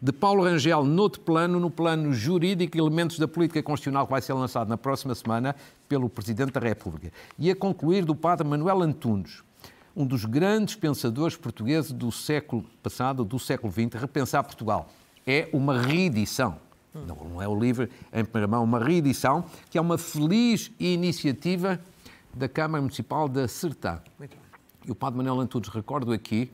De 0.00 0.12
Paulo 0.12 0.44
Rangel, 0.44 0.84
noutro 0.84 1.20
plano, 1.22 1.58
no 1.58 1.70
plano 1.70 2.12
jurídico, 2.12 2.78
elementos 2.78 3.18
da 3.18 3.26
política 3.26 3.60
constitucional 3.60 4.06
que 4.06 4.12
vai 4.12 4.22
ser 4.22 4.32
lançado 4.32 4.68
na 4.68 4.76
próxima 4.76 5.12
semana 5.16 5.56
pelo 5.88 6.08
Presidente 6.08 6.52
da 6.52 6.60
República. 6.60 7.12
E 7.36 7.50
a 7.50 7.56
concluir 7.56 8.04
do 8.04 8.14
padre 8.14 8.46
Manuel 8.46 8.82
Antunes, 8.82 9.42
um 9.96 10.06
dos 10.06 10.24
grandes 10.24 10.76
pensadores 10.76 11.36
portugueses 11.36 11.90
do 11.90 12.12
século 12.12 12.64
passado, 12.80 13.24
do 13.24 13.40
século 13.40 13.72
XX, 13.72 14.00
repensar 14.00 14.44
Portugal 14.44 14.88
é 15.30 15.46
uma 15.52 15.78
reedição. 15.82 16.58
Não, 16.94 17.16
não 17.16 17.42
é 17.42 17.46
o 17.46 17.54
livro 17.58 17.86
em 18.12 18.24
primeira 18.24 18.48
mão, 18.48 18.64
uma 18.64 18.82
reedição, 18.82 19.44
que 19.70 19.76
é 19.76 19.80
uma 19.80 19.98
feliz 19.98 20.72
iniciativa 20.80 21.78
da 22.34 22.48
Câmara 22.48 22.80
Municipal 22.80 23.28
da 23.28 23.46
Sertã. 23.46 24.00
E 24.86 24.90
o 24.90 24.94
Padre 24.94 25.18
Manuel 25.18 25.38
Antunes, 25.40 25.68
recordo 25.68 26.12
aqui, 26.12 26.50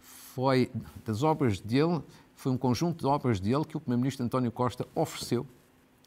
foi 0.00 0.70
das 1.04 1.24
obras 1.24 1.58
dele, 1.60 2.00
foi 2.36 2.52
um 2.52 2.56
conjunto 2.56 3.00
de 3.00 3.06
obras 3.06 3.40
dele 3.40 3.64
que 3.64 3.76
o 3.76 3.80
Primeiro-Ministro 3.80 4.24
António 4.24 4.52
Costa 4.52 4.86
ofereceu 4.94 5.44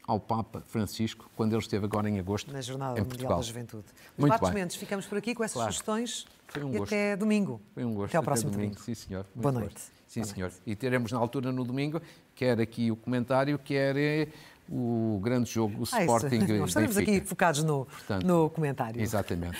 ao 0.08 0.18
Papa 0.18 0.62
Francisco 0.66 1.30
quando 1.36 1.52
ele 1.52 1.60
esteve 1.60 1.84
agora 1.84 2.08
em 2.08 2.18
agosto 2.18 2.50
na 2.52 2.60
Jornada 2.62 2.98
em 2.98 3.02
Mundial 3.02 3.08
Portugal. 3.08 3.36
da 3.38 3.44
Juventude. 3.44 3.84
Muito 4.16 4.30
Marcos 4.30 4.48
bem. 4.48 4.60
Mendes, 4.62 4.76
ficamos 4.76 5.06
por 5.06 5.18
aqui 5.18 5.34
com 5.34 5.44
essas 5.44 5.54
Claro. 5.54 5.72
sugestões 5.72 6.26
Foi 6.48 6.64
um 6.64 6.72
e 6.72 6.78
até 6.78 7.16
domingo. 7.16 7.60
Foi 7.74 7.84
um 7.84 7.94
gosto. 7.94 8.06
Até 8.10 8.16
ao 8.16 8.22
próximo 8.24 8.50
domingo. 8.50 8.80
Sim, 8.80 8.94
senhor. 8.94 9.26
Muito 9.34 9.42
Boa 9.52 9.64
gosto. 9.64 9.91
Sim, 10.12 10.20
Boa 10.20 10.34
senhor. 10.34 10.52
E 10.66 10.76
teremos 10.76 11.10
na 11.10 11.18
altura 11.18 11.50
no 11.50 11.64
domingo, 11.64 11.98
quer 12.34 12.60
aqui 12.60 12.90
o 12.90 12.96
comentário, 12.96 13.58
quer 13.58 13.96
eh, 13.96 14.28
o 14.68 15.18
grande 15.24 15.50
jogo, 15.50 15.80
o 15.82 15.84
Ah. 15.90 16.00
Sporting 16.02 16.38
Nós 16.60 16.68
estaremos 16.68 16.96
Benfica. 16.96 17.16
aqui 17.18 17.26
focados 17.26 17.64
no, 17.64 17.86
Portanto, 17.86 18.26
no 18.26 18.50
comentário. 18.50 19.00
Exatamente. 19.00 19.56